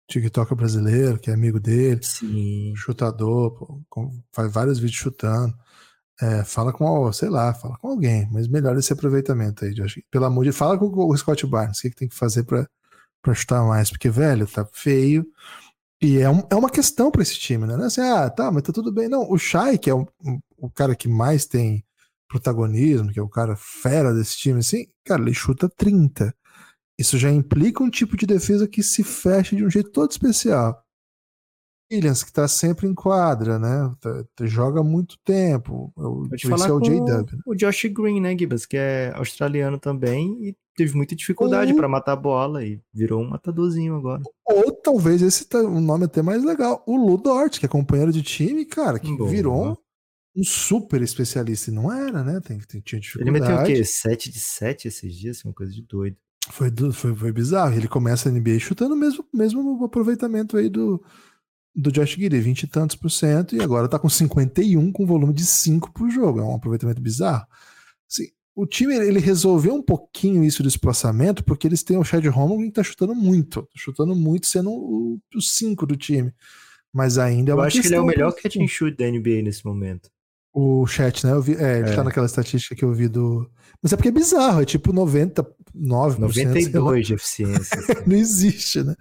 TikToker 0.08 0.56
brasileiro, 0.56 1.18
que 1.18 1.30
é 1.30 1.34
amigo 1.34 1.60
dele, 1.60 2.00
Sim. 2.02 2.74
chutador, 2.76 3.52
pô, 3.52 4.12
faz 4.32 4.52
vários 4.52 4.78
vídeos 4.78 4.98
chutando. 4.98 5.54
É, 6.20 6.44
fala 6.44 6.72
com, 6.72 7.12
sei 7.12 7.28
lá, 7.28 7.52
fala 7.52 7.76
com 7.78 7.88
alguém, 7.88 8.28
mas 8.30 8.46
melhora 8.46 8.78
esse 8.78 8.92
aproveitamento 8.92 9.64
aí, 9.64 9.74
Josh. 9.74 10.00
Pelo 10.10 10.24
amor 10.26 10.44
de 10.44 10.50
Deus, 10.50 10.56
fala 10.56 10.78
com 10.78 10.86
o 10.86 11.16
Scott 11.16 11.44
Barnes, 11.46 11.78
o 11.78 11.82
que, 11.82 11.90
que 11.90 11.96
tem 11.96 12.08
que 12.08 12.14
fazer 12.14 12.44
para 12.44 13.34
chutar 13.34 13.64
mais, 13.66 13.90
porque, 13.90 14.08
velho, 14.08 14.46
tá 14.46 14.64
feio. 14.72 15.26
E 16.04 16.18
é, 16.18 16.28
um, 16.28 16.42
é 16.50 16.54
uma 16.54 16.68
questão 16.68 17.10
para 17.10 17.22
esse 17.22 17.38
time, 17.38 17.66
né? 17.66 17.76
Não 17.76 17.84
é 17.84 17.86
assim, 17.86 18.02
ah, 18.02 18.28
tá, 18.28 18.52
mas 18.52 18.62
tá 18.62 18.70
tudo 18.74 18.92
bem. 18.92 19.08
Não, 19.08 19.26
o 19.30 19.38
Shai, 19.38 19.78
que 19.78 19.88
é 19.88 19.94
o, 19.94 20.06
o 20.58 20.68
cara 20.68 20.94
que 20.94 21.08
mais 21.08 21.46
tem 21.46 21.82
protagonismo, 22.28 23.10
que 23.10 23.18
é 23.18 23.22
o 23.22 23.28
cara 23.28 23.56
fera 23.56 24.12
desse 24.12 24.36
time, 24.36 24.58
assim, 24.58 24.86
cara, 25.02 25.22
ele 25.22 25.32
chuta 25.32 25.66
30. 25.66 26.34
Isso 26.98 27.16
já 27.16 27.30
implica 27.30 27.82
um 27.82 27.88
tipo 27.88 28.18
de 28.18 28.26
defesa 28.26 28.68
que 28.68 28.82
se 28.82 29.02
fecha 29.02 29.56
de 29.56 29.64
um 29.64 29.70
jeito 29.70 29.90
todo 29.90 30.10
especial. 30.10 30.78
Williams, 31.90 32.22
que 32.22 32.32
tá 32.32 32.46
sempre 32.48 32.86
em 32.86 32.94
quadra, 32.94 33.58
né? 33.58 33.90
Tá, 33.98 34.24
tá, 34.36 34.46
joga 34.46 34.82
muito 34.82 35.16
tempo. 35.24 35.90
Pode 35.94 36.48
falar 36.48 36.68
é 36.68 36.72
o 36.72 36.80
J-Dub. 36.80 37.32
Né? 37.32 37.38
O 37.46 37.54
Josh 37.54 37.86
Green, 37.86 38.20
né, 38.20 38.36
Gibas? 38.36 38.66
Que 38.66 38.76
é 38.76 39.12
australiano 39.14 39.78
também 39.78 40.48
e 40.48 40.56
teve 40.76 40.96
muita 40.96 41.14
dificuldade 41.14 41.72
Ou... 41.72 41.78
para 41.78 41.88
matar 41.88 42.12
a 42.12 42.16
bola 42.16 42.64
e 42.64 42.80
virou 42.92 43.22
um 43.22 43.28
matadorzinho 43.28 43.96
agora. 43.96 44.22
Ou 44.46 44.72
talvez 44.72 45.22
esse 45.22 45.46
tá 45.46 45.58
um 45.58 45.80
nome 45.80 46.04
até 46.04 46.22
mais 46.22 46.44
legal. 46.44 46.82
O 46.86 46.96
Lu 46.96 47.16
Dort, 47.16 47.58
que 47.58 47.66
é 47.66 47.68
companheiro 47.68 48.12
de 48.12 48.22
time, 48.22 48.64
cara, 48.64 48.98
que 48.98 49.14
Boa. 49.16 49.28
virou 49.28 49.78
um 50.36 50.42
super 50.42 51.00
especialista. 51.02 51.70
E 51.70 51.74
não 51.74 51.92
era, 51.92 52.24
né? 52.24 52.40
Tem, 52.40 52.58
tem, 52.58 52.80
tinha 52.80 53.00
dificuldade. 53.00 53.36
Ele 53.36 53.40
meteu 53.40 53.62
o 53.62 53.66
quê? 53.66 53.84
7 53.84 54.30
de 54.30 54.40
7 54.40 54.88
esses 54.88 55.14
dias? 55.14 55.44
Uma 55.44 55.54
coisa 55.54 55.72
de 55.72 55.82
doido. 55.82 56.16
Foi, 56.50 56.70
foi, 56.92 57.14
foi 57.14 57.32
bizarro. 57.32 57.74
Ele 57.74 57.88
começa 57.88 58.28
a 58.28 58.32
NBA 58.32 58.58
chutando 58.58 58.94
o 58.94 58.98
mesmo, 58.98 59.24
mesmo 59.32 59.84
aproveitamento 59.84 60.56
aí 60.56 60.68
do, 60.68 61.02
do 61.74 61.90
Josh 61.90 62.10
Gidey, 62.10 62.40
20 62.40 62.64
e 62.64 62.66
tantos 62.66 62.96
por 62.96 63.10
cento, 63.10 63.56
e 63.56 63.62
agora 63.62 63.88
tá 63.88 63.98
com 63.98 64.08
51 64.08 64.92
com 64.92 65.06
volume 65.06 65.32
de 65.32 65.44
5 65.44 65.92
por 65.92 66.10
jogo. 66.10 66.40
É 66.40 66.42
um 66.42 66.56
aproveitamento 66.56 67.00
bizarro. 67.00 67.46
O 68.56 68.66
time 68.66 68.94
ele 68.94 69.18
resolveu 69.18 69.74
um 69.74 69.82
pouquinho 69.82 70.44
isso 70.44 70.62
do 70.62 70.68
espaçamento, 70.68 71.42
porque 71.42 71.66
eles 71.66 71.82
têm 71.82 71.96
o 71.96 72.04
Chad 72.04 72.24
Holmgren 72.26 72.68
que 72.68 72.74
tá 72.74 72.82
chutando 72.84 73.14
muito. 73.14 73.62
Tá 73.62 73.68
chutando 73.74 74.14
muito, 74.14 74.46
sendo 74.46 74.70
o 74.70 75.20
5 75.40 75.84
do 75.86 75.96
time. 75.96 76.32
Mas 76.92 77.18
ainda 77.18 77.50
é 77.50 77.54
Eu 77.54 77.60
acho 77.60 77.80
que 77.80 77.88
ele 77.88 77.96
é 77.96 78.00
o 78.00 78.06
melhor 78.06 78.32
catch 78.32 78.56
and 78.56 78.68
shoot 78.68 78.96
da 78.96 79.10
NBA 79.10 79.42
nesse 79.42 79.66
momento. 79.66 80.08
O 80.56 80.86
chat, 80.86 81.26
né? 81.26 81.32
Eu 81.32 81.42
vi, 81.42 81.56
é, 81.56 81.80
ele 81.80 81.90
é. 81.90 81.96
tá 81.96 82.04
naquela 82.04 82.26
estatística 82.26 82.76
que 82.76 82.84
eu 82.84 82.92
vi 82.92 83.08
do. 83.08 83.50
Mas 83.82 83.92
é 83.92 83.96
porque 83.96 84.10
é 84.10 84.12
bizarro, 84.12 84.62
é 84.62 84.64
tipo 84.64 84.92
99%. 84.92 85.44
92 85.74 87.06
de 87.08 87.14
eficiência. 87.14 87.74
Assim. 87.90 87.92
não 88.06 88.16
existe, 88.16 88.84
né? 88.84 88.94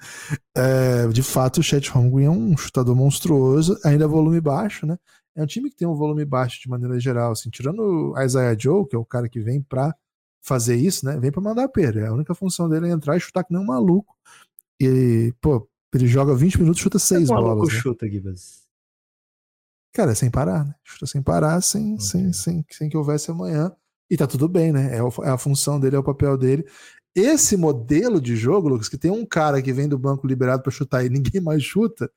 É, 0.58 1.08
de 1.10 1.22
fato, 1.22 1.60
o 1.60 1.64
Chat 1.64 1.92
Holmgren 1.92 2.26
é 2.26 2.30
um 2.32 2.58
chutador 2.58 2.96
monstruoso, 2.96 3.78
ainda 3.86 4.06
é 4.06 4.08
volume 4.08 4.42
baixo, 4.42 4.88
né? 4.88 4.98
É 5.36 5.42
um 5.42 5.48
time 5.48 5.70
que 5.70 5.76
tem 5.76 5.88
um 5.88 5.96
volume 5.96 6.24
baixo 6.26 6.62
de 6.62 6.70
maneira 6.70 7.00
geral, 7.00 7.32
assim, 7.32 7.50
tirando 7.50 8.14
o 8.14 8.22
Isaiah 8.22 8.56
Joe, 8.58 8.88
que 8.88 8.96
é 8.96 9.00
o 9.00 9.06
cara 9.06 9.28
que 9.28 9.40
vem 9.40 9.62
pra 9.62 9.96
fazer 10.42 10.76
isso, 10.76 11.06
né? 11.06 11.20
Vem 11.20 11.32
pra 11.32 11.42
mandar 11.42 11.68
pera. 11.70 12.10
A 12.10 12.14
única 12.14 12.36
função 12.36 12.70
dele 12.70 12.88
é 12.88 12.92
entrar 12.92 13.18
e 13.18 13.20
chutar 13.20 13.44
que 13.44 13.54
nem 13.54 13.62
um 13.62 13.66
maluco. 13.66 14.16
E, 14.80 15.34
pô, 15.42 15.68
ele 15.94 16.08
joga 16.08 16.36
20 16.36 16.60
minutos 16.60 16.82
chuta 16.82 17.00
6 17.00 17.30
é 17.30 17.34
bolas. 17.34 17.74
Né? 17.74 17.80
chuta, 17.80 18.08
Gibas. 18.08 18.64
Cara, 19.94 20.12
é 20.12 20.16
sem 20.16 20.30
parar, 20.30 20.66
né? 20.66 20.76
Chuta 20.84 21.06
sem 21.06 21.22
parar, 21.22 21.62
sem, 21.62 21.94
okay. 21.94 22.06
sem, 22.06 22.34
sem, 22.34 22.66
sem 22.70 22.90
que 22.90 22.98
houvesse 22.98 23.32
amanhã. 23.32 23.72
E 24.10 24.18
tá 24.18 24.28
tudo 24.28 24.48
bem, 24.50 24.72
né? 24.72 24.98
É, 24.98 25.00
é 25.00 25.30
a 25.30 25.38
função 25.38 25.80
dele, 25.80 25.96
é 25.96 26.00
o 26.00 26.04
papel 26.04 26.38
dele. 26.38 26.66
Esse 27.16 27.56
modelo 27.56 28.20
de 28.20 28.36
jogo, 28.36 28.68
Lucas, 28.68 28.90
que 28.90 28.98
tem 28.98 29.12
um 29.12 29.26
cara 29.26 29.62
que 29.62 29.72
vem 29.72 29.88
do 29.88 30.00
banco 30.00 30.26
liberado 30.26 30.64
para 30.64 30.72
chutar 30.72 31.06
e 31.06 31.10
ninguém 31.10 31.40
mais 31.42 31.64
chuta, 31.64 32.12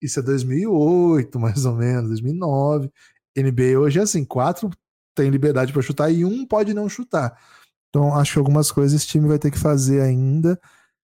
isso 0.00 0.20
é 0.20 0.22
2008, 0.22 1.38
mais 1.38 1.64
ou 1.64 1.74
menos, 1.76 2.08
2009. 2.08 2.90
NBA 3.36 3.78
hoje 3.78 3.98
é 3.98 4.02
assim: 4.02 4.24
quatro 4.24 4.70
tem 5.14 5.30
liberdade 5.30 5.72
para 5.72 5.82
chutar 5.82 6.10
e 6.10 6.24
um 6.24 6.46
pode 6.46 6.74
não 6.74 6.88
chutar. 6.88 7.38
Então, 7.88 8.14
acho 8.14 8.34
que 8.34 8.38
algumas 8.38 8.70
coisas 8.70 9.00
esse 9.00 9.08
time 9.08 9.28
vai 9.28 9.38
ter 9.38 9.50
que 9.50 9.58
fazer 9.58 10.00
ainda. 10.00 10.60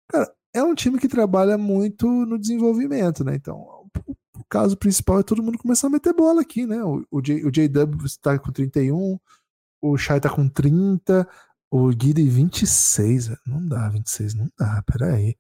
Cara, 0.08 0.31
é 0.53 0.63
um 0.63 0.75
time 0.75 0.99
que 0.99 1.08
trabalha 1.08 1.58
muito 1.58 2.08
no 2.08 2.39
desenvolvimento, 2.39 3.23
né? 3.23 3.36
Então, 3.36 3.58
o 4.38 4.43
caso 4.49 4.77
principal 4.77 5.19
é 5.19 5.23
todo 5.23 5.43
mundo 5.43 5.58
começar 5.58 5.88
a 5.88 5.89
meter 5.89 6.13
bola 6.13 6.41
aqui, 6.41 6.65
né? 6.65 6.77
O, 6.84 7.21
J, 7.21 7.43
o 7.45 7.51
JW 7.51 8.05
está 8.05 8.38
com 8.38 8.51
31, 8.51 9.19
o 9.81 9.97
Shai 9.97 10.19
tá 10.19 10.29
com 10.29 10.47
30, 10.47 11.27
o 11.71 11.89
Guide 11.89 12.23
26. 12.23 13.31
Não 13.45 13.65
dá, 13.67 13.89
26, 13.89 14.36
não 14.36 14.49
dá, 14.58 14.84
peraí. 14.86 15.29
Então, 15.29 15.36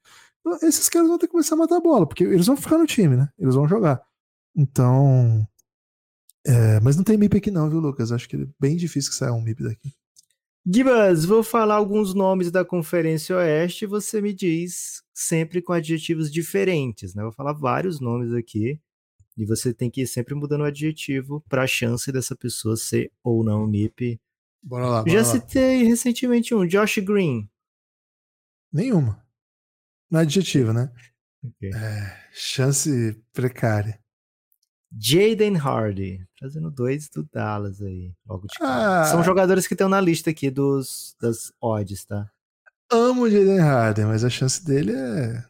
esses 0.61 0.89
caras 0.89 1.07
vão 1.07 1.17
ter 1.17 1.27
que 1.27 1.31
começar 1.31 1.55
a 1.55 1.57
matar 1.57 1.77
a 1.77 1.81
bola, 1.81 2.07
porque 2.07 2.23
eles 2.23 2.45
vão 2.45 2.57
ficar 2.57 2.77
no 2.77 2.85
time, 2.85 3.15
né? 3.15 3.29
Eles 3.37 3.55
vão 3.55 3.67
jogar. 3.67 4.01
Então. 4.55 5.47
É, 6.45 6.79
mas 6.79 6.95
não 6.95 7.03
tem 7.03 7.17
MIP 7.17 7.37
aqui, 7.37 7.49
não, 7.51 7.69
viu, 7.69 7.79
Lucas? 7.79 8.11
Acho 8.11 8.29
que 8.29 8.35
é 8.35 8.47
bem 8.59 8.75
difícil 8.75 9.09
que 9.09 9.17
saia 9.17 9.33
um 9.33 9.41
MIP 9.41 9.63
daqui. 9.63 9.93
Gibas, 10.67 11.25
vou 11.25 11.43
falar 11.43 11.75
alguns 11.75 12.13
nomes 12.13 12.49
da 12.49 12.65
Conferência 12.65 13.35
Oeste 13.35 13.85
e 13.85 13.87
você 13.87 14.19
me 14.19 14.33
diz 14.33 15.03
sempre 15.13 15.61
com 15.61 15.73
adjetivos 15.73 16.31
diferentes, 16.31 17.13
né? 17.13 17.23
Vou 17.23 17.31
falar 17.31 17.53
vários 17.53 17.99
nomes 17.99 18.33
aqui 18.33 18.79
e 19.37 19.45
você 19.45 19.73
tem 19.73 19.89
que 19.89 20.01
ir 20.01 20.07
sempre 20.07 20.33
mudando 20.33 20.61
o 20.61 20.65
adjetivo 20.65 21.43
para 21.49 21.63
a 21.63 21.67
chance 21.67 22.11
dessa 22.11 22.35
pessoa 22.35 22.77
ser 22.77 23.11
ou 23.23 23.43
não 23.43 23.67
MIP. 23.67 24.19
Bora 24.61 24.87
lá, 24.87 25.03
bora 25.03 25.11
Já 25.11 25.19
lá. 25.19 25.25
citei 25.25 25.83
recentemente 25.83 26.55
um, 26.55 26.65
Josh 26.65 26.97
Green. 26.99 27.47
Nenhuma. 28.71 29.24
Não 30.09 30.19
é 30.19 30.23
adjetivo, 30.23 30.71
né? 30.73 30.91
Okay. 31.43 31.71
É, 31.73 32.29
chance 32.33 33.21
precária. 33.33 33.99
Jaden 34.97 35.57
Hardy, 35.57 36.25
trazendo 36.37 36.71
dois 36.71 37.09
do 37.09 37.23
Dallas 37.23 37.81
aí, 37.81 38.13
logo 38.25 38.47
de 38.47 38.55
ah, 38.61 39.03
São 39.05 39.23
jogadores 39.23 39.67
que 39.67 39.73
estão 39.73 39.89
na 39.89 39.99
lista 39.99 40.29
aqui 40.29 40.49
dos 40.49 41.15
das 41.19 41.51
odds, 41.61 42.05
tá? 42.05 42.31
Amo 42.89 43.23
o 43.23 43.29
Jaden 43.29 43.59
Hardy, 43.59 44.05
mas 44.05 44.23
a 44.23 44.29
chance 44.29 44.63
dele 44.63 44.93
é 44.93 45.45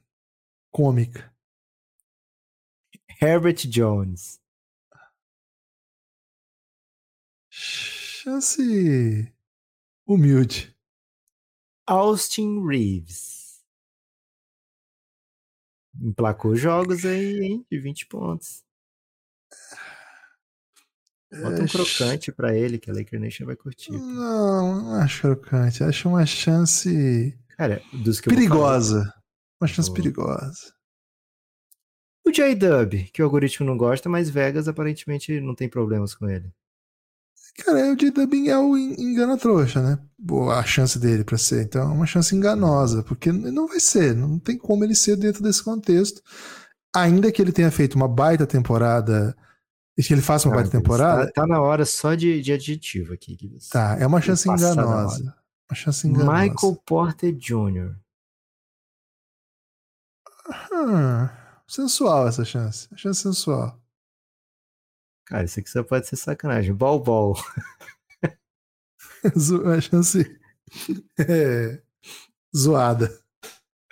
cômica. 0.71 1.33
Herbert 3.21 3.67
Jones. 3.67 4.39
Chance 7.49 9.33
humilde. 10.07 10.75
Austin 11.87 12.65
Reeves. 12.65 13.34
Emplacou 16.01 16.55
jogos 16.55 17.05
aí, 17.05 17.39
hein? 17.39 17.65
De 17.71 17.79
20 17.79 18.07
pontos. 18.07 18.63
Bota 21.41 21.63
um 21.63 21.67
crocante 21.67 22.31
pra 22.31 22.55
ele, 22.55 22.77
que 22.77 22.89
a 22.89 22.93
Laker 22.93 23.19
Nation 23.19 23.45
vai 23.45 23.55
curtir. 23.55 23.91
Não, 23.91 24.81
não 24.81 24.95
acho 24.95 25.21
crocante. 25.21 25.83
Acho 25.83 26.09
uma 26.09 26.25
chance. 26.25 27.37
Cara, 27.57 27.81
dos 27.91 28.21
que 28.21 28.29
perigosa. 28.29 29.13
Uma 29.59 29.67
chance 29.67 29.91
perigosa. 29.93 30.73
O 32.25 32.31
J-Dub, 32.31 33.11
que 33.11 33.21
o 33.21 33.25
algoritmo 33.25 33.65
não 33.65 33.77
gosta, 33.77 34.09
mas 34.09 34.29
Vegas 34.29 34.67
aparentemente 34.67 35.39
não 35.39 35.53
tem 35.53 35.69
problemas 35.69 36.15
com 36.15 36.27
ele. 36.27 36.51
Cara, 37.63 37.91
o 37.91 37.95
J-Dub 37.95 38.49
é 38.49 38.57
o 38.57 38.77
engana 38.77 39.37
trouxa, 39.37 39.81
né? 39.81 39.99
A 40.51 40.63
chance 40.63 40.99
dele 40.99 41.23
para 41.23 41.37
ser. 41.37 41.63
Então 41.63 41.81
é 41.83 41.93
uma 41.93 42.05
chance 42.05 42.35
enganosa, 42.35 43.01
porque 43.03 43.31
não 43.31 43.67
vai 43.67 43.79
ser, 43.79 44.15
não 44.15 44.37
tem 44.37 44.57
como 44.57 44.83
ele 44.83 44.95
ser 44.95 45.15
dentro 45.15 45.41
desse 45.41 45.63
contexto. 45.63 46.21
Ainda 46.93 47.31
que 47.31 47.41
ele 47.41 47.51
tenha 47.51 47.71
feito 47.71 47.95
uma 47.95 48.07
baita 48.07 48.45
temporada 48.45 49.35
e 49.97 50.03
que 50.03 50.13
ele 50.13 50.21
faça 50.21 50.47
uma 50.47 50.55
baita 50.55 50.71
temporada. 50.71 51.27
Tá, 51.27 51.41
tá, 51.41 51.47
na 51.47 51.61
hora 51.61 51.85
só 51.85 52.13
de, 52.13 52.41
de 52.41 52.51
adjetivo 52.51 53.13
aqui. 53.13 53.37
Tá, 53.71 53.97
é 53.99 54.05
uma 54.05 54.21
chance 54.21 54.49
enganosa. 54.49 55.35
Uma 55.69 55.75
chance 55.75 56.07
enganosa. 56.07 56.31
Michael 56.31 56.75
Porter 56.85 57.33
Jr. 57.33 57.95
Hum. 60.71 61.29
Sensual 61.67 62.27
essa 62.27 62.45
chance. 62.45 62.87
Chance 62.95 63.21
sensual. 63.21 63.79
Cara, 65.25 65.45
isso 65.45 65.59
aqui 65.59 65.69
só 65.69 65.83
pode 65.83 66.07
ser 66.07 66.15
sacanagem. 66.15 66.73
Bol 66.73 66.99
bol. 66.99 67.37
a 69.65 69.81
chance 69.81 70.39
é, 71.19 71.81
zoada. 72.55 73.17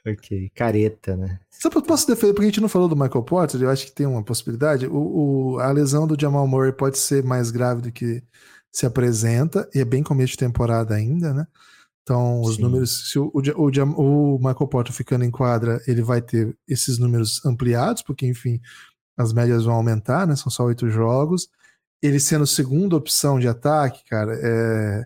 Ok, 0.06 0.52
careta, 0.54 1.16
né? 1.16 1.40
Só 1.50 1.70
posso 1.70 2.06
defender, 2.06 2.34
porque 2.34 2.46
a 2.46 2.50
gente 2.50 2.62
não 2.62 2.68
falou 2.68 2.90
do 2.90 2.96
Michael 2.96 3.24
Porter, 3.24 3.62
eu 3.62 3.70
acho 3.70 3.86
que 3.86 3.92
tem 3.94 4.06
uma 4.06 4.22
possibilidade. 4.22 4.86
O, 4.86 5.54
o, 5.54 5.60
a 5.60 5.72
lesão 5.72 6.06
do 6.06 6.20
Jamal 6.20 6.46
Murray 6.46 6.74
pode 6.74 6.98
ser 6.98 7.24
mais 7.24 7.52
grave 7.52 7.82
do 7.82 7.92
que 7.92 8.22
se 8.70 8.86
apresenta, 8.86 9.70
e 9.74 9.80
é 9.80 9.86
bem 9.86 10.04
começo 10.04 10.32
de 10.32 10.40
temporada 10.40 10.94
ainda, 10.94 11.34
né? 11.34 11.48
Então, 12.02 12.42
os 12.42 12.56
Sim. 12.56 12.64
números, 12.64 13.12
se 13.12 13.18
o, 13.18 13.32
o, 13.34 13.72
o, 13.96 14.38
Michael 14.40 14.68
Porter 14.68 14.94
ficando 14.94 15.24
em 15.24 15.32
quadra, 15.32 15.82
ele 15.88 16.02
vai 16.02 16.22
ter 16.22 16.54
esses 16.68 16.98
números 16.98 17.44
ampliados, 17.46 18.02
porque, 18.02 18.28
enfim, 18.28 18.60
as 19.18 19.34
médias 19.34 19.66
vão 19.66 19.76
aumentar, 19.76 20.28
né? 20.28 20.36
São 20.36 20.52
só 20.52 20.66
oito 20.66 20.90
jogos. 20.90 21.48
Ele 22.02 22.20
sendo 22.20 22.46
segunda 22.48 22.96
opção 22.96 23.40
de 23.40 23.48
ataque, 23.48 24.04
cara, 24.10 24.34
é... 24.42 25.06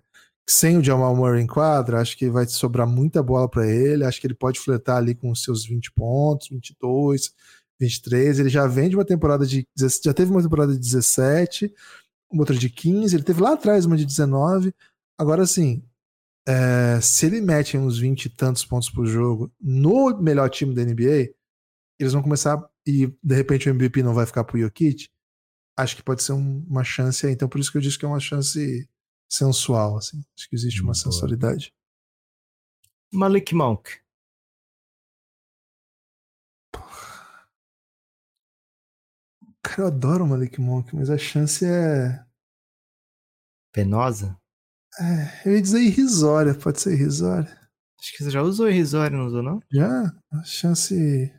sem 0.49 0.77
o 0.77 0.83
Jamal 0.83 1.15
Murray 1.15 1.41
em 1.43 1.47
quadra, 1.47 2.01
acho 2.01 2.17
que 2.17 2.29
vai 2.29 2.45
sobrar 2.47 2.87
muita 2.87 3.21
bola 3.23 3.49
para 3.49 3.67
ele. 3.67 4.05
Acho 4.05 4.19
que 4.21 4.27
ele 4.27 4.33
pode 4.35 4.59
fletar 4.59 4.97
ali 4.97 5.15
com 5.15 5.31
os 5.31 5.43
seus 5.43 5.65
20 5.65 5.91
pontos, 5.93 6.49
22, 6.49 7.31
23. 7.79 8.39
Ele 8.39 8.49
já 8.49 8.67
vem 8.67 8.89
de 8.89 8.95
uma 8.95 9.05
temporada 9.05 9.45
de. 9.45 9.67
Já 10.03 10.13
teve 10.13 10.31
uma 10.31 10.41
temporada 10.41 10.73
de 10.73 10.79
17, 10.79 11.73
outra 12.31 12.55
de 12.55 12.69
15. 12.69 13.15
Ele 13.15 13.23
teve 13.23 13.41
lá 13.41 13.53
atrás 13.53 13.85
uma 13.85 13.97
de 13.97 14.05
19. 14.05 14.73
Agora, 15.19 15.43
assim, 15.43 15.83
é, 16.47 16.99
se 17.01 17.25
ele 17.25 17.41
mete 17.41 17.77
uns 17.77 17.99
20 17.99 18.25
e 18.25 18.29
tantos 18.29 18.63
pontos 18.63 18.89
por 18.89 19.05
jogo 19.05 19.51
no 19.59 20.17
melhor 20.17 20.49
time 20.49 20.73
da 20.73 20.83
NBA, 20.83 21.33
eles 21.99 22.13
vão 22.13 22.21
começar 22.21 22.63
e 22.87 23.07
de 23.21 23.35
repente 23.35 23.67
o 23.67 23.71
MVP 23.71 24.01
não 24.01 24.13
vai 24.13 24.25
ficar 24.25 24.45
pro 24.45 24.57
Jokic. 24.57 25.09
Acho 25.77 25.95
que 25.95 26.03
pode 26.03 26.23
ser 26.23 26.31
um, 26.31 26.65
uma 26.67 26.83
chance 26.83 27.25
aí. 27.27 27.33
Então, 27.33 27.49
por 27.49 27.59
isso 27.59 27.71
que 27.71 27.77
eu 27.77 27.81
disse 27.81 27.99
que 27.99 28.05
é 28.05 28.07
uma 28.07 28.19
chance 28.19 28.89
sensual. 29.29 29.97
Assim. 29.97 30.21
Acho 30.35 30.49
que 30.49 30.55
existe 30.55 30.81
uma 30.81 30.93
sensualidade. 30.93 31.73
Malik 33.11 33.53
Monk. 33.53 33.99
Cara, 39.61 39.81
eu 39.81 39.87
adoro 39.87 40.23
o 40.23 40.27
Malik 40.27 40.59
Monk, 40.61 40.95
mas 40.95 41.09
a 41.09 41.17
chance 41.17 41.65
é. 41.65 42.25
Penosa? 43.73 44.39
É, 44.99 45.49
eu 45.49 45.53
ia 45.55 45.61
dizer 45.61 45.81
irrisória, 45.81 46.55
pode 46.55 46.79
ser 46.79 46.93
irrisória. 46.93 47.49
Acho 47.99 48.11
que 48.15 48.23
você 48.23 48.31
já 48.31 48.41
usou 48.41 48.69
irrisória, 48.69 49.17
não 49.17 49.27
usou, 49.27 49.43
não? 49.43 49.61
Já, 49.71 50.15
a 50.31 50.43
chance. 50.43 51.31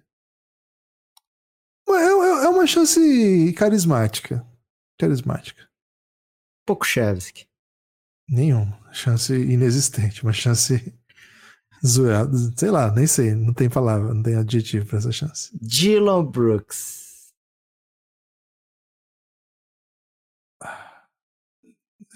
Uma 2.59 2.67
chance 2.67 3.53
carismática. 3.53 4.45
Carismática. 4.99 5.71
Pouco 6.67 6.85
Chevsky. 6.85 7.47
Nenhuma. 8.29 8.77
Chance 8.93 9.33
inexistente. 9.33 10.25
Uma 10.25 10.33
chance 10.33 10.93
zoada. 11.87 12.37
Sei 12.57 12.69
lá, 12.69 12.93
nem 12.93 13.07
sei. 13.07 13.33
Não 13.37 13.55
tem 13.55 13.71
palavra, 13.71 14.13
não 14.13 14.25
tem 14.25 14.35
adjetivo 14.35 14.87
pra 14.87 14.99
essa 14.99 15.13
chance. 15.13 15.57
Dylan 15.57 16.25
Brooks. 16.25 17.33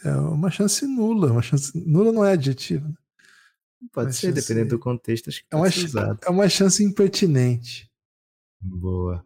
É 0.04 0.16
uma 0.16 0.50
chance 0.50 0.84
nula. 0.88 1.30
Uma 1.30 1.42
chance 1.42 1.70
nula 1.86 2.10
não 2.10 2.24
é 2.24 2.32
adjetivo. 2.32 2.88
Né? 2.88 2.94
Pode 3.92 4.08
uma 4.08 4.12
ser, 4.12 4.32
chance... 4.32 4.40
dependendo 4.40 4.70
do 4.70 4.80
contexto. 4.80 5.28
Acho 5.28 5.44
que 5.44 5.54
é, 5.54 5.56
uma 5.56 5.68
é 6.20 6.30
uma 6.30 6.48
chance 6.48 6.82
impertinente. 6.82 7.88
Boa. 8.60 9.24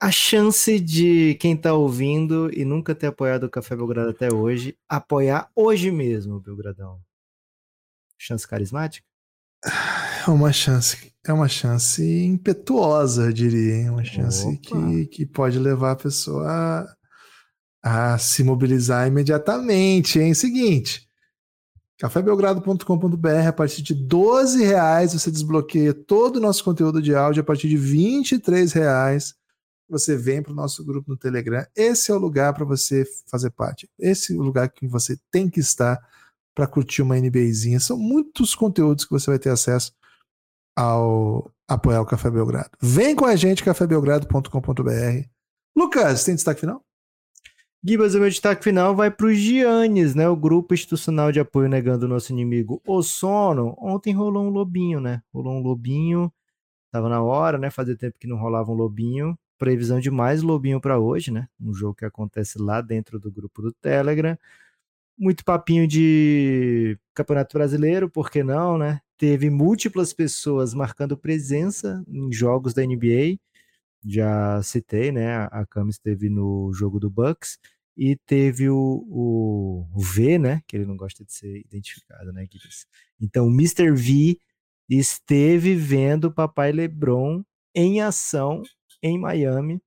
A 0.00 0.10
chance 0.10 0.78
de 0.78 1.34
quem 1.36 1.56
tá 1.56 1.72
ouvindo 1.72 2.50
e 2.52 2.64
nunca 2.64 2.94
ter 2.94 3.06
apoiado 3.06 3.44
o 3.44 3.50
Café 3.50 3.74
Belgrado 3.74 4.10
até 4.10 4.32
hoje, 4.32 4.76
apoiar 4.88 5.50
hoje 5.54 5.90
mesmo 5.90 6.34
o 6.34 6.40
Belgradão. 6.40 7.00
Chance 8.18 8.46
carismática? 8.46 9.06
É 10.26 10.30
uma 10.30 10.52
chance, 10.52 11.12
é 11.24 11.32
uma 11.32 11.48
chance 11.48 12.02
impetuosa, 12.02 13.26
eu 13.26 13.32
diria. 13.32 13.90
Uma 13.90 14.04
chance 14.04 14.58
que, 14.58 15.06
que 15.06 15.24
pode 15.24 15.58
levar 15.58 15.92
a 15.92 15.96
pessoa 15.96 16.46
a 16.48 16.96
a 17.86 18.18
se 18.18 18.42
mobilizar 18.42 19.06
imediatamente, 19.06 20.18
hein? 20.18 20.34
Seguinte, 20.34 21.06
cafébelgrado.com.br, 21.98 23.46
a 23.48 23.52
partir 23.52 23.80
de 23.80 23.94
12 23.94 24.64
reais 24.64 25.12
você 25.12 25.30
desbloqueia 25.30 25.94
todo 25.94 26.36
o 26.36 26.40
nosso 26.40 26.64
conteúdo 26.64 27.00
de 27.00 27.14
áudio, 27.14 27.42
a 27.42 27.44
partir 27.44 27.68
de 27.68 27.76
23 27.76 28.72
reais 28.72 29.34
você 29.88 30.16
vem 30.16 30.42
para 30.42 30.52
o 30.52 30.56
nosso 30.56 30.84
grupo 30.84 31.10
no 31.10 31.16
Telegram. 31.16 31.64
Esse 31.74 32.10
é 32.10 32.14
o 32.14 32.18
lugar 32.18 32.52
para 32.54 32.64
você 32.64 33.04
fazer 33.26 33.50
parte. 33.50 33.88
Esse 33.98 34.34
é 34.34 34.36
o 34.36 34.42
lugar 34.42 34.68
que 34.68 34.86
você 34.86 35.18
tem 35.30 35.48
que 35.48 35.60
estar 35.60 35.98
para 36.54 36.66
curtir 36.66 37.02
uma 37.02 37.18
NBAzinha. 37.18 37.78
São 37.78 37.98
muitos 37.98 38.54
conteúdos 38.54 39.04
que 39.04 39.12
você 39.12 39.30
vai 39.30 39.38
ter 39.38 39.50
acesso 39.50 39.92
ao 40.76 41.50
apoiar 41.68 42.00
o 42.00 42.06
Café 42.06 42.30
Belgrado. 42.30 42.70
Vem 42.80 43.14
com 43.14 43.24
a 43.24 43.36
gente, 43.36 43.62
cafébelgrado.com.br. 43.62 45.28
Lucas, 45.76 46.24
tem 46.24 46.34
destaque 46.34 46.60
final? 46.60 46.82
Gibas, 47.84 48.14
o 48.14 48.18
meu 48.18 48.28
destaque 48.28 48.64
final 48.64 48.96
vai 48.96 49.10
para 49.10 49.26
o 49.26 49.32
Giannis, 49.32 50.14
né? 50.14 50.28
O 50.28 50.34
grupo 50.34 50.74
institucional 50.74 51.30
de 51.30 51.38
apoio 51.38 51.68
negando 51.68 52.06
o 52.06 52.08
nosso 52.08 52.32
inimigo 52.32 52.82
o 52.86 53.02
sono. 53.02 53.76
Ontem 53.78 54.12
rolou 54.12 54.44
um 54.44 54.50
lobinho, 54.50 55.00
né? 55.00 55.22
Rolou 55.32 55.54
um 55.54 55.62
lobinho. 55.62 56.32
Tava 56.90 57.08
na 57.08 57.22
hora, 57.22 57.58
né? 57.58 57.70
Fazia 57.70 57.96
tempo 57.96 58.18
que 58.18 58.26
não 58.26 58.38
rolava 58.38 58.72
um 58.72 58.74
lobinho. 58.74 59.38
Previsão 59.58 60.00
de 60.00 60.10
mais 60.10 60.42
lobinho 60.42 60.80
para 60.80 60.98
hoje, 60.98 61.30
né? 61.30 61.48
Um 61.60 61.72
jogo 61.72 61.94
que 61.94 62.04
acontece 62.04 62.58
lá 62.58 62.80
dentro 62.80 63.18
do 63.18 63.30
grupo 63.30 63.62
do 63.62 63.72
Telegram. 63.72 64.36
Muito 65.18 65.44
papinho 65.44 65.88
de 65.88 66.98
Campeonato 67.14 67.56
Brasileiro, 67.56 68.10
por 68.10 68.30
que 68.30 68.42
não, 68.42 68.76
né? 68.76 69.00
Teve 69.16 69.48
múltiplas 69.48 70.12
pessoas 70.12 70.74
marcando 70.74 71.16
presença 71.16 72.04
em 72.06 72.30
jogos 72.32 72.74
da 72.74 72.84
NBA 72.84 73.38
já 74.06 74.62
citei, 74.62 75.10
né? 75.10 75.48
A 75.50 75.66
Cam 75.66 75.88
esteve 75.88 76.28
no 76.28 76.72
jogo 76.72 77.00
do 77.00 77.10
Bucks 77.10 77.58
e 77.96 78.16
teve 78.16 78.68
o, 78.68 79.04
o, 79.08 80.00
V, 80.00 80.38
né? 80.38 80.62
Que 80.66 80.76
ele 80.76 80.86
não 80.86 80.96
gosta 80.96 81.24
de 81.24 81.32
ser 81.32 81.58
identificado, 81.60 82.32
né, 82.32 82.46
Guilherme? 82.46 82.72
Então, 83.20 83.46
o 83.46 83.50
Mr. 83.50 83.90
V 83.92 84.38
esteve 84.88 85.74
vendo 85.74 86.26
o 86.26 86.32
papai 86.32 86.70
LeBron 86.70 87.42
em 87.74 88.00
ação 88.00 88.62
em 89.06 89.18
Miami. 89.18 89.80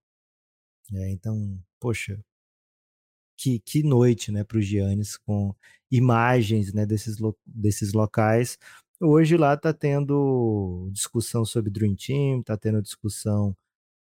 É, 0.94 1.10
então, 1.12 1.60
poxa, 1.80 2.20
que, 3.38 3.60
que 3.60 3.84
noite, 3.84 4.32
né, 4.32 4.44
para 4.44 4.58
o 4.58 4.62
Giannis 4.62 5.18
com 5.18 5.56
imagens, 5.90 6.74
né, 6.74 6.86
desses, 6.86 7.18
lo, 7.20 7.38
desses 7.46 7.94
locais. 7.94 8.58
Hoje 9.00 9.38
lá 9.38 9.56
tá 9.56 9.74
tendo 9.74 10.90
discussão 10.92 11.46
sobre 11.46 11.72
Dream 11.72 11.96
Team, 11.96 12.44
tá 12.44 12.58
tendo 12.58 12.82
discussão 12.82 13.56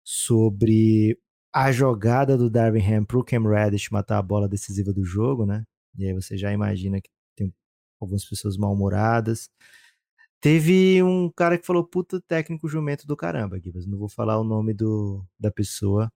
sobre 0.03 1.17
a 1.53 1.71
jogada 1.71 2.37
do 2.37 2.49
Darvin 2.49 2.81
Ham 2.81 3.05
pro 3.05 3.23
Cam 3.23 3.47
Reddish 3.47 3.89
matar 3.91 4.17
a 4.17 4.21
bola 4.21 4.49
decisiva 4.49 4.91
do 4.91 5.05
jogo, 5.05 5.45
né? 5.45 5.65
E 5.97 6.05
aí 6.07 6.13
você 6.13 6.37
já 6.37 6.51
imagina 6.51 6.99
que 6.99 7.09
tem 7.35 7.53
algumas 8.01 8.25
pessoas 8.25 8.57
mal-humoradas. 8.57 9.49
Teve 10.43 11.01
um 11.01 11.29
cara 11.29 11.57
que 11.57 11.65
falou 11.65 11.85
puta 11.87 12.19
técnico 12.19 12.67
jumento 12.67 13.07
do 13.07 13.15
caramba, 13.15 13.57
Gibas. 13.57 13.87
Não 13.87 13.97
vou 13.97 14.09
falar 14.09 14.37
o 14.37 14.43
nome 14.43 14.73
do, 14.73 15.25
da 15.39 15.49
pessoa, 15.49 16.11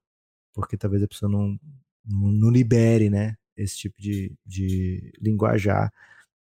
porque 0.53 0.75
talvez 0.75 1.01
a 1.01 1.07
pessoa 1.07 1.31
não, 1.31 1.57
não, 2.03 2.29
não 2.33 2.49
libere, 2.49 3.09
né? 3.09 3.37
Esse 3.55 3.77
tipo 3.77 3.95
de, 4.01 4.35
de 4.45 5.13
linguajar 5.17 5.93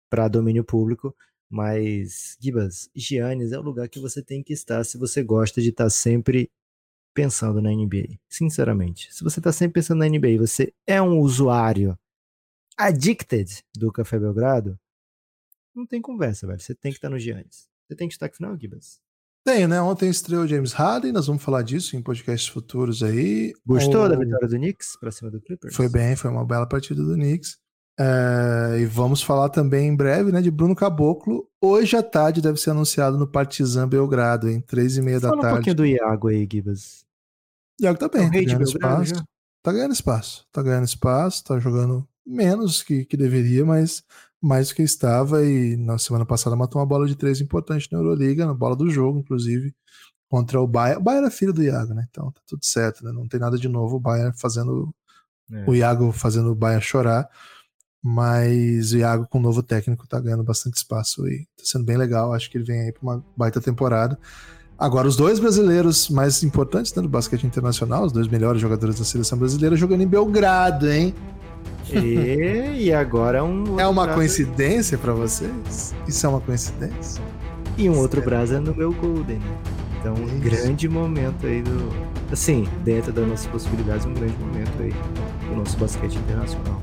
para 0.09 0.27
domínio 0.27 0.61
público. 0.61 1.15
Mas, 1.49 2.37
Gibas, 2.41 2.89
Giannis 2.93 3.53
é 3.53 3.57
o 3.57 3.61
lugar 3.61 3.87
que 3.87 3.97
você 3.97 4.21
tem 4.21 4.43
que 4.43 4.51
estar 4.51 4.83
se 4.83 4.97
você 4.97 5.23
gosta 5.23 5.61
de 5.61 5.69
estar 5.69 5.89
sempre 5.89 6.51
pensando 7.13 7.61
na 7.61 7.71
NBA. 7.71 8.19
Sinceramente. 8.27 9.07
Se 9.13 9.23
você 9.23 9.39
está 9.39 9.53
sempre 9.53 9.75
pensando 9.75 9.99
na 9.99 10.09
NBA 10.09 10.37
você 10.37 10.73
é 10.85 11.01
um 11.01 11.17
usuário 11.19 11.97
addicted 12.77 13.63
do 13.73 13.89
Café 13.89 14.19
Belgrado, 14.19 14.77
não 15.73 15.85
tem 15.85 16.01
conversa, 16.01 16.45
velho. 16.45 16.59
Você 16.59 16.75
tem 16.75 16.91
que 16.91 16.97
estar 16.97 17.09
no 17.09 17.17
Giannis. 17.17 17.68
Você 17.89 17.95
tem 17.95 18.07
que 18.07 18.13
estar 18.13 18.27
aqui 18.27 18.37
final, 18.37 18.55
Gibbs? 18.55 18.99
Tenho, 19.43 19.67
né? 19.67 19.81
Ontem 19.81 20.09
estreou 20.09 20.45
James 20.45 20.73
Harden, 20.73 21.11
nós 21.11 21.25
vamos 21.25 21.41
falar 21.41 21.63
disso 21.63 21.95
em 21.95 22.03
podcasts 22.03 22.47
futuros 22.47 23.01
aí. 23.01 23.51
Gostou 23.65 24.07
da 24.07 24.15
vitória 24.15 24.47
do 24.47 24.55
Knicks 24.55 24.95
pra 24.99 25.11
cima 25.11 25.31
do 25.31 25.41
Clippers? 25.41 25.75
Foi 25.75 25.89
bem, 25.89 26.15
foi 26.15 26.29
uma 26.29 26.45
bela 26.45 26.67
partida 26.67 27.01
do 27.01 27.15
Knicks. 27.15 27.57
É, 27.99 28.77
e 28.79 28.85
vamos 28.85 29.23
falar 29.23 29.49
também 29.49 29.87
em 29.87 29.95
breve, 29.95 30.31
né, 30.31 30.39
de 30.39 30.51
Bruno 30.51 30.75
Caboclo. 30.75 31.49
Hoje 31.59 31.97
à 31.97 32.03
tarde 32.03 32.41
deve 32.41 32.59
ser 32.59 32.69
anunciado 32.69 33.17
no 33.17 33.27
Partizan 33.27 33.89
Belgrado, 33.89 34.47
em 34.49 34.61
três 34.61 34.97
e 34.97 35.01
meia 35.01 35.19
da 35.19 35.29
tarde. 35.29 35.41
Fala 35.41 35.53
um 35.53 35.55
pouquinho 35.57 35.75
do 35.75 35.85
Iago 35.85 36.27
aí, 36.27 36.47
Gibas. 36.49 37.03
Iago 37.81 37.97
tá 37.97 38.07
bem, 38.07 38.21
é 38.21 38.25
tá 38.25 38.31
ganhando 38.31 38.63
espaço. 38.63 39.15
Já. 39.15 39.23
Tá 39.63 39.73
ganhando 39.73 39.93
espaço. 39.93 40.45
Tá 40.51 40.61
ganhando 40.61 40.85
espaço, 40.85 41.43
tá 41.43 41.59
jogando 41.59 42.07
menos 42.29 42.83
que, 42.83 43.05
que 43.05 43.17
deveria, 43.17 43.65
mas 43.65 44.03
mais 44.41 44.69
do 44.69 44.75
que 44.75 44.83
estava. 44.83 45.43
E 45.43 45.75
na 45.77 45.97
semana 45.97 46.25
passada 46.25 46.55
matou 46.55 46.79
uma 46.79 46.85
bola 46.85 47.07
de 47.07 47.15
três 47.15 47.41
importante 47.41 47.89
na 47.91 47.99
Euroliga, 47.99 48.45
na 48.45 48.53
bola 48.53 48.75
do 48.75 48.89
jogo, 48.89 49.19
inclusive, 49.19 49.73
contra 50.29 50.61
o 50.61 50.67
Bayern. 50.67 51.01
O 51.01 51.03
Bayern 51.03 51.25
era 51.25 51.35
filho 51.35 51.53
do 51.53 51.63
Iago, 51.63 51.93
né? 51.93 52.05
Então 52.09 52.31
tá 52.31 52.41
tudo 52.47 52.63
certo, 52.63 53.03
né? 53.03 53.11
Não 53.11 53.27
tem 53.27 53.39
nada 53.39 53.57
de 53.57 53.67
novo. 53.67 53.97
O 53.97 53.99
Bayern 53.99 54.33
fazendo. 54.37 54.93
É. 55.51 55.69
O 55.69 55.73
Iago 55.73 56.11
fazendo 56.11 56.51
o 56.51 56.55
Bayern 56.55 56.83
chorar. 56.83 57.27
Mas 58.01 58.93
o 58.93 58.97
Iago, 58.97 59.27
com 59.27 59.39
o 59.39 59.41
novo 59.41 59.61
técnico, 59.61 60.07
tá 60.07 60.21
ganhando 60.21 60.43
bastante 60.43 60.77
espaço 60.77 61.27
e 61.27 61.45
tá 61.57 61.63
sendo 61.65 61.83
bem 61.83 61.97
legal. 61.97 62.33
Acho 62.33 62.49
que 62.49 62.57
ele 62.57 62.63
vem 62.63 62.81
aí 62.81 62.93
pra 62.93 63.01
uma 63.03 63.25
baita 63.35 63.59
temporada. 63.59 64.17
Agora, 64.77 65.09
os 65.09 65.17
dois 65.17 65.39
brasileiros 65.39 66.09
mais 66.09 66.41
importantes 66.41 66.93
né, 66.95 67.01
do 67.01 67.09
basquete 67.09 67.43
internacional, 67.43 68.05
os 68.05 68.13
dois 68.13 68.29
melhores 68.29 68.61
jogadores 68.61 68.97
da 68.97 69.03
seleção 69.03 69.37
brasileira, 69.37 69.75
jogando 69.75 70.03
em 70.03 70.07
Belgrado, 70.07 70.89
hein? 70.89 71.13
E, 71.93 72.85
e 72.85 72.93
agora 72.93 73.39
é 73.39 73.43
um. 73.43 73.79
É 73.79 73.87
uma 73.87 74.03
brasa... 74.03 74.17
coincidência 74.17 74.97
para 74.97 75.13
vocês? 75.13 75.95
Isso 76.07 76.25
é 76.25 76.29
uma 76.29 76.41
coincidência? 76.41 77.21
E 77.77 77.89
um 77.89 77.97
outro 77.97 78.21
Sério? 78.21 78.29
brasa 78.29 78.57
é 78.57 78.59
no 78.59 78.75
meu 78.75 78.91
Golden. 78.93 79.39
Então, 79.99 80.13
um 80.13 80.25
Isso. 80.25 80.39
grande 80.39 80.89
momento 80.89 81.45
aí 81.45 81.61
do. 81.61 81.89
Assim, 82.31 82.67
dentro 82.83 83.11
das 83.11 83.27
nossas 83.27 83.47
possibilidades, 83.47 84.05
um 84.05 84.13
grande 84.13 84.35
momento 84.39 84.71
aí 84.81 84.93
do 85.49 85.55
nosso 85.55 85.77
basquete 85.77 86.15
internacional. 86.15 86.81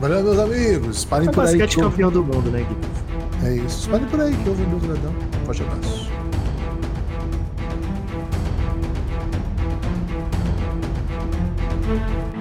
Valeu, 0.00 0.22
meus 0.22 0.38
amigos. 0.38 1.04
Parem 1.04 1.28
é 1.28 1.32
por 1.32 1.42
basquete 1.42 1.60
aí. 1.60 1.66
Basquete 1.66 1.82
campeão 1.82 2.10
do 2.10 2.24
mundo, 2.24 2.50
né, 2.50 2.66
Gui? 2.68 3.46
É 3.46 3.54
isso. 3.54 3.88
Parem 3.90 4.06
por 4.06 4.20
aí 4.20 4.34
que 4.34 4.46
eu 4.46 4.52
um 4.54 4.68
meu 4.68 4.78
gradão. 4.78 5.14
Forte 5.44 5.62
abraço. 5.62 6.06
thank 11.86 12.35